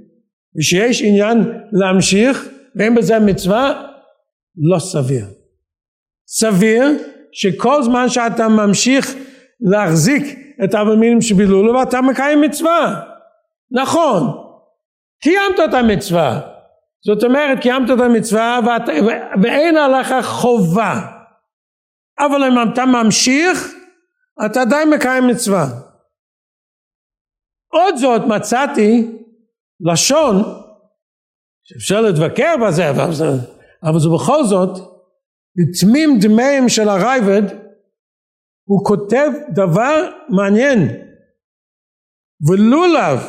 ושיש 0.58 1.02
עניין 1.02 1.38
להמשיך 1.72 2.50
ואין 2.76 2.96
בזה 2.96 3.20
מצווה, 3.20 3.91
לא 4.72 4.80
סביר. 4.80 5.37
סביר 6.28 6.84
שכל 7.32 7.84
זמן 7.84 8.10
שאתה 8.10 8.48
ממשיך 8.48 9.16
להחזיק 9.72 10.40
את 10.63 10.74
המילים 10.74 11.22
שבילולו 11.22 11.74
ואתה 11.74 12.02
מקיים 12.02 12.42
מצווה. 12.42 13.02
נכון, 13.72 14.24
קיימת 15.22 15.60
את 15.70 15.74
המצווה. 15.74 16.40
זאת 17.06 17.24
אומרת 17.24 17.60
קיימת 17.62 17.90
את 17.92 18.00
המצווה 18.00 18.60
ואת, 18.66 18.90
ואין 19.44 19.78
עליך 19.78 20.13
חובה. 20.22 21.02
אבל 22.20 22.44
אם 22.44 22.72
אתה 22.74 22.86
ממשיך 22.86 23.74
אתה 24.46 24.62
עדיין 24.62 24.90
מקיים 24.90 25.28
מצווה. 25.28 25.66
עוד 27.74 27.96
זאת 27.96 28.22
מצאתי 28.22 29.12
לשון 29.80 30.36
שאפשר 31.63 32.02
להתווכח 32.02 32.54
בזה 32.68 32.90
אבל 32.90 33.13
זה, 33.13 33.26
אבל 33.84 34.00
זה 34.00 34.10
בכל 34.16 34.44
זאת 34.44 34.96
בתמים 35.58 36.20
דמיהם 36.22 36.70
של 36.70 36.89
הרייבד 36.89 37.41
הוא 38.67 38.86
כותב 38.86 39.32
דבר 39.50 40.10
מעניין 40.30 40.88
ולולב 42.50 43.20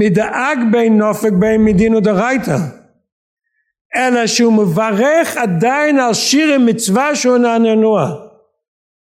מדאג 0.00 0.58
בין 0.72 0.98
נופק 0.98 1.32
בין 1.40 1.64
מדין 1.64 1.94
ודרייתא 1.94 2.56
אלא 3.96 4.26
שהוא 4.26 4.52
מברך 4.52 5.36
עדיין 5.36 5.98
על 5.98 6.14
שיר 6.14 6.58
מצווה 6.58 7.16
שהוא 7.16 7.38
נענוע 7.38 8.26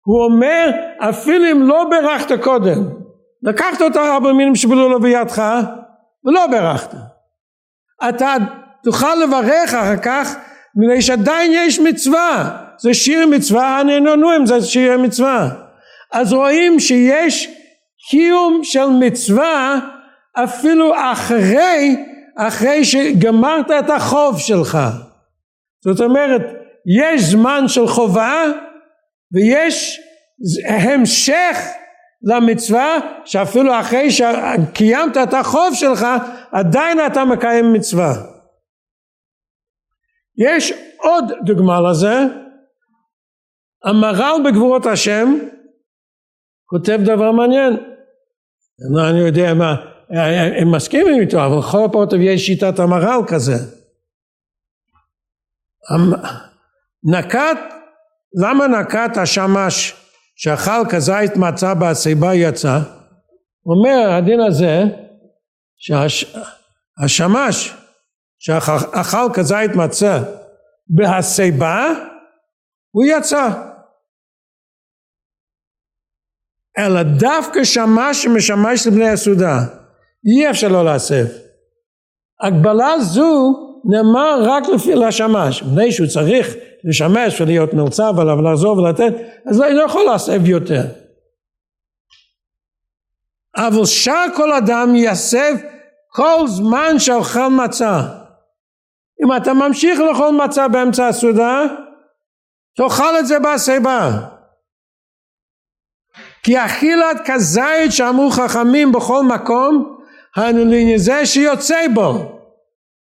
הוא 0.05 0.23
אומר 0.23 0.69
אפילו 1.09 1.51
אם 1.51 1.61
לא 1.61 1.85
ברכת 1.89 2.43
קודם 2.43 3.05
לקחת 3.43 3.81
את 3.87 3.97
ארבע 3.97 4.33
מינים 4.33 4.55
שבלו 4.55 4.89
לו 4.89 5.01
בידך 5.01 5.43
ולא 6.25 6.47
ברכת. 6.47 6.89
אתה 8.09 8.35
תוכל 8.83 9.15
לברך 9.15 9.73
אחר 9.73 9.97
כך 9.97 10.35
מפני 10.75 11.01
שעדיין 11.01 11.51
יש 11.55 11.79
מצווה. 11.79 12.57
זה 12.79 12.93
שיר 12.93 13.27
מצווה, 13.27 13.79
הנהנו 13.79 14.35
אם 14.35 14.45
זה 14.45 14.61
שיר 14.61 14.97
מצווה. 14.97 15.49
אז 16.11 16.33
רואים 16.33 16.79
שיש 16.79 17.49
קיום 18.09 18.59
של 18.63 18.85
מצווה 18.85 19.79
אפילו 20.43 20.91
אחרי, 20.95 21.95
אחרי 22.37 22.85
שגמרת 22.85 23.71
את 23.71 23.89
החוב 23.89 24.39
שלך. 24.39 24.77
זאת 25.83 25.99
אומרת, 25.99 26.41
יש 26.99 27.21
זמן 27.21 27.67
של 27.67 27.87
חובה 27.87 28.43
ויש 29.33 29.99
המשך 30.67 31.57
למצווה 32.23 32.97
שאפילו 33.25 33.79
אחרי 33.79 34.11
שקיימת 34.11 35.17
את 35.17 35.33
החוב 35.33 35.73
שלך 35.73 36.07
עדיין 36.51 37.05
אתה 37.05 37.25
מקיים 37.25 37.73
מצווה. 37.73 38.34
יש 40.37 40.73
עוד 40.97 41.25
דוגמה 41.45 41.81
לזה, 41.81 42.13
המהר"ל 43.83 44.41
בגבורות 44.45 44.85
השם 44.85 45.37
כותב 46.65 46.99
דבר 47.03 47.31
מעניין, 47.31 47.73
לא, 48.95 49.09
אני 49.09 49.19
יודע 49.19 49.53
מה, 49.53 49.75
הם 50.61 50.75
מסכימים 50.75 51.21
איתו 51.21 51.45
אבל 51.45 51.59
לכל 51.59 51.85
הפחות 51.85 52.13
יש 52.19 52.45
שיטת 52.45 52.79
המהר"ל 52.79 53.21
כזה. 53.27 53.55
נקט, 57.03 57.59
למה 58.41 58.67
נקט 58.67 59.17
השמש 59.17 59.95
שאכל 60.35 60.81
כזית 60.89 61.35
מצה 61.35 61.73
בהסיבה 61.73 62.35
יצא, 62.35 62.79
אומר 63.65 64.11
הדין 64.11 64.39
הזה 64.41 64.83
שהשמש 66.97 67.73
שאכל 68.39 69.29
כזית 69.33 69.71
מצה 69.75 70.19
בהסיבה 70.87 71.93
הוא 72.91 73.05
יצא. 73.05 73.49
אלא 76.77 77.03
דווקא 77.03 77.63
שמש 77.63 78.23
שמשמש 78.23 78.87
לבני 78.87 79.09
הסעודה 79.09 79.57
אי 80.25 80.49
אפשר 80.49 80.67
לא 80.67 80.85
להסב. 80.85 81.25
הגבלה 82.41 82.99
זו 82.99 83.53
נאמר 83.85 84.39
רק 84.41 84.63
לפי 84.75 84.95
לשמש. 84.95 85.63
מפני 85.63 85.91
שהוא 85.91 86.07
צריך 86.07 86.55
לשמש 86.83 87.41
ולהיות 87.41 87.73
מלצב 87.73 88.13
ולחזור 88.17 88.77
ולתת 88.77 89.13
אז 89.45 89.59
לא, 89.59 89.69
לא 89.69 89.83
יכול 89.83 90.05
להסב 90.05 90.45
יותר. 90.45 90.81
אבל 93.57 93.85
שאר 93.85 94.25
כל 94.35 94.53
אדם 94.53 94.93
יסב 94.95 95.53
כל 96.09 96.47
זמן 96.47 96.99
שאוכל 96.99 97.47
מצה 97.47 98.24
אם 99.23 99.35
אתה 99.37 99.53
ממשיך 99.53 99.99
לאכול 99.99 100.29
מצה 100.29 100.67
באמצע 100.67 101.07
הסעודה 101.07 101.61
תאכל 102.77 103.19
את 103.19 103.27
זה 103.27 103.39
בסיבה 103.39 104.09
כי 106.43 106.65
אכילת 106.65 107.17
כזית 107.25 107.91
שאמרו 107.91 108.29
חכמים 108.29 108.91
בכל 108.91 109.23
מקום 109.23 109.97
הנולין 110.35 110.97
זה 110.97 111.25
שיוצא 111.25 111.87
בו. 111.93 112.39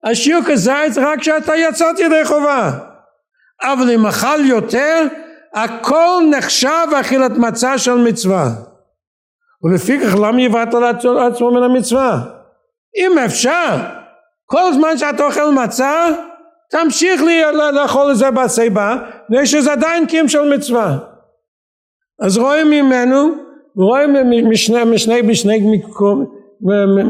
השיעור 0.04 0.42
כזית 0.46 0.96
רק 0.96 1.20
כשאתה 1.20 1.56
יצאת 1.56 1.98
ידי 1.98 2.24
חובה. 2.24 2.70
אבל 3.62 3.90
אם 3.90 4.06
אכל 4.06 4.44
יותר 4.44 5.06
הכל 5.54 6.22
נחשב 6.30 6.86
אכילת 7.00 7.30
מצה 7.30 7.78
של 7.78 7.94
מצווה. 7.94 8.48
ולפיכך 9.62 10.14
למה 10.14 10.42
יבאת 10.42 10.74
לעצמו 11.04 11.50
מן 11.50 11.62
המצווה? 11.62 12.20
אם 12.96 13.18
אפשר 13.18 13.76
כל 14.46 14.72
זמן 14.72 14.98
שאתה 14.98 15.26
אוכל 15.26 15.50
מצה 15.50 16.08
תמשיך 16.70 17.22
לאכול 17.74 18.10
את 18.10 18.16
זה 18.16 18.30
בסיבה 18.30 18.96
מפני 19.28 19.46
שזה 19.46 19.72
עדיין 19.72 20.06
קיום 20.06 20.28
של 20.28 20.56
מצווה. 20.56 20.98
אז 22.22 22.38
רואים 22.38 22.70
ממנו 22.70 23.34
רואים 23.76 24.14
משני, 24.50 24.84
משני, 24.84 25.22
משני 25.22 25.60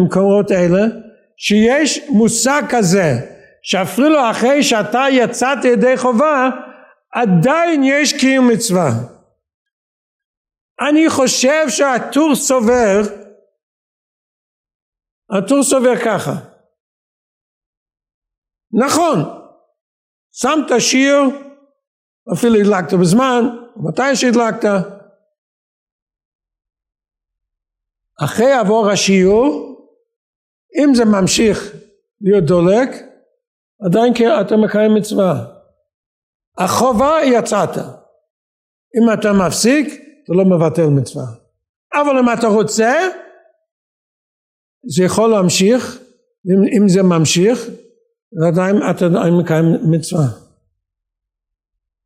מקומות 0.04 0.52
אלה 0.52 0.86
שיש 1.36 2.00
מושג 2.08 2.62
כזה 2.68 3.12
שאפילו 3.62 4.30
אחרי 4.30 4.62
שאתה 4.62 5.04
יצאת 5.10 5.64
ידי 5.64 5.96
חובה 5.96 6.50
עדיין 7.12 7.84
יש 7.84 8.12
קיום 8.12 8.48
מצווה. 8.48 8.90
אני 10.88 11.10
חושב 11.10 11.68
שהטור 11.68 12.34
סובר 12.34 13.00
הטור 15.30 15.62
סובר 15.62 15.96
ככה 15.96 16.32
נכון. 18.74 19.18
שמת 20.32 20.80
שיר 20.80 21.20
אפילו 22.32 22.54
הדלקת 22.54 22.94
בזמן 23.00 23.42
מתי 23.76 24.16
שהדלקת? 24.16 24.68
אחרי 28.24 28.52
עבור 28.52 28.90
השיעור 28.90 29.74
אם 30.78 30.94
זה 30.94 31.04
ממשיך 31.04 31.76
להיות 32.20 32.44
דולק 32.44 32.88
עדיין 33.86 34.12
אתה 34.40 34.56
מקיים 34.56 34.94
מצווה. 34.94 35.46
החובה 36.58 37.14
יצאת. 37.24 37.76
אם 38.96 39.12
אתה 39.12 39.28
מפסיק 39.46 39.86
אתה 40.24 40.32
לא 40.32 40.44
מבטל 40.44 40.86
מצווה. 40.86 41.24
אבל 41.94 42.18
אם 42.18 42.38
אתה 42.38 42.46
רוצה 42.46 42.92
זה 44.86 45.04
יכול 45.04 45.30
להמשיך 45.30 45.98
אם, 46.46 46.82
אם 46.82 46.88
זה 46.88 47.02
ממשיך 47.02 47.58
עדיין 48.48 48.76
אתה 48.90 49.04
עדיין 49.04 49.34
מקיים 49.40 49.66
מצווה. 49.90 50.26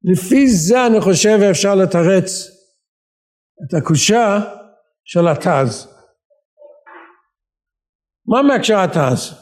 לפי 0.05 0.49
זה 0.49 0.87
אני 0.87 1.01
חושב 1.01 1.39
אפשר 1.51 1.75
לתרץ 1.75 2.31
את 3.65 3.75
הקושה 3.75 4.41
של 5.05 5.29
התז 5.29 5.89
מה 8.29 8.43
מקשר 8.43 8.79
התז? 8.79 9.35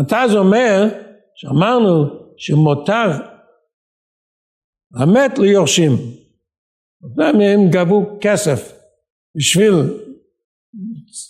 התז 0.00 0.34
אומר 0.36 0.88
שאמרנו 1.34 2.04
שמותר 2.36 3.08
המת 4.94 5.38
ליורשים. 5.38 5.92
הם 7.18 7.70
גבו 7.70 8.18
כסף 8.20 8.72
בשביל 9.36 9.72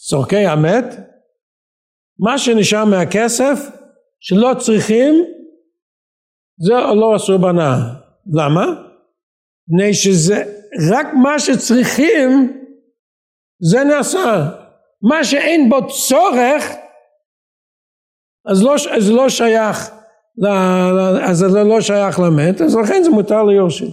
צורכי 0.09 0.47
המת 0.47 0.85
מה 2.19 2.39
שנשאר 2.39 2.85
מהכסף 2.85 3.82
שלא 4.25 4.55
צריכים 4.59 5.25
זה 6.59 6.73
לא 6.73 7.17
אסור 7.17 7.37
בנאה 7.39 7.77
למה? 8.33 8.67
מפני 9.69 9.95
שזה 9.95 10.45
רק 10.91 11.07
מה 11.23 11.39
שצריכים 11.39 12.29
זה 13.61 13.85
נעשה. 13.85 14.49
מה 15.11 15.25
שאין 15.25 15.69
בו 15.69 15.77
צורך 15.89 16.65
אז 18.47 18.63
לא, 18.63 18.75
אז 18.75 19.11
לא 19.11 19.29
שייך 19.29 19.91
אז 21.31 21.39
זה 21.39 21.65
לא 21.65 21.81
שייך 21.81 22.19
למת 22.19 22.61
אז 22.61 22.77
לכן 22.77 23.03
זה 23.03 23.11
מותר 23.11 23.43
ליורשים. 23.43 23.91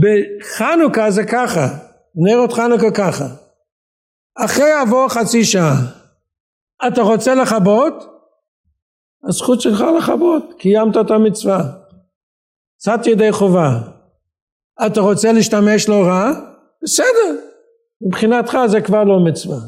בחנוכה 0.00 1.10
זה 1.10 1.22
ככה 1.32 1.66
נרות 2.14 2.52
חנוכה 2.52 2.90
ככה. 2.96 3.24
אחרי 4.36 4.72
עבור 4.72 5.08
חצי 5.08 5.44
שעה 5.44 6.05
אתה 6.86 7.02
רוצה 7.02 7.34
לכבות? 7.34 7.94
הזכות 9.28 9.60
שלך 9.60 9.84
לכבות. 9.98 10.42
קיימת 10.58 10.96
את 10.96 11.10
המצווה. 11.10 11.60
קצת 12.78 13.06
ידי 13.06 13.32
חובה. 13.32 13.70
אתה 14.86 15.00
רוצה 15.00 15.32
להשתמש 15.32 15.88
לא 15.88 16.04
רע? 16.06 16.30
בסדר. 16.82 17.40
מבחינתך 18.00 18.58
זה 18.66 18.80
כבר 18.80 19.04
לא 19.04 19.18
מצווה. 19.24 19.58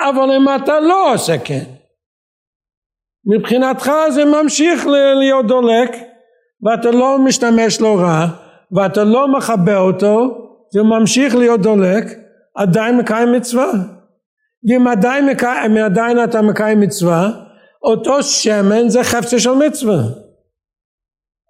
אבל 0.00 0.30
אם 0.36 0.62
אתה 0.62 0.80
לא 0.80 1.14
עושה 1.14 1.38
כן, 1.44 1.64
מבחינתך 3.26 3.92
זה 4.10 4.24
ממשיך 4.24 4.86
להיות 5.18 5.46
דולק 5.46 5.90
ואתה 6.62 6.90
לא 6.90 7.18
משתמש 7.18 7.80
לא 7.80 8.00
רע 8.00 8.26
ואתה 8.72 9.04
לא 9.04 9.28
מכבה 9.28 9.76
אותו, 9.76 10.38
זה 10.72 10.82
ממשיך 10.82 11.34
להיות 11.34 11.60
דולק, 11.60 12.04
עדיין 12.54 12.96
מקיים 12.96 13.32
מצווה. 13.32 13.72
ואם 14.64 14.86
עדיין, 14.88 15.26
מקיים, 15.26 15.76
עדיין 15.76 16.24
אתה 16.24 16.42
מקיים 16.42 16.80
מצווה, 16.80 17.30
אותו 17.82 18.22
שמן 18.22 18.88
זה 18.88 19.02
חפצה 19.02 19.38
של 19.38 19.50
מצווה. 19.50 19.98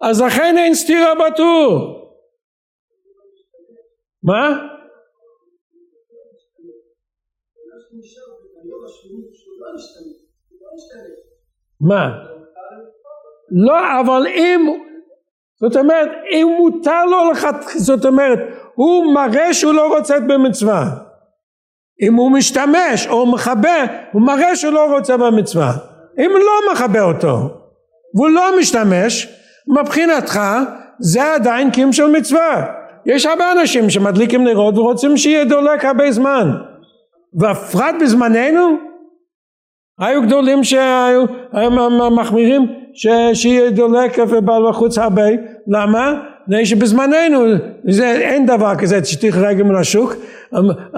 אז 0.01 0.21
לכן 0.21 0.55
אין 0.57 0.75
סתירה 0.75 1.13
בטור. 1.15 1.99
מה? 4.23 4.49
מה? 11.81 12.07
לא, 13.51 14.01
אבל 14.01 14.27
אם 14.27 14.83
זאת 15.59 15.75
אומרת, 15.75 16.09
אם 16.31 16.47
מותר 16.59 17.05
לו 17.05 17.31
לך, 17.31 17.47
זאת 17.77 18.05
אומרת, 18.05 18.39
הוא 18.75 19.13
מראה 19.13 19.53
שהוא 19.53 19.73
לא 19.73 19.97
רוצה 19.97 20.19
במצווה. 20.19 21.12
אם 22.01 22.13
הוא 22.13 22.31
משתמש 22.31 23.07
או 23.07 23.31
מכבה, 23.31 23.85
הוא 24.11 24.21
מראה 24.21 24.55
שהוא 24.55 24.73
לא 24.73 24.95
רוצה 24.95 25.17
במצווה. 25.17 25.71
אם 26.19 26.31
לא 26.31 26.73
מכבה 26.73 27.01
אותו, 27.01 27.37
והוא 28.15 28.29
לא 28.29 28.59
משתמש, 28.59 29.27
מבחינתך 29.79 30.39
זה 30.99 31.33
עדיין 31.33 31.71
קיום 31.71 31.93
של 31.93 32.05
מצווה. 32.05 32.65
יש 33.05 33.25
הרבה 33.25 33.51
אנשים 33.51 33.89
שמדליקים 33.89 34.43
נרות 34.43 34.77
ורוצים 34.77 35.17
שיהיה 35.17 35.45
דולק 35.45 35.85
הרבה 35.85 36.11
זמן. 36.11 36.51
והפרט 37.39 37.95
בזמננו, 38.01 38.77
היו 39.99 40.21
גדולים 40.21 40.63
שהיו 40.63 41.25
מחמירים 42.11 42.67
שיהיה 43.33 43.69
דולק 43.69 44.17
ובחוץ 44.17 44.97
הרבה, 44.97 45.23
למה? 45.67 46.13
מפני 46.47 46.65
שבזמננו 46.65 47.39
זה, 47.89 48.11
אין 48.11 48.45
דבר 48.45 48.75
כזה 48.75 49.05
שטיח 49.05 49.37
רגל 49.37 49.63
מן 49.63 49.75
השוק, 49.75 50.13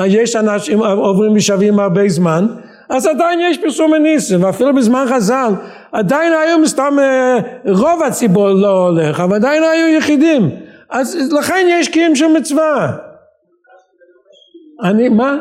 יש 0.05 0.35
אנשים 0.35 0.79
עוברים 0.83 1.33
ושבים 1.35 1.79
הרבה 1.79 2.09
זמן, 2.09 2.47
אז 2.89 3.07
עדיין 3.07 3.39
יש 3.39 3.57
פרסום 3.57 3.93
הניסים, 3.93 4.43
ואפילו 4.43 4.75
בזמן 4.75 5.05
חז"ל 5.09 5.53
עדיין 5.91 6.33
היום 6.33 6.65
סתם 6.65 6.97
אה, 6.99 7.37
רוב 7.65 8.03
הציבור 8.03 8.49
לא 8.49 8.87
הולך, 8.87 9.19
אבל 9.19 9.35
עדיין 9.35 9.63
היו 9.63 9.87
יחידים, 9.97 10.49
אז 10.89 11.33
לכן 11.39 11.67
יש 11.69 11.89
קיום 11.89 12.15
של 12.15 12.27
מצווה. 12.27 12.97
אני, 14.83 15.09
מה? 15.09 15.37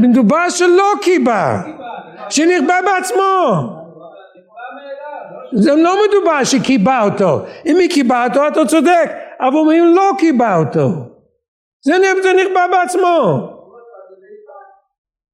מדובר 0.00 0.48
שלא 0.48 0.92
קיבה, 1.02 1.62
שנכבה 2.30 2.74
בעצמו. 2.86 3.87
זה 5.52 5.74
לא 5.74 5.96
מדובר 6.08 6.44
שקיבה 6.44 7.02
אותו, 7.04 7.40
אם 7.66 7.76
היא 7.76 7.90
קיבה 7.90 8.24
אותו 8.24 8.48
אתה 8.48 8.66
צודק, 8.66 9.10
אבל 9.40 9.74
אם 9.74 9.92
לא 9.94 10.10
קיבה 10.18 10.56
אותו, 10.56 10.88
זה, 11.84 11.94
נכבה 12.44 12.66
בעצמו. 12.72 13.48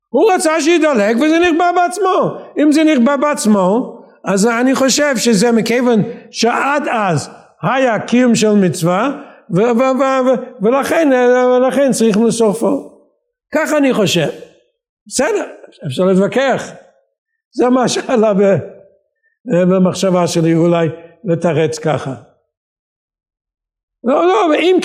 הוא 0.08 0.32
רצה 0.32 0.60
שידלק 0.60 1.16
וזה 1.16 1.38
נכבה 1.38 1.70
בעצמו. 1.76 2.36
אם 2.58 2.72
זה 2.72 2.84
נכבה 2.84 3.16
בעצמו, 3.16 3.98
אז 4.24 4.46
אני 4.46 4.74
חושב 4.74 5.16
שזה 5.16 5.52
מכיוון 5.52 6.02
שעד 6.30 6.88
אז 6.90 7.30
היה 7.62 7.98
קיום 7.98 8.34
של 8.34 8.52
מצווה, 8.52 9.10
ולכן, 10.62 11.10
ולכן 11.56 11.92
צריך 11.92 12.16
לסופו. 12.16 12.90
ככה 13.54 13.76
אני 13.76 13.94
חושב. 13.94 14.28
בסדר, 15.06 15.44
אפשר 15.86 16.04
להתווכח. 16.04 16.72
זה 17.52 17.68
מה 17.68 17.88
שעלה 17.88 18.32
במחשבה 19.46 20.26
שלי 20.26 20.54
אולי 20.54 20.88
לתרץ 21.24 21.78
ככה. 21.78 22.14
לא, 24.04 24.26
לא, 24.26 24.54
אם, 24.54 24.76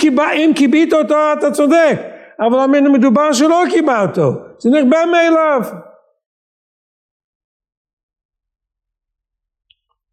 קיבית 0.56 0.92
אותו 0.92 1.14
אתה 1.38 1.50
צודק, 1.50 1.98
אבל 2.40 2.58
מדובר 2.88 3.32
שלא 3.32 3.62
קיבה 3.70 4.02
אותו, 4.02 4.30
זה 4.58 4.70
נכבה 4.70 4.98
מאליו. 5.12 5.60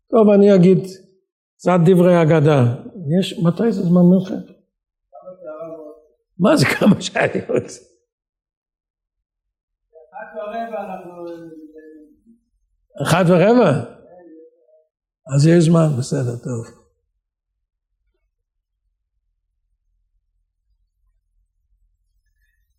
טוב, 0.10 0.30
אני 0.30 0.56
אגיד 0.56 0.78
קצת 1.58 1.80
דברי 1.86 2.22
אגדה. 2.22 2.64
יש, 3.20 3.40
מתי 3.44 3.72
זה 3.72 3.82
זמן 3.82 4.02
מלחמת? 4.02 4.58
מה 6.40 6.56
זה 6.56 6.66
כמה 6.66 7.02
שאני 7.02 7.42
רוצה? 7.50 7.82
אחת 13.02 13.26
ורבע? 13.28 13.97
אז 15.36 15.48
יש 15.48 15.64
זמן, 15.64 15.88
בסדר, 16.00 16.36
טוב. 16.44 16.88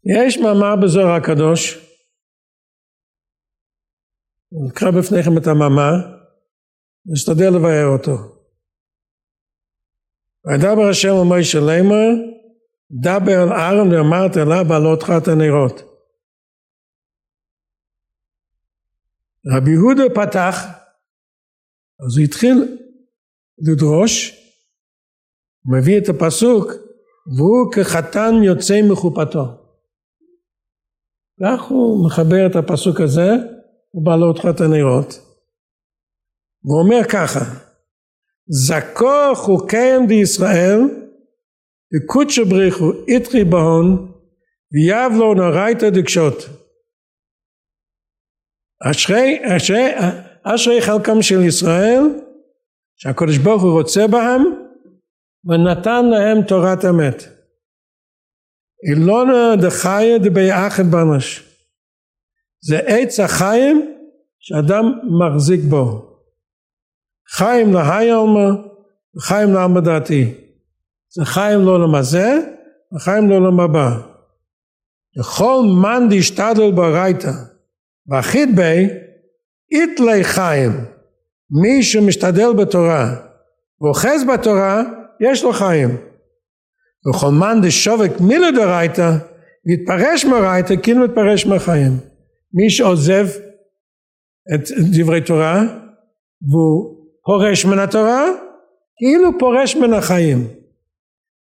יש 0.04 0.38
מאמר 0.38 0.76
בזוהר 0.82 1.14
הקדוש, 1.16 1.88
נקרא 4.52 4.90
בפניכם 4.90 5.38
את 5.38 5.46
המאמר, 5.46 5.94
נשתדל 7.06 7.50
לבאר 7.56 7.86
אותו. 7.86 8.38
וידבר 10.44 10.88
השם 10.90 11.14
ומשה 11.14 11.58
לימר, 11.60 12.08
דבר 12.90 13.42
אל 13.42 13.52
ארון 13.52 13.92
ואמרת 13.92 14.36
אליו 14.36 14.64
בעלותך 14.68 15.12
את 15.22 15.28
הנרות. 15.28 15.82
רבי 19.56 19.70
יהודה 19.70 20.02
פתח, 20.14 20.77
אז 22.06 22.16
הוא 22.16 22.24
התחיל 22.24 22.78
לדרוש, 23.58 24.38
מביא 25.64 25.98
את 25.98 26.08
הפסוק, 26.08 26.66
והוא 27.36 27.72
כחתן 27.72 28.34
יוצא 28.42 28.74
מחופתו. 28.90 29.44
כך 31.40 31.62
הוא 31.62 32.06
מחבר 32.06 32.46
את 32.50 32.56
הפסוק 32.56 33.00
הזה, 33.00 33.30
ובעלות 33.94 34.36
את 34.38 34.60
הנרות. 34.60 35.10
והוא 36.64 36.80
אומר 36.82 37.04
ככה, 37.12 37.40
זכו 38.48 39.34
חוקיהם 39.34 40.06
דישראל, 40.08 40.78
וקודשא 41.92 42.44
בריחו 42.44 42.92
איתרי 43.08 43.44
בהון, 43.44 44.12
ויבלו 44.72 45.34
נורייתא 45.34 45.90
דקשות. 45.90 46.36
אשרי, 48.90 49.56
אשרי, 49.56 49.84
אשרי 50.42 50.82
חלקם 50.82 51.22
של 51.22 51.40
ישראל, 51.40 52.02
שהקדוש 52.96 53.38
ברוך 53.38 53.62
הוא 53.62 53.72
רוצה 53.72 54.06
בהם, 54.06 54.42
ונתן 55.44 56.04
להם 56.06 56.42
תורת 56.42 56.84
אמת. 56.84 57.22
אילונה 58.90 59.56
דחיה 59.56 60.18
דביחד 60.18 60.86
בנש. 60.90 61.42
זה 62.60 62.78
עץ 62.78 63.20
החיים 63.20 63.94
שאדם 64.38 64.84
מחזיק 65.20 65.60
בו. 65.60 66.08
חיים 67.30 67.74
להי 67.74 68.10
עלמא 68.10 68.50
וחיים 69.16 69.54
לעלמא 69.54 69.80
דעתי. 69.80 70.34
זה 71.08 71.24
חיים 71.24 71.60
לא 71.60 71.82
למזה 71.82 72.38
וחיים 72.94 73.30
לא 73.30 73.36
למבא. 73.36 73.90
לכל 75.16 75.62
מאן 75.82 76.08
דשתדל 76.10 76.70
ברייתא 76.74 77.32
ואחיד 78.06 78.56
בי 78.56 78.88
איתלי 79.72 80.24
חיים. 80.24 80.70
מי 81.62 81.82
שמשתדל 81.82 82.52
בתורה 82.52 83.14
ואוחז 83.80 84.24
בתורה 84.34 84.82
יש 85.20 85.44
לו 85.44 85.52
חיים. 85.52 85.88
וכל 87.08 87.30
מאן 87.30 87.60
דשובק 87.62 88.20
מילה 88.20 88.50
דרייתא 88.50 89.12
יתפרש 89.66 90.24
מרייתא 90.24 90.74
כאילו 90.82 91.04
מתפרש 91.04 91.46
מהחיים. 91.46 91.92
מי 92.54 92.70
שעוזב 92.70 93.26
את 94.54 94.60
דברי 94.92 95.20
תורה 95.20 95.62
והוא 96.50 96.98
פורש 97.24 97.64
מן 97.64 97.78
התורה 97.78 98.24
כאילו 98.96 99.38
פורש 99.38 99.76
מן 99.76 99.92
החיים. 99.92 100.46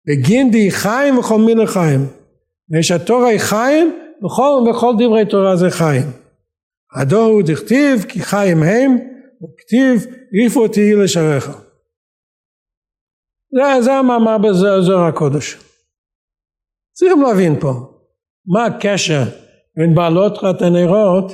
בגין 0.08 0.52
די 0.52 0.72
חיים 0.72 1.18
וכל 1.18 1.40
מילה 1.40 1.68
חיים. 1.68 2.06
ושהתורה 2.74 3.28
היא 3.28 3.40
חיים 3.40 3.94
וכל, 4.26 4.70
וכל 4.70 4.94
דברי 5.00 5.26
תורה 5.26 5.56
זה 5.56 5.70
חיים. 5.70 6.27
הדור 6.96 7.32
הוא 7.32 7.42
דכתיב 7.46 8.06
כי 8.10 8.20
חיים 8.22 8.64
הם 8.64 8.98
וכתיב 9.44 10.06
איפה 10.44 10.66
תהי 10.74 10.96
לשעריך. 10.96 11.48
זה, 13.52 13.82
זה 13.82 13.94
המאמר 13.94 14.38
בזוהר 14.38 15.08
הקודש. 15.08 15.58
צריכים 16.94 17.22
להבין 17.22 17.60
פה 17.60 17.74
מה 18.46 18.66
הקשר 18.66 19.24
בין 19.78 19.96
בעלות 19.96 20.38
חת 20.38 20.62
הנרות 20.62 21.32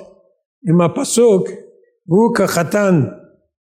עם 0.70 0.82
הפסוק 0.82 1.48
והוא 2.08 2.36
כחתן 2.36 3.02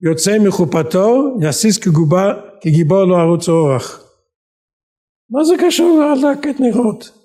יוצא 0.01 0.38
מחופתו 0.47 1.38
יסיס 1.41 1.78
כגובה, 1.78 2.34
כגיבור 2.61 3.03
לא 3.03 3.17
ערוץ 3.17 3.49
אורח. 3.49 4.03
מה 5.30 5.43
זה 5.43 5.53
קשור 5.67 5.99
להדלקת 5.99 6.59
נרות? 6.59 7.16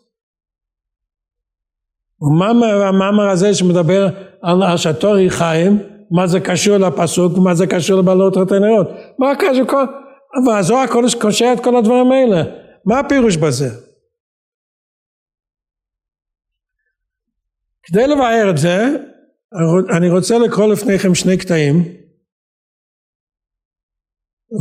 ומה 2.23 2.49
המאמר 2.89 3.31
הזה 3.31 3.55
שמדבר 3.55 4.09
על 4.43 4.63
השתורי 4.63 5.31
חיים, 5.31 5.79
מה 6.11 6.27
זה 6.27 6.41
קשור 6.41 6.77
לפסוק, 6.77 7.33
מה 7.39 7.55
זה 7.55 7.67
קשור 7.67 7.99
לבעלות 8.01 8.37
חת 8.37 8.53
הנרות? 8.53 8.89
מה 9.19 9.33
קשור? 9.39 9.81
והזוהר 10.47 10.81
הקודש 10.81 11.15
קושר 11.15 11.53
את 11.53 11.65
כל 11.65 11.77
הדברים 11.77 12.13
האלה. 12.13 12.43
מה 12.87 12.99
הפירוש 12.99 13.37
בזה? 13.37 13.69
כדי 17.83 18.07
לבאר 18.07 18.51
את 18.51 18.59
זה, 18.59 18.87
אני 19.97 20.11
רוצה 20.11 20.39
לקרוא 20.39 20.67
לפניכם 20.73 21.15
שני 21.15 21.39
קטעים, 21.39 21.75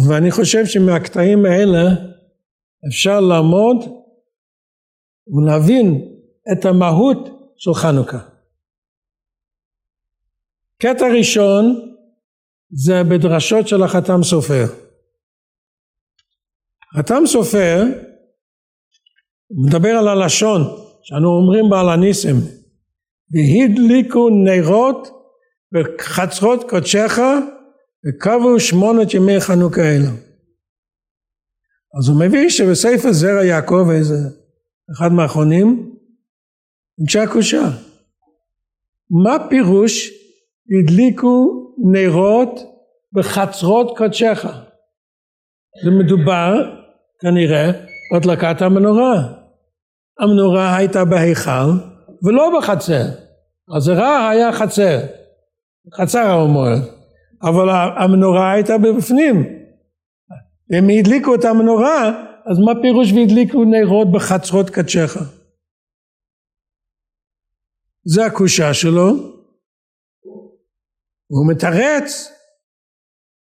ואני 0.10 0.32
חושב 0.32 0.66
שמהקטעים 0.66 1.46
האלה 1.46 1.82
אפשר 2.88 3.20
לעמוד 3.20 3.78
ולהבין 5.28 6.02
את 6.52 6.66
המהות 6.66 7.41
של 7.64 7.74
חנוכה. 7.74 8.20
קטע 10.82 11.06
ראשון 11.18 11.96
זה 12.72 13.04
בדרשות 13.04 13.68
של 13.68 13.84
החתם 13.84 14.24
סופר. 14.24 14.66
חתם 16.98 17.24
סופר 17.26 17.84
מדבר 19.52 19.90
על 19.90 20.08
הלשון 20.08 20.62
שאנו 21.04 21.28
אומרים 21.28 21.70
בעל 21.70 21.90
הניסים 21.90 22.36
והדליקו 23.32 24.30
נרות 24.30 25.08
בחצרות 25.72 26.70
קודשך 26.70 27.18
וקבעו 28.06 28.60
שמונת 28.60 29.14
ימי 29.14 29.40
חנוכה 29.40 29.82
אלו. 29.82 30.12
אז 32.00 32.10
הוא 32.10 32.20
מביא 32.26 32.50
שבספר 32.50 33.12
זרע 33.12 33.44
יעקב 33.44 33.88
איזה 33.92 34.16
אחד 34.94 35.12
מהאחרונים 35.12 35.91
אנשי 37.00 37.20
הקושה 37.20 37.62
מה 39.24 39.50
פירוש 39.50 40.10
הדליקו 40.80 41.62
נרות 41.92 42.60
בחצרות 43.14 43.98
קודשך? 43.98 44.46
זה 45.84 45.92
מדובר 45.92 46.54
כנראה 47.20 47.72
בהדלקת 48.14 48.62
המנורה. 48.62 49.34
המנורה 50.20 50.76
הייתה 50.76 51.06
בהיכל 51.06 51.72
ולא 52.24 52.60
בחצר. 52.60 53.06
הזרע 53.76 54.28
היה 54.30 54.52
חצר. 54.52 55.00
חצר 55.94 56.32
המועד 56.32 56.82
אבל 57.44 57.70
המנורה 57.98 58.52
הייתה 58.52 58.78
בפנים. 58.78 59.44
הם 60.72 60.90
הדליקו 60.90 61.36
את 61.36 61.46
המנורה 61.46 62.24
אז 62.46 62.60
מה 62.60 62.82
פירוש 62.82 63.12
והדליקו 63.12 63.64
נרות 63.64 64.12
בחצרות 64.12 64.70
קדשך 64.70 65.18
זה 68.06 68.26
הקושה 68.26 68.74
שלו. 68.74 69.08
הוא 71.28 71.52
מתרץ 71.52 72.32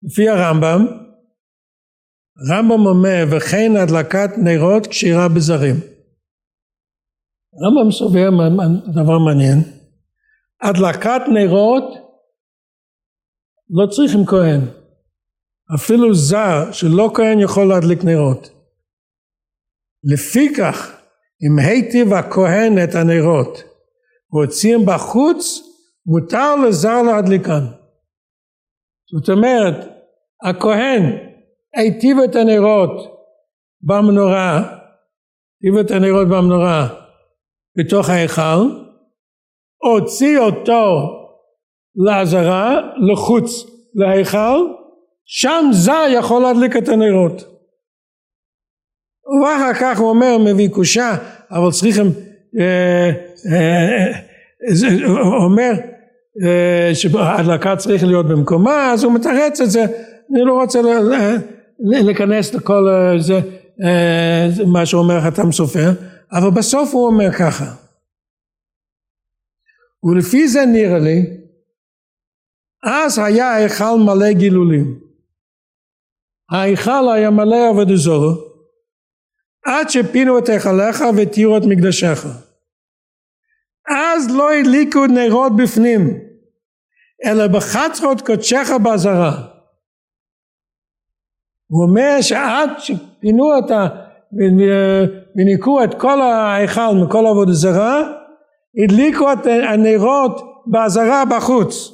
לפי 0.04 0.30
הרמב"ם. 0.30 0.86
הרמב"ם 2.38 2.86
אומר 2.86 3.26
וכן 3.32 3.72
הדלקת 3.84 4.30
נרות 4.44 4.88
כשירה 4.88 5.28
בזרים. 5.36 5.76
הרמב"ם 7.54 7.92
סובר 7.92 8.30
דבר 8.94 9.18
מעניין. 9.26 9.60
הדלקת 10.62 11.22
נרות 11.34 11.84
לא 13.70 13.88
צריכים 13.88 14.26
כהן. 14.26 14.62
אפילו 15.76 16.14
זר 16.14 16.72
שלא 16.72 17.12
כהן 17.16 17.40
יכול 17.40 17.68
להדליק 17.70 18.04
נרות. 18.04 18.50
לפיכך 20.04 21.02
אם 21.44 21.60
היטיב 21.60 22.14
הכהן 22.14 22.84
את 22.84 22.96
הנרות 22.96 23.69
והוציאים 24.34 24.80
בחוץ 24.86 25.60
מותר 26.06 26.56
לזר 26.56 27.02
להדליקן 27.02 27.66
זאת 29.12 29.30
אומרת 29.30 29.76
הכהן 30.44 31.04
היטיב 31.76 32.18
את 32.18 32.36
הנרות 32.36 32.92
במנורה 33.82 34.58
היטיב 35.62 35.80
את 35.86 35.92
הנרות 35.92 36.28
במנורה 36.28 36.88
בתוך 37.78 38.10
ההיכל 38.10 38.90
הוציא 39.84 40.40
אותו 40.40 41.16
לעזרה 41.96 42.82
לחוץ 43.12 43.52
להיכל 43.94 44.80
שם 45.26 45.66
זר 45.72 46.06
יכול 46.10 46.42
להדליק 46.42 46.78
את 46.78 46.88
הנרות. 46.90 47.42
ואחר 49.44 49.74
כך 49.82 50.00
הוא 50.00 50.10
אומר 50.10 50.38
מביא 50.46 50.70
קושה 50.70 51.16
אבל 51.52 51.72
צריכים 51.72 52.29
אה, 52.58 53.10
אה, 53.52 54.12
אה, 54.68 55.44
אומר 55.46 55.72
שההדלקה 56.94 57.76
צריך 57.76 58.04
להיות 58.04 58.26
במקומה 58.26 58.92
אז 58.92 59.04
הוא 59.04 59.14
מתרץ 59.14 59.62
את 59.62 59.70
זה. 59.70 59.86
אני 60.32 60.42
לא 60.46 60.54
רוצה 60.54 60.80
להיכנס 61.80 62.54
לכל 62.54 62.88
זה 63.20 63.40
מה 64.66 64.86
שאומר 64.86 65.22
חתם 65.22 65.52
סופר 65.52 65.90
אבל 66.32 66.50
בסוף 66.50 66.94
הוא 66.94 67.08
אומר 67.08 67.32
ככה. 67.40 67.66
ולפי 70.04 70.48
זה 70.48 70.66
נראה 70.66 71.00
לי 71.00 71.38
אז 72.84 73.20
היה 73.20 73.48
ההיכל 73.48 73.98
מלא 74.06 74.32
גילולים. 74.32 75.00
ההיכל 76.52 77.10
היה 77.14 77.30
מלא 77.30 77.70
עבוד 77.70 77.96
זורו 77.96 78.49
עד 79.66 79.90
שפינו 79.90 80.38
את 80.38 80.50
היכליך 80.50 81.04
והתירו 81.16 81.58
את 81.58 81.64
מקדשיך. 81.68 82.28
אז 83.90 84.30
לא 84.36 84.52
הדליקו 84.52 85.06
נרות 85.06 85.56
בפנים 85.56 86.30
אלא 87.26 87.48
בחצרות 87.48 88.22
קודשך 88.22 88.68
באזהרה. 88.84 89.32
הוא 91.72 91.88
אומר 91.88 92.22
שעד 92.22 92.70
שפינו 92.80 93.60
את 93.60 93.72
ה... 93.72 93.88
וניקו 95.36 95.84
את 95.84 95.90
כל 96.00 96.22
ההיכל 96.22 96.94
מכל 97.04 97.26
עבוד 97.28 97.48
זרה 97.52 98.02
הדליקו 98.84 99.34
את 99.34 99.46
הנרות 99.46 100.42
באזהרה 100.66 101.24
בחוץ. 101.26 101.92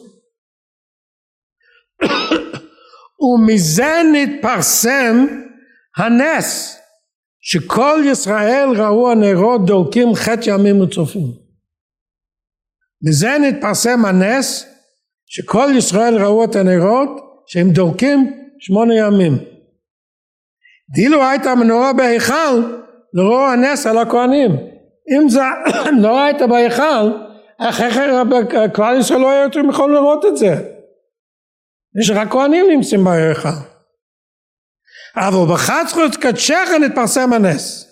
ומזה 3.22 4.02
נתפרסם 4.14 5.26
הנס 5.98 6.80
שכל 7.48 8.00
ישראל 8.06 8.70
ראו 8.78 9.12
הנרות 9.12 9.66
דולקים 9.66 10.16
חטא 10.16 10.50
ימים 10.50 10.82
וצופים. 10.82 11.28
מזה 13.02 13.38
נתפרסם 13.42 14.06
הנס 14.06 14.66
שכל 15.26 15.68
ישראל 15.78 16.18
ראו 16.24 16.44
את 16.44 16.56
הנרות 16.56 17.10
שהם 17.48 17.70
דולקים 17.70 18.34
שמונה 18.60 18.96
ימים. 18.96 19.34
דילו 20.96 21.24
הייתה 21.24 21.56
מנורה 21.56 21.94
בהיכל 21.94 22.56
לראות 23.14 23.54
הנס 23.54 23.88
על 23.88 23.98
הכהנים. 23.98 24.52
אם 25.12 25.30
זה 25.30 25.42
לא 26.04 26.24
הייתה 26.24 26.48
בהיכל, 26.48 27.12
אחרי 27.58 27.90
כלל 28.74 29.00
ישראל 29.00 29.20
לא 29.20 29.32
היה 29.32 29.44
יותר 29.44 29.60
יכול 29.70 29.94
לראות 29.94 30.26
את 30.26 30.38
זה. 30.38 30.56
יש 32.02 32.10
רק 32.10 32.32
כהנים 32.32 32.66
נמצאים 32.70 33.04
בהיכל. 33.04 33.75
אבל 35.18 35.54
בחצרות 35.54 36.16
קדשך 36.16 36.70
נתפרסם 36.82 37.34
הנס. 37.34 37.92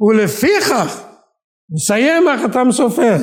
ולפיכך, 0.00 1.02
נסיים 1.70 2.28
החתם 2.28 2.72
סופר, 2.72 3.16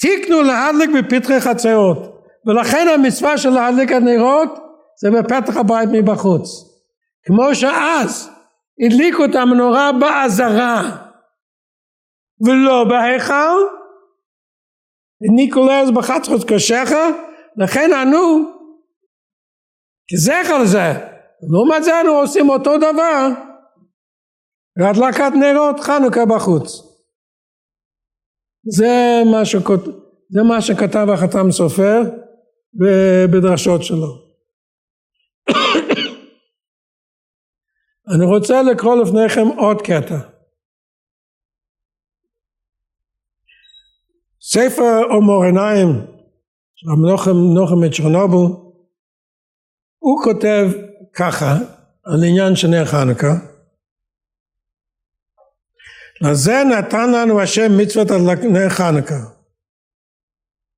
תיקנו 0.00 0.42
להדליק 0.42 0.90
בפתחי 0.90 1.40
חצרות, 1.40 1.98
ולכן 2.46 2.88
המצווה 2.94 3.38
של 3.38 3.50
להדליק 3.50 3.92
הנרות 3.92 4.48
זה 5.00 5.10
בפתח 5.10 5.56
הבית 5.56 5.88
מבחוץ. 5.92 6.48
כמו 7.26 7.54
שאז 7.54 8.30
הדליקו 8.86 9.24
את 9.24 9.34
המנורה 9.34 9.92
באזהרה. 9.92 11.04
ולא 12.46 12.84
בהיכל, 12.84 13.56
לאז 15.68 15.90
בחצרות 15.90 16.44
קדשך. 16.44 16.90
לכן 17.56 17.92
אנו 17.92 18.53
כזכר 20.12 20.58
לזה 20.62 21.14
לעומת 21.50 21.84
זה 21.84 22.00
אנו 22.00 22.10
עושים 22.12 22.48
אותו 22.48 22.76
דבר 22.76 23.28
בהדלקת 24.78 25.32
נרות 25.40 25.80
חנוכה 25.80 26.26
בחוץ. 26.26 26.94
זה 28.76 29.22
מה, 29.32 29.44
שכות, 29.44 29.80
זה 30.30 30.42
מה 30.48 30.62
שכתב 30.62 31.06
החתם 31.14 31.50
סופר 31.50 32.00
בדרשות 33.32 33.82
שלו. 33.82 34.24
אני 38.14 38.24
רוצה 38.24 38.62
לקרוא 38.62 38.96
לפניכם 38.96 39.46
עוד 39.58 39.82
קטע. 39.82 40.18
ספר 44.40 45.02
אומור 45.10 45.44
עיניים 45.44 45.88
רב 46.88 46.98
נוחם, 47.10 47.36
נוחם 47.54 47.80
מצ'רנובו, 47.86 48.73
הוא 50.04 50.22
כותב 50.24 50.68
ככה 51.14 51.56
על 52.04 52.24
עניין 52.24 52.56
של 52.56 52.68
נר 52.68 52.84
חנוכה 52.84 53.34
לזה 56.20 56.62
נתן 56.64 57.12
לנו 57.12 57.40
השם 57.40 57.78
מצוות 57.78 58.10
על 58.10 58.20
נר 58.50 58.68
חנוכה. 58.68 59.20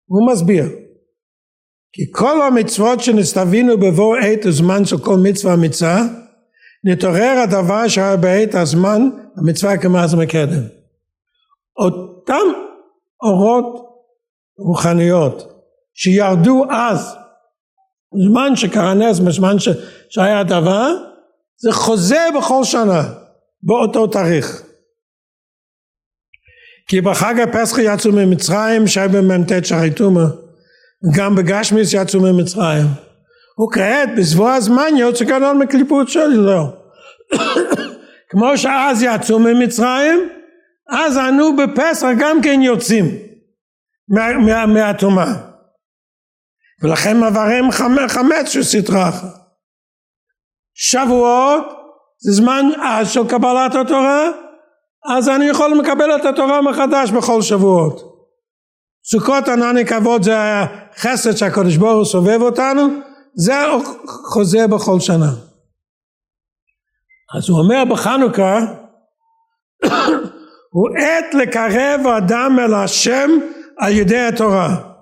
הוא 0.06 0.32
מסביר 0.32 0.64
כי 1.92 2.02
כל 2.12 2.42
המצוות 2.42 3.00
שנסתווינו 3.00 3.78
בבוא 3.78 4.16
עת 4.16 4.46
הזמן 4.46 4.84
של 4.84 4.98
כל 4.98 5.16
מצווה 5.22 5.56
מצווה 5.56 6.02
נתעורר 6.84 7.44
הדבר 7.44 7.88
שהיה 7.88 8.16
בעת 8.16 8.54
הזמן 8.54 9.02
המצווה 9.36 9.78
כמעט 9.78 10.10
מקדם. 10.18 10.62
אותם 11.76 12.46
אורות 13.22 13.86
רוחניות 14.58 15.52
שירדו 15.94 16.64
אז 16.70 17.25
זמן 18.28 18.56
שקרה 18.56 18.94
נס 18.94 19.18
בזמן 19.18 19.58
ש... 19.58 19.68
שהיה 20.10 20.40
הדבר 20.40 20.94
זה 21.56 21.72
חוזר 21.72 22.28
בכל 22.38 22.64
שנה 22.64 23.02
באותו 23.62 24.06
תאריך 24.06 24.62
כי 26.88 27.00
בחג 27.00 27.40
הפסח 27.40 27.78
יצאו 27.78 28.12
ממצרים 28.12 28.86
שהיה 28.86 29.08
במ"ט 29.08 29.64
שערי 29.64 29.90
טומאה 29.90 30.26
גם 31.16 31.34
בגשמיס 31.34 31.92
יצאו 31.92 32.20
ממצרים. 32.20 32.86
וכעת 33.62 34.08
בסבוע 34.18 34.54
הזמן 34.54 34.96
יוצא 34.96 35.24
גדול 35.24 35.56
מקליפות 35.56 36.08
שלו. 36.08 36.72
כמו 38.30 38.58
שאז 38.58 39.02
יצאו 39.02 39.38
ממצרים, 39.38 40.28
אז 40.90 41.18
אנו 41.18 41.56
בפסח 41.56 42.08
גם 42.18 42.42
כן 42.42 42.60
יוצאים 42.62 43.04
מהטומאה. 44.66 45.32
ולכן 46.82 47.20
מעברים 47.20 47.70
חמץ 48.08 48.48
של 48.48 48.62
סטרה 48.62 49.08
אחת. 49.08 49.46
שבועות 50.74 51.64
זה 52.18 52.32
זמן 52.32 52.66
אז 52.82 53.10
של 53.10 53.28
קבלת 53.28 53.74
התורה, 53.74 54.28
אז 55.16 55.28
אני 55.28 55.44
יכול 55.44 55.78
לקבל 55.78 56.16
את 56.16 56.24
התורה 56.24 56.62
מחדש 56.62 57.10
בכל 57.10 57.42
שבועות. 57.42 58.16
סוכות 59.10 59.48
ענני 59.48 59.86
כבוד 59.86 60.22
זה 60.22 60.36
החסד 60.38 61.36
שהקדוש 61.36 61.76
ברוך 61.76 61.96
הוא 61.96 62.04
סובב 62.04 62.42
אותנו, 62.42 62.82
זה 63.34 63.54
חוזר 64.32 64.66
בכל 64.66 65.00
שנה. 65.00 65.30
אז 67.36 67.48
הוא 67.48 67.58
אומר 67.58 67.84
בחנוכה, 67.90 68.58
הוא 70.74 70.88
עת 70.98 71.34
לקרב 71.34 72.06
אדם 72.06 72.56
אל 72.58 72.74
השם 72.74 73.30
על 73.78 73.92
ידי 73.92 74.20
התורה. 74.20 74.95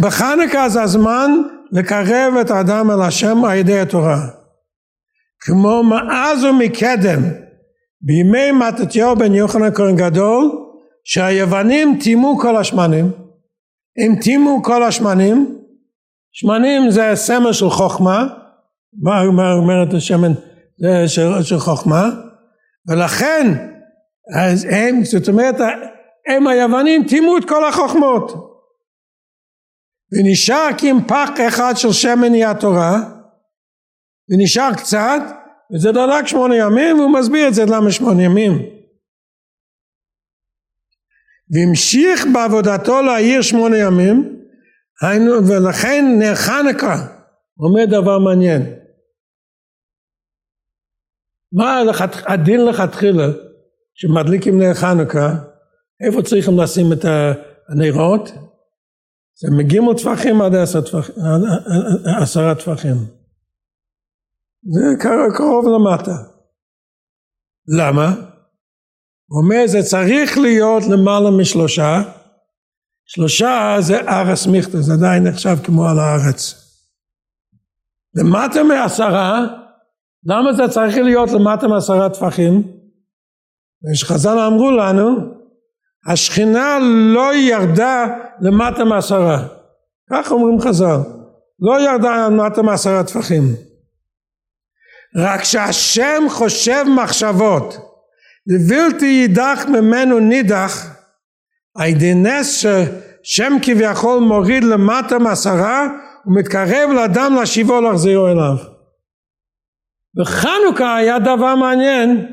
בחנוכה 0.00 0.68
זה 0.68 0.82
הזמן 0.82 1.30
לקרב 1.72 2.34
את 2.40 2.50
האדם 2.50 2.90
אל 2.90 3.02
השם 3.02 3.44
על 3.44 3.56
ידי 3.56 3.80
התורה. 3.80 4.18
כמו 5.40 5.82
מאז 5.82 6.44
ומקדם 6.44 7.22
בימי 8.00 8.52
מתתיהו 8.52 9.16
בן 9.16 9.34
יוחנן 9.34 9.74
כהן 9.74 9.96
גדול 9.96 10.50
שהיוונים 11.04 11.98
טימאו 12.02 12.38
כל 12.38 12.56
השמנים. 12.56 13.10
הם 14.04 14.20
טימאו 14.20 14.62
כל 14.62 14.82
השמנים 14.82 15.58
שמנים 16.32 16.90
זה 16.90 17.10
סמל 17.14 17.52
של 17.52 17.70
חוכמה 17.70 18.26
מה 19.02 19.52
אומרת 19.52 19.94
השמן? 19.94 20.32
של, 21.06 21.42
של 21.42 21.58
חוכמה. 21.58 22.10
ולכן 22.88 23.46
אז 24.34 24.66
הם 24.70 25.04
זאת 25.04 25.28
אומרת 25.28 25.54
הם 26.28 26.46
היוונים 26.46 27.04
טימאו 27.08 27.38
את 27.38 27.44
כל 27.44 27.68
החוכמות 27.68 28.51
ונשאר 30.12 30.68
פח 31.08 31.30
אחד 31.48 31.72
של 31.76 31.92
שמן 31.92 32.32
היא 32.32 32.46
התורה 32.46 32.96
ונשאר 34.28 34.74
קצת 34.76 35.22
וזה 35.74 35.92
דלק 35.92 36.26
שמונה 36.26 36.56
ימים 36.56 36.98
והוא 36.98 37.18
מסביר 37.18 37.48
את 37.48 37.54
זה 37.54 37.62
למה 37.64 37.92
שמונה 37.92 38.22
ימים. 38.22 38.52
והמשיך 41.50 42.26
בעבודתו 42.34 43.02
להעיר 43.02 43.42
שמונה 43.42 43.76
ימים 43.78 44.42
ולכן 45.48 46.04
נר 46.18 46.34
חנוכה 46.34 46.96
אומר 47.58 47.84
דבר 47.84 48.18
מעניין. 48.18 48.62
מה 51.52 51.82
הדין 52.26 52.64
לכתחילה 52.64 53.26
שמדליקים 53.94 54.58
נר 54.58 54.74
חנוכה 54.74 55.28
איפה 56.06 56.22
צריכים 56.22 56.58
לשים 56.58 56.92
את 56.92 57.04
הנרות 57.68 58.51
זה 59.34 59.48
מגיעים 59.58 59.84
טפחים 59.96 60.42
עד 60.42 60.54
עשרה 62.22 62.54
טפחים. 62.54 62.96
זה 64.62 64.84
קרוב 65.36 65.64
למטה. 65.68 66.16
למה? 67.78 68.14
הוא 69.26 69.42
אומר 69.42 69.66
זה 69.66 69.82
צריך 69.82 70.38
להיות 70.38 70.82
למעלה 70.92 71.30
משלושה, 71.30 72.02
שלושה 73.04 73.76
זה 73.80 74.00
ארס 74.00 74.46
מיכטה, 74.46 74.80
זה 74.80 74.92
עדיין 74.92 75.26
נחשב 75.26 75.56
כמו 75.64 75.84
על 75.88 75.98
הארץ. 75.98 76.54
למטה 78.14 78.62
מעשרה, 78.62 79.46
למה 80.24 80.52
זה 80.52 80.72
צריך 80.74 80.96
להיות 80.96 81.30
למטה 81.30 81.68
מעשרה 81.68 82.08
טפחים? 82.10 82.62
ושחז"ל 83.92 84.38
אמרו 84.38 84.70
לנו 84.70 85.41
השכינה 86.06 86.78
לא 87.14 87.34
ירדה 87.34 88.06
למטה 88.40 88.84
מעשרה. 88.84 89.42
כך 90.10 90.32
אומרים 90.32 90.60
חז"ל. 90.60 90.98
לא 91.60 91.80
ירדה 91.80 92.26
למטה 92.28 92.62
מעשרה 92.62 93.04
טפחים. 93.04 93.42
רק 95.16 95.44
שהשם 95.44 96.22
חושב 96.28 96.84
מחשבות 96.96 97.76
ובלתי 98.52 99.06
יידח 99.06 99.64
ממנו 99.68 100.18
נידח 100.18 100.96
על 101.76 101.90
נס 102.14 102.64
ששם 102.64 103.52
כביכול 103.62 104.20
מוריד 104.20 104.64
למטה 104.64 105.18
מעשרה 105.18 105.86
ומתקרב 106.26 106.90
לאדם 106.90 107.34
להשיבו 107.34 107.80
להחזירו 107.80 108.26
אליו. 108.28 108.56
בחנוכה 110.20 110.96
היה 110.96 111.18
דבר 111.18 111.54
מעניין 111.54 112.26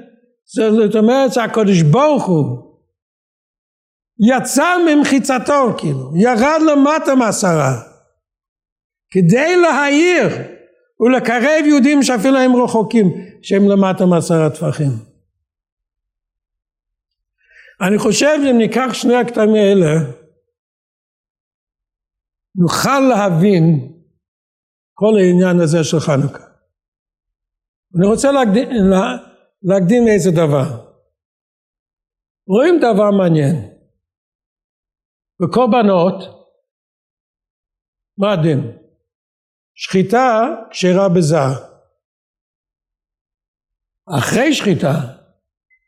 זאת 0.56 0.96
אומרת 0.96 1.34
שהקדוש 1.34 1.82
ברוך 1.82 2.26
הוא 2.26 2.69
יצא 4.20 4.76
ממחיצתו 4.88 5.78
כאילו, 5.78 6.12
ירד 6.16 6.60
למטה 6.72 7.16
מעשרה, 7.16 7.82
כדי 9.12 9.56
להעיר 9.62 10.26
ולקרב 11.00 11.66
יהודים 11.66 12.04
שאפילו 12.04 12.38
הם 12.38 12.56
רחוקים, 12.56 13.06
שהם 13.42 13.70
למטה 13.70 14.06
מעשרה 14.06 14.50
טפחים. 14.50 14.92
אני 17.82 17.98
חושב 17.98 18.40
שאם 18.44 18.58
ניקח 18.58 18.94
שני 18.94 19.16
הקטעים 19.16 19.56
האלה, 19.56 19.92
נוכל 22.56 23.00
להבין 23.00 23.94
כל 24.94 25.18
העניין 25.18 25.60
הזה 25.60 25.84
של 25.84 26.00
חנוכה. 26.00 26.44
אני 27.98 28.08
רוצה 28.08 28.32
להקדים, 28.32 28.70
להקדים 29.64 30.08
איזה 30.08 30.32
דבר. 30.32 30.86
רואים 32.48 32.78
דבר 32.78 33.12
מעניין. 33.12 33.79
וקורבנות, 35.42 36.16
מה 38.18 38.34
הדין? 38.34 38.78
שחיטה 39.76 40.42
כשרה 40.72 41.10
בזר. 41.10 41.52
אחרי 44.18 44.54
שחיטה, 44.54 44.94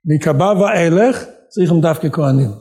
מקבב 0.06 0.60
ואילך, 0.60 1.24
צריכים 1.47 1.82
דווקא 1.82 2.08
כהנים. 2.12 2.52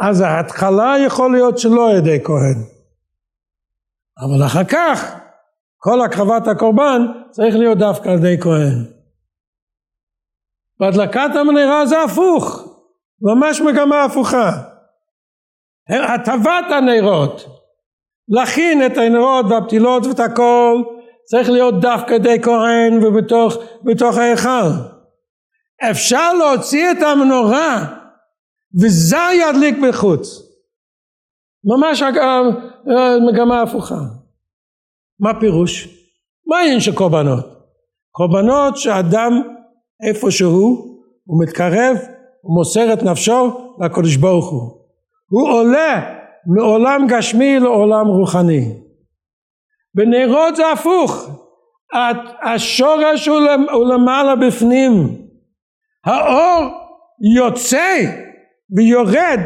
אז 0.00 0.20
ההתחלה 0.20 0.94
יכול 1.06 1.32
להיות 1.32 1.58
שלא 1.58 1.90
על 1.90 1.96
ידי 1.96 2.24
כהן. 2.24 2.58
אבל 4.18 4.46
אחר 4.46 4.64
כך, 4.64 5.14
כל 5.76 6.00
הקרבת 6.00 6.48
הקורבן 6.48 7.00
צריך 7.30 7.54
להיות 7.54 7.78
דווקא 7.78 8.08
על 8.08 8.18
ידי 8.18 8.42
כהן. 8.42 9.00
בהדלקת 10.80 11.30
המנהרה 11.40 11.86
זה 11.86 12.02
הפוך, 12.02 12.62
ממש 13.20 13.60
מגמה 13.60 14.04
הפוכה. 14.04 14.69
הטבת 15.90 16.70
הנרות, 16.70 17.46
להכין 18.28 18.86
את 18.86 18.96
הנרות 18.96 19.46
והפתילות 19.50 20.06
ואת 20.06 20.20
הכל, 20.20 20.82
צריך 21.24 21.50
להיות 21.50 21.80
דווקא 21.80 22.18
די 22.18 22.42
כהן 22.42 23.04
ובתוך 23.04 24.16
ההיכל. 24.16 24.70
אפשר 25.90 26.32
להוציא 26.34 26.90
את 26.90 27.02
המנורה 27.02 27.86
וזר 28.82 29.28
ידליק 29.32 29.74
בחוץ. 29.88 30.42
ממש 31.64 32.02
מגמה 33.28 33.62
הפוכה. 33.62 33.98
מה 35.20 35.40
פירוש? 35.40 35.88
מה 36.46 36.58
העניין 36.58 36.80
של 36.80 36.94
קורבנות? 36.94 37.46
קורבנות 38.10 38.76
שאדם 38.76 39.32
איפה 40.08 40.30
שהוא, 40.30 40.98
הוא 41.24 41.42
מתקרב, 41.42 41.96
הוא 42.42 42.54
מוסר 42.54 42.92
את 42.92 43.02
נפשו 43.02 43.60
לקדוש 43.84 44.16
ברוך 44.16 44.50
הוא. 44.50 44.79
הוא 45.30 45.48
עולה 45.48 46.16
מעולם 46.46 47.06
גשמי 47.08 47.58
לעולם 47.58 48.06
רוחני. 48.06 48.80
בנרות 49.94 50.56
זה 50.56 50.72
הפוך, 50.72 51.28
השורש 52.42 53.28
הוא 53.72 53.92
למעלה 53.92 54.36
בפנים, 54.36 54.92
האור 56.04 56.70
יוצא 57.36 57.96
ויורד 58.76 59.40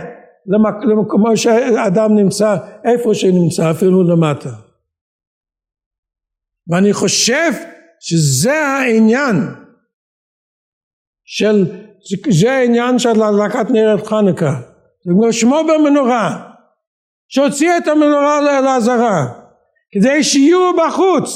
למקומו 0.88 1.36
שאדם 1.36 2.14
נמצא, 2.14 2.56
איפה 2.84 3.14
שנמצא, 3.14 3.70
אפילו 3.70 4.02
למטה. 4.02 4.50
ואני 6.68 6.92
חושב 6.92 7.52
שזה 8.00 8.58
העניין 8.58 9.36
של, 11.24 11.64
זה 12.30 12.52
העניין 12.52 12.98
של 12.98 13.08
הדלקת 13.08 13.70
נרת 13.70 14.06
חנוכה. 14.06 14.73
זה 15.04 15.32
שמו 15.32 15.60
במנורה, 15.64 16.50
שהוציא 17.28 17.70
את 17.76 17.88
המנורה 17.88 18.60
לעזרה, 18.60 19.26
כדי 19.90 20.24
שיהיו 20.24 20.70
בחוץ, 20.76 21.30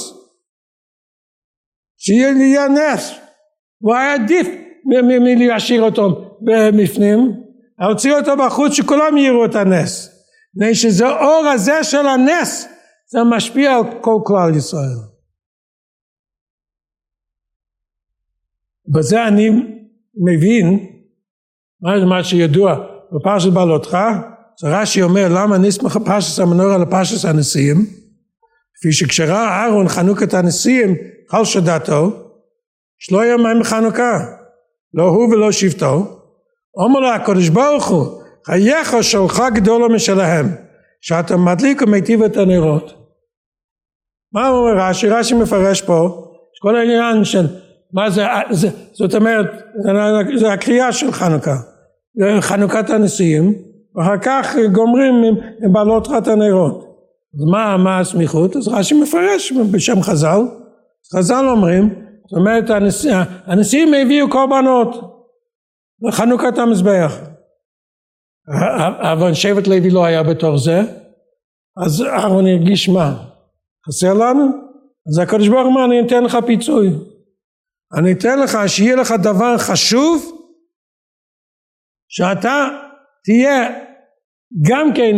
שיהיה 1.97 2.69
נס, 2.69 3.11
הוא 3.79 3.95
היה 3.95 4.15
עדיף 4.15 4.47
מלהשאיר 5.21 5.83
אותו 5.83 6.37
בפנים, 6.79 7.19
להוציא 7.79 8.13
אותו 8.13 8.33
בחוץ 8.37 8.73
שכולם 8.73 9.17
יראו 9.17 9.45
את 9.45 9.55
הנס. 9.55 10.19
מפני 10.55 10.75
שזה 10.75 11.09
אור 11.09 11.47
הזה 11.55 11.85
של 11.85 12.07
הנס, 12.07 12.69
זה 13.07 13.19
משפיע 13.37 13.75
על 13.77 13.83
כל 14.01 14.19
כלל 14.25 14.57
ישראל. 14.57 14.99
בזה 18.87 19.29
אני 19.29 19.49
מבין 20.15 20.87
מה 21.83 22.25
שידוע 22.25 22.98
בפרשת 23.13 23.53
בעלותך, 23.53 23.99
זה 24.61 24.69
רש"י 24.69 25.03
אומר 25.03 25.29
למה 25.31 25.59
נסמך 25.59 25.99
פרשת 26.05 26.43
המנורה 26.43 26.79
לפרשת 26.79 27.29
הנשיאים, 27.29 27.77
כפי 28.75 28.93
שכשראה 28.93 29.49
אהרון 29.49 29.89
חנוכת 29.89 30.35
הנשיאים 30.35 30.95
חל 31.31 31.45
שדתו, 31.45 32.11
שלא 32.99 33.25
יהיה 33.25 33.37
מים 33.37 33.61
בחנוכה, 33.61 34.19
לא 34.95 35.03
הוא 35.03 35.35
ולא 35.35 35.53
שבטו, 35.53 36.21
אומר 36.77 37.01
לו 37.01 37.09
הקדוש 37.09 37.49
ברוך 37.49 37.89
הוא 37.89 38.23
חייך 38.47 38.97
שלך 39.03 39.43
גדולה 39.55 39.89
משלהם 39.95 40.47
שאתה 41.01 41.37
מדליק 41.37 41.83
ומיטיב 41.83 42.23
את 42.23 42.37
הנרות. 42.37 42.93
מה 44.33 44.49
אומר 44.49 44.89
רש"י? 44.89 45.09
רש"י 45.09 45.35
מפרש 45.35 45.83
פה 45.83 46.25
כל 46.63 46.77
העניין 46.77 47.25
של 47.25 47.47
מה 47.93 48.11
זה, 48.11 48.25
זה 48.51 48.69
זאת 48.93 49.15
אומרת 49.15 49.47
זה 50.41 50.53
הקריאה 50.53 50.93
של 50.93 51.13
חנוכה 51.13 51.57
חנוכת 52.41 52.91
הנשיאים 52.91 53.55
ואחר 53.95 54.19
כך 54.23 54.57
גומרים 54.73 55.15
עם 55.65 55.73
בעלות 55.73 56.07
חת 56.07 56.29
הנרות 56.29 56.85
אז 57.35 57.45
מה, 57.51 57.77
מה 57.77 57.99
הסמיכות? 57.99 58.57
אז 58.57 58.69
רש"י 58.69 58.95
מפרש 58.95 59.53
בשם 59.73 60.03
חז"ל 60.03 60.41
חז"ל 61.17 61.49
אומרים 61.49 62.09
זאת 62.31 62.39
אומרת 62.39 62.71
הנשיאים, 62.71 63.17
הנשיאים 63.47 63.95
הביאו 63.95 64.31
קורבנות 64.31 65.19
לחנוכת 66.09 66.59
המזבח. 66.59 67.19
אבל 69.13 69.35
שבט 69.35 69.67
לוי 69.67 69.91
לא 69.91 70.05
היה 70.05 70.23
בתוך 70.23 70.57
זה, 70.57 70.81
אז 71.85 72.03
אהרון 72.03 72.47
הרגיש 72.47 72.89
מה? 72.89 73.25
חסר 73.89 74.15
לנו? 74.15 74.47
אז 75.09 75.19
הקדוש 75.19 75.49
ברוך 75.49 75.67
הוא 75.75 75.85
אני 75.85 76.07
אתן 76.07 76.25
לך 76.25 76.39
פיצוי. 76.47 76.91
אני 77.95 78.13
אתן 78.13 78.39
לך 78.39 78.59
שיהיה 78.67 78.97
לך 78.97 79.15
דבר 79.23 79.59
חשוב 79.59 80.38
שאתה 82.09 82.69
תהיה 83.25 83.69
גם 84.69 84.93
כן 84.95 85.17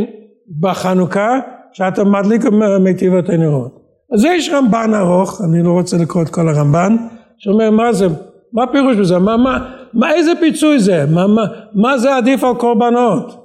בחנוכה 0.61 1.39
שאתה 1.73 2.05
מדליק 2.05 2.43
ומיטיב 2.45 3.15
את 3.15 3.29
הנרות. 3.29 3.81
אז 4.15 4.25
יש 4.25 4.51
רמב"ן 4.53 4.91
ארוך, 4.95 5.41
אני 5.45 5.63
לא 5.63 5.71
רוצה 5.71 5.97
לקרוא 5.97 6.23
את 6.23 6.29
כל 6.29 6.49
הרמב"ן, 6.49 6.97
שאומר 7.39 7.71
מה 7.71 7.93
זה, 7.93 8.07
מה 8.53 8.67
פירוש 8.73 8.97
בזה, 8.97 9.19
מה, 9.19 9.37
מה, 9.37 9.75
מה, 9.95 10.13
איזה 10.13 10.33
פיצוי 10.41 10.79
זה? 10.79 11.05
מה, 11.15 11.27
מה, 11.27 11.43
מה 11.75 11.99
זה 11.99 12.17
עדיף 12.17 12.45
על 12.45 12.55
קורבנות? 12.55 13.41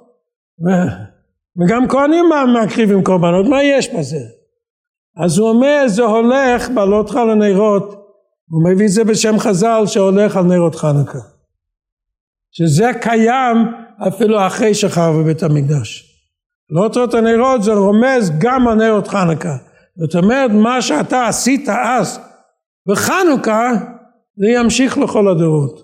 וגם 1.61 1.87
כהנים 1.87 2.25
מקריבים 2.63 3.03
קורבנות, 3.03 3.45
מה 3.47 3.63
יש 3.63 3.93
בזה? 3.93 4.19
אז 5.23 5.37
הוא 5.37 5.49
אומר 5.49 5.83
זה 5.87 6.03
הולך 6.03 6.69
בעלותך 6.69 7.15
לנרות, 7.15 8.05
הוא 8.49 8.71
מביא 8.71 8.85
את 8.85 8.91
זה 8.91 9.03
בשם 9.03 9.39
חז"ל 9.39 9.83
שהולך 9.85 10.37
על 10.37 10.43
נרות 10.43 10.75
חנוכה. 10.75 11.34
שזה 12.57 12.85
קיים 13.01 13.57
אפילו 14.07 14.47
אחרי 14.47 14.73
שחרב 14.73 15.15
בבית 15.21 15.43
המקדש. 15.43 16.11
לא 16.69 17.05
את 17.05 17.13
הנרות 17.13 17.63
זה 17.63 17.73
רומז 17.73 18.31
גם 18.39 18.67
על 18.67 18.75
נרות 18.75 19.07
חנוכה. 19.07 19.57
זאת 19.95 20.23
אומרת 20.23 20.51
מה 20.51 20.81
שאתה 20.81 21.27
עשית 21.27 21.69
אז 21.69 22.19
בחנוכה 22.87 23.71
זה 24.35 24.47
ימשיך 24.47 24.97
לכל 24.97 25.27
הדורות. 25.27 25.79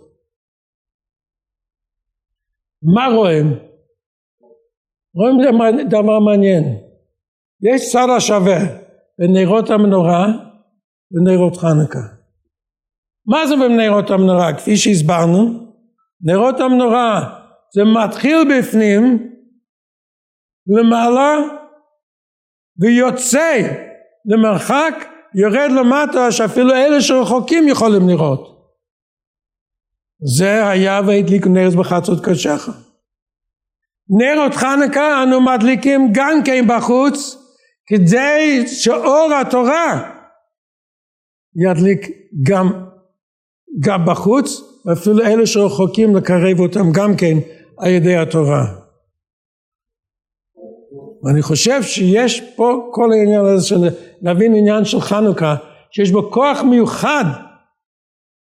מה 2.95 3.07
רואים? 3.15 3.47
רואים 5.15 5.35
דבר 5.89 6.19
מעניין. 6.19 6.63
יש 7.63 7.91
צד 7.91 8.07
השווה 8.17 8.59
בין 9.19 9.33
נרות 9.33 9.69
המנורה 9.69 10.27
ונרות 11.11 11.57
חנוכה. 11.57 11.99
מה 13.27 13.47
זה 13.47 13.55
בנרות 13.55 14.09
המנורה? 14.09 14.53
כפי 14.57 14.77
שהסברנו, 14.77 15.70
נרות 16.23 16.59
המנורה 16.59 17.39
זה 17.73 17.81
מתחיל 17.83 18.37
בפנים 18.57 19.33
למעלה 20.67 21.37
ויוצא 22.79 23.61
למרחק 24.25 24.93
יורד 25.35 25.71
למטה 25.71 26.31
שאפילו 26.31 26.71
אלה 26.71 27.01
שרחוקים 27.01 27.67
יכולים 27.67 28.09
לראות. 28.09 28.51
זה 30.37 30.67
היה 30.67 31.01
והדליקו 31.07 31.49
נרס 31.49 31.75
בחצות 31.75 32.25
קדשך. 32.25 32.69
נרות 34.09 34.53
חנוכה 34.53 35.23
אנו 35.23 35.41
מדליקים 35.41 36.09
גם 36.13 36.43
כן 36.45 36.65
בחוץ 36.67 37.37
כדי 37.87 38.67
שאור 38.67 39.29
התורה 39.41 40.11
ידליק 41.55 42.07
גם, 42.43 42.85
גם 43.79 44.05
בחוץ 44.05 44.70
ואפילו 44.85 45.19
אלה 45.25 45.45
שרחוקים 45.45 46.15
לקרב 46.15 46.59
אותם 46.59 46.91
גם 46.91 47.15
כן 47.17 47.37
על 47.77 47.89
ידי 47.89 48.15
התורה. 48.15 48.81
ואני 51.23 51.41
חושב 51.41 51.83
שיש 51.83 52.41
פה 52.55 52.89
כל 52.93 53.11
העניין 53.11 53.45
הזה 53.45 53.67
של 53.67 53.75
להבין 54.21 54.55
עניין 54.55 54.85
של 54.85 55.01
חנוכה 55.01 55.55
שיש 55.91 56.11
בו 56.11 56.31
כוח 56.31 56.61
מיוחד 56.61 57.23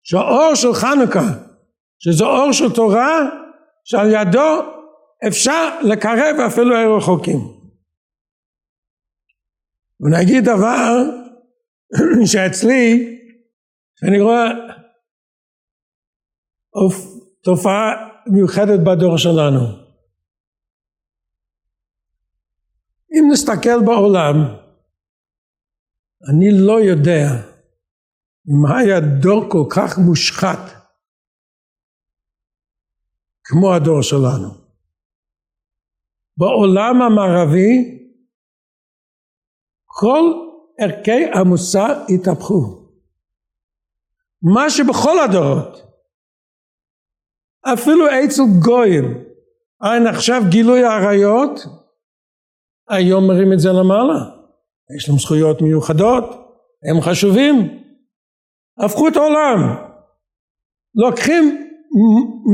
שהאור 0.02 0.54
של 0.54 0.74
חנוכה 0.74 1.24
שזה 1.98 2.24
אור 2.24 2.52
של 2.52 2.72
תורה 2.74 3.18
שעל 3.84 4.12
ידו 4.12 4.62
אפשר 5.28 5.80
לקרב 5.82 6.36
אפילו 6.46 6.96
רחוקים. 6.96 7.38
ונגיד 10.00 10.44
דבר 10.44 11.02
שאצלי 12.32 13.18
אני 14.08 14.20
רואה 14.20 14.50
תופעה 17.42 17.82
מיוחדת 18.26 18.80
בדור 18.80 19.18
שלנו. 19.18 19.60
אם 23.12 23.24
נסתכל 23.32 23.84
בעולם, 23.86 24.34
אני 26.30 26.46
לא 26.66 26.80
יודע 26.80 27.26
אם 28.48 28.66
היה 28.76 29.00
דור 29.00 29.44
כל 29.50 29.64
כך 29.76 29.98
מושחת 29.98 30.58
כמו 33.44 33.74
הדור 33.74 34.02
שלנו. 34.02 34.48
בעולם 36.36 37.02
המערבי 37.02 37.98
כל 39.84 40.20
ערכי 40.78 41.24
המוסר 41.34 42.04
התהפכו. 42.14 42.82
מה 44.42 44.70
שבכל 44.70 45.18
הדורות, 45.24 45.81
אפילו 47.64 48.06
אצל 48.06 48.42
גויים, 48.64 49.24
אין 49.84 50.06
עכשיו 50.06 50.42
גילוי 50.48 50.84
עריות, 50.84 51.60
היום 52.88 53.26
מרים 53.26 53.52
את 53.52 53.60
זה 53.60 53.68
למעלה. 53.68 54.18
יש 54.96 55.08
להם 55.08 55.18
זכויות 55.18 55.62
מיוחדות, 55.62 56.24
הם 56.90 57.00
חשובים, 57.00 57.54
הפכו 58.84 59.08
את 59.08 59.16
העולם. 59.16 59.58
לוקחים 60.94 61.68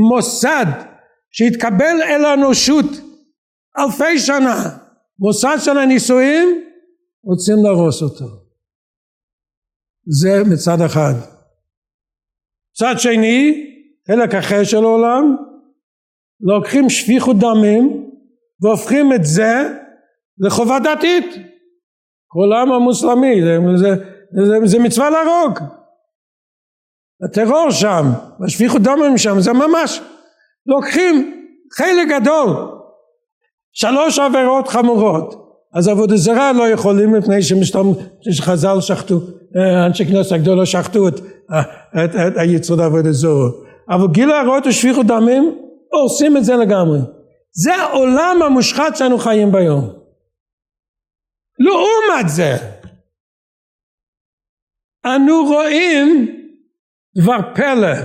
מוסד 0.09 0.65
שהתקבל 1.31 2.01
אל 2.03 2.25
האנושות 2.25 2.85
אלפי 3.79 4.19
שנה, 4.19 4.55
מוסד 5.19 5.57
של 5.59 5.77
הנישואים, 5.77 6.63
רוצים 7.23 7.55
להרוס 7.63 8.01
אותו. 8.01 8.25
זה 10.05 10.43
מצד 10.53 10.81
אחד. 10.85 11.13
מצד 12.71 12.99
שני, 12.99 13.68
חלק 14.11 14.35
אחר 14.35 14.63
של 14.63 14.83
העולם, 14.83 15.35
לוקחים 16.41 16.89
שפיכות 16.89 17.35
דמים 17.39 18.09
והופכים 18.61 19.13
את 19.13 19.25
זה 19.25 19.69
לחובה 20.39 20.79
דתית. 20.79 21.25
עולם 22.35 22.71
המוסלמי, 22.71 23.41
זה, 23.41 23.57
זה, 23.75 23.89
זה, 24.45 24.57
זה 24.65 24.79
מצווה 24.79 25.09
להרוג. 25.09 25.59
הטרור 27.23 27.71
שם, 27.71 28.05
השפיכות 28.45 28.81
דמים 28.81 29.17
שם, 29.17 29.39
זה 29.39 29.53
ממש 29.53 30.01
לוקחים 30.65 31.45
חלק 31.73 32.21
גדול, 32.21 32.49
שלוש 33.73 34.19
עבירות 34.19 34.67
חמורות. 34.67 35.45
אז 35.73 35.87
עבודה 35.87 36.17
זרה 36.17 36.53
לא 36.53 36.69
יכולים 36.69 37.13
מפני 37.13 37.41
שחז"ל 38.31 38.81
שחטו, 38.81 39.15
אה, 39.57 39.85
אנשי 39.85 40.05
כנסת 40.05 40.31
הגדולה 40.31 40.65
שחטו 40.65 41.07
את, 41.07 41.19
את, 42.03 42.15
את 42.27 42.37
היצוד 42.37 42.79
עבודה 42.79 43.11
זרה. 43.11 43.68
אבל 43.89 44.07
גיל 44.13 44.31
הרואות 44.31 44.65
ושפיכות 44.67 45.05
דמים 45.05 45.59
עושים 45.91 46.37
את 46.37 46.43
זה 46.43 46.53
לגמרי. 46.53 46.99
זה 47.51 47.75
העולם 47.75 48.41
המושחת 48.45 48.95
שאנו 48.95 49.17
חיים 49.17 49.51
ביום. 49.51 49.99
לעומת 51.59 52.29
זה, 52.35 52.55
אנו 55.05 55.45
רואים 55.45 56.25
דבר 57.17 57.55
פלא. 57.55 57.95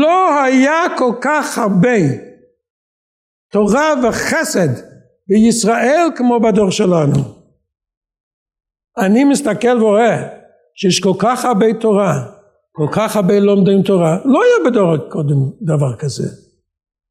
לא 0.00 0.42
היה 0.42 0.82
כל 0.98 1.12
כך 1.22 1.58
הרבה 1.58 1.98
תורה 3.52 3.94
וחסד 4.08 4.68
בישראל 5.28 6.08
כמו 6.16 6.40
בדור 6.40 6.70
שלנו. 6.70 7.38
אני 8.98 9.24
מסתכל 9.24 9.82
ורואה 9.82 10.38
שיש 10.74 11.00
כל 11.00 11.12
כך 11.22 11.44
הרבה 11.44 11.66
תורה, 11.80 12.37
כל 12.78 12.86
כך 12.92 13.16
הרבה 13.16 13.40
לומדים 13.40 13.82
תורה, 13.82 14.18
לא 14.24 14.40
היה 14.42 14.70
בדור 14.70 14.94
הקודם 14.94 15.50
דבר 15.62 15.96
כזה. 15.98 16.28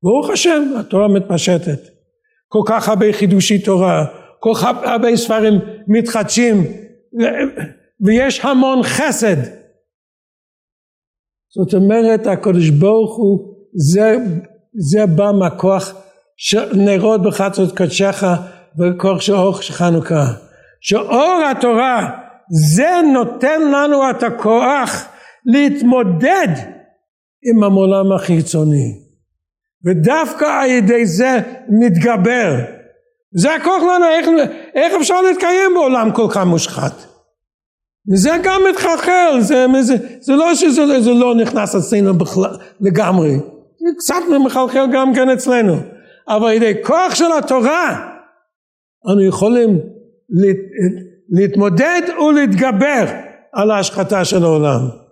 ברוך 0.04 0.30
השם, 0.30 0.64
התורה 0.80 1.08
מתפשטת. 1.08 1.80
כל 2.48 2.60
כך 2.66 2.90
הרבה 2.90 3.14
חידושי 3.14 3.60
תורה, 3.60 4.06
כל 4.40 4.52
כך 4.56 4.64
הרבה 4.84 5.16
ספרים 5.16 5.54
מתחדשים, 5.88 6.64
ויש 8.02 8.46
המון 8.46 8.84
חסד. 8.84 9.36
זאת 11.56 11.74
אומרת, 11.74 12.28
הקדוש 12.28 12.70
ברוך 12.70 13.18
הוא, 13.18 13.54
זה, 13.74 14.18
זה 14.74 15.06
בא 15.06 15.32
מהכוח 15.40 15.94
של 16.38 16.76
נרות 16.76 17.22
בחצות 17.24 17.72
קדשך 17.72 18.24
וכוח 18.80 19.22
של 19.22 19.34
אור 19.34 19.62
של 19.62 19.74
חנוכה. 19.74 20.26
שאור 20.82 21.42
התורה 21.52 22.10
זה 22.50 22.90
נותן 23.14 23.62
לנו 23.62 24.10
את 24.10 24.24
הכוח 24.24 25.17
להתמודד 25.48 26.48
עם 27.44 27.64
המעולם 27.64 28.12
החיצוני. 28.12 29.08
ודווקא 29.86 30.46
על 30.46 30.70
ידי 30.70 31.06
זה 31.06 31.40
נתגבר. 31.70 32.56
זה 33.32 33.56
הכוח 33.56 33.84
לנו 33.84 34.06
איך, 34.06 34.28
איך 34.76 34.94
אפשר 35.02 35.22
להתקיים 35.22 35.72
בעולם 35.74 36.12
כל 36.12 36.28
כך 36.32 36.46
מושחת. 36.46 36.94
וזה 38.12 38.30
גם 38.44 38.62
מתחלחל, 38.70 39.38
זה, 39.40 39.66
זה, 39.82 39.96
זה 40.20 40.34
לא 40.34 40.56
שזה 40.56 41.02
זה 41.02 41.12
לא 41.12 41.36
נכנס 41.36 41.76
אצלנו 41.76 42.14
בכלל, 42.14 42.58
לגמרי, 42.82 43.32
זה 43.80 43.90
קצת 43.98 44.16
מחלחל 44.46 44.86
גם 44.94 45.14
כן 45.16 45.30
אצלנו, 45.30 45.76
אבל 46.28 46.48
על 46.48 46.54
ידי 46.54 46.74
כוח 46.84 47.16
של 47.16 47.32
התורה 47.38 48.12
אנו 49.12 49.24
יכולים 49.24 49.70
להת, 50.30 50.58
להתמודד 51.30 52.02
ולהתגבר 52.20 53.06
על 53.54 53.72
ההשחתה 53.72 54.26
של 54.26 54.44
העולם. 54.44 55.07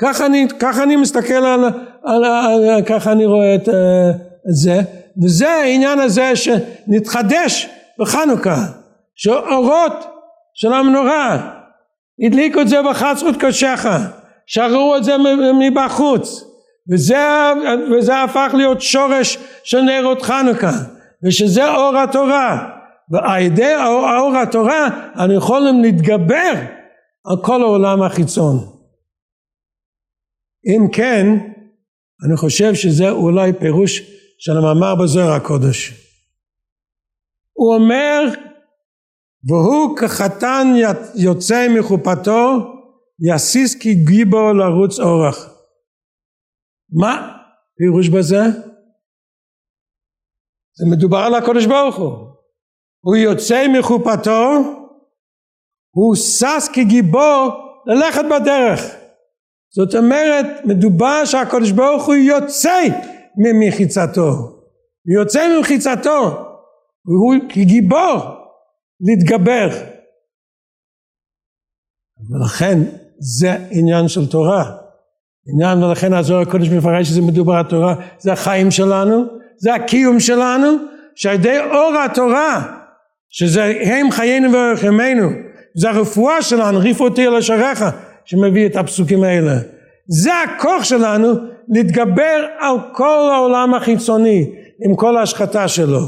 ככה 0.00 0.26
אני, 0.26 0.46
ככה 0.58 0.82
אני 0.82 0.96
מסתכל 0.96 1.34
על, 1.34 1.64
על, 2.04 2.24
על, 2.24 2.70
על 2.70 2.82
ככה 2.82 3.12
אני 3.12 3.26
רואה 3.26 3.54
את, 3.54 3.68
אה, 3.68 4.10
את 4.48 4.54
זה, 4.54 4.80
וזה 5.24 5.50
העניין 5.50 5.98
הזה 5.98 6.32
שנתחדש 6.36 7.68
בחנוכה, 7.98 8.56
שאורות 9.14 10.06
של 10.54 10.72
המנורה. 10.72 11.50
הדליקו 12.26 12.60
את 12.60 12.68
זה 12.68 12.82
בחצרות 12.82 13.40
קודשך, 13.40 13.86
שחררו 14.46 14.96
את 14.96 15.04
זה 15.04 15.12
מבחוץ, 15.60 16.44
וזה, 16.92 17.52
וזה 17.92 18.22
הפך 18.22 18.50
להיות 18.54 18.80
שורש 18.80 19.38
של 19.64 19.80
נרות 19.80 20.22
חנוכה, 20.22 20.72
ושזה 21.24 21.74
אור 21.74 21.96
התורה, 21.96 22.68
ועל 23.10 23.42
ידי 23.42 23.74
אור 23.86 24.36
התורה 24.36 24.88
אנחנו 25.16 25.34
יכולים 25.34 25.82
להתגבר 25.82 26.52
על 27.24 27.36
כל 27.42 27.62
העולם 27.62 28.02
החיצון. 28.02 28.73
אם 30.66 30.90
כן, 30.92 31.26
אני 32.26 32.36
חושב 32.36 32.74
שזה 32.74 33.10
אולי 33.10 33.52
פירוש 33.60 34.00
של 34.38 34.52
המאמר 34.52 34.94
בזוהר 35.02 35.32
הקודש. 35.32 35.92
הוא 37.52 37.74
אומר, 37.74 38.22
והוא 39.48 39.96
כחתן 39.96 40.66
יוצא 41.14 41.66
מחופתו, 41.78 42.72
יסיס 43.34 43.74
כגיבו 43.74 44.52
לרוץ 44.52 45.00
אורח. 45.00 45.48
מה 46.92 47.38
פירוש 47.76 48.08
בזה? 48.08 48.42
זה 50.74 50.86
מדובר 50.90 51.18
על 51.18 51.34
הקודש 51.34 51.66
ברוך 51.66 51.96
הוא. 51.96 52.34
הוא 53.00 53.16
יוצא 53.16 53.66
מחופתו, 53.78 54.50
הוא 55.90 56.14
שש 56.16 56.68
כגיבור 56.74 57.48
ללכת 57.86 58.22
בדרך. 58.30 59.03
זאת 59.76 59.94
אומרת, 59.94 60.46
מדובר 60.64 61.24
שהקדוש 61.24 61.70
ברוך 61.70 62.06
הוא 62.06 62.14
יוצא 62.14 62.82
ממחיצתו. 63.36 64.54
יוצא 65.06 65.56
ממחיצתו, 65.56 66.20
והוא 67.06 67.34
כגיבור 67.48 68.16
להתגבר. 69.00 69.68
ולכן 72.30 72.78
זה 73.18 73.56
עניין 73.70 74.08
של 74.08 74.30
תורה. 74.30 74.76
עניין, 75.46 75.82
ולכן 75.82 76.12
הזוהר 76.12 76.40
הקודש 76.40 76.68
מפרש 76.68 77.08
שזה 77.08 77.22
מדובר 77.22 77.54
על 77.54 77.64
תורה, 77.64 77.94
זה 78.18 78.32
החיים 78.32 78.70
שלנו, 78.70 79.24
זה 79.56 79.74
הקיום 79.74 80.20
שלנו, 80.20 80.68
שעל 81.14 81.34
ידי 81.34 81.58
אור 81.58 81.94
התורה, 82.04 82.78
שזה 83.30 83.64
הם 83.64 84.10
חיינו 84.10 84.52
וערך 84.52 84.84
ימינו, 84.84 85.28
זה 85.76 85.90
הרפואה 85.90 86.42
שלנו, 86.42 86.78
רפואתי 86.78 87.26
על 87.26 87.36
השעריך, 87.36 87.84
שמביא 88.24 88.66
את 88.66 88.76
הפסוקים 88.76 89.22
האלה. 89.22 89.54
זה 90.08 90.30
הכוח 90.42 90.84
שלנו 90.84 91.28
להתגבר 91.68 92.46
על 92.60 92.76
כל 92.92 93.30
העולם 93.34 93.74
החיצוני 93.74 94.50
עם 94.84 94.96
כל 94.96 95.16
ההשחתה 95.16 95.68
שלו. 95.68 96.00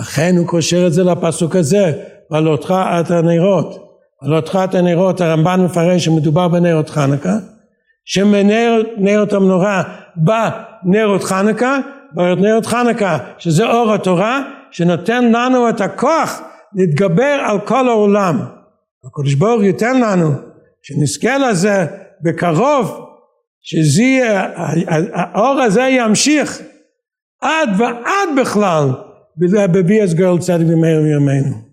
לכן 0.00 0.34
הוא 0.38 0.46
קושר 0.46 0.86
את 0.86 0.92
זה 0.92 1.04
לפסוק 1.04 1.56
הזה, 1.56 1.92
ועלותך 2.30 2.74
את 3.00 3.10
הנרות. 3.10 3.88
עלותך 4.22 4.58
את 4.64 4.74
הנרות, 4.74 5.20
הרמב"ן 5.20 5.60
מפרש 5.60 6.04
שמדובר 6.04 6.48
בנרות 6.48 6.90
חנוכה, 6.90 7.36
שמנרות 8.04 9.32
המנורה 9.32 9.82
בא 10.16 10.50
נרות 10.84 11.24
חנוכה, 11.24 11.78
נרות 12.16 12.66
חנוכה 12.66 13.18
שזה 13.38 13.66
אור 13.66 13.92
התורה, 13.92 14.42
שנותן 14.70 15.32
לנו 15.32 15.68
את 15.68 15.80
הכוח 15.80 16.40
להתגבר 16.74 17.38
על 17.46 17.60
כל 17.60 17.88
העולם. 17.88 18.40
הקדוש 19.08 19.34
ברוך 19.34 19.62
ייתן 19.62 20.00
לנו 20.00 20.30
שנזכה 20.82 21.38
לזה 21.38 21.86
בקרוב, 22.24 23.04
שהאור 23.60 25.60
הזה 25.66 25.82
ימשיך 25.82 26.62
עד 27.40 27.68
ועד 27.78 28.28
בכלל 28.40 28.88
בביאס 29.72 30.14
גרל 30.14 30.38
צדיק 30.38 30.66
במהר 30.66 31.00
מימינו. 31.00 31.67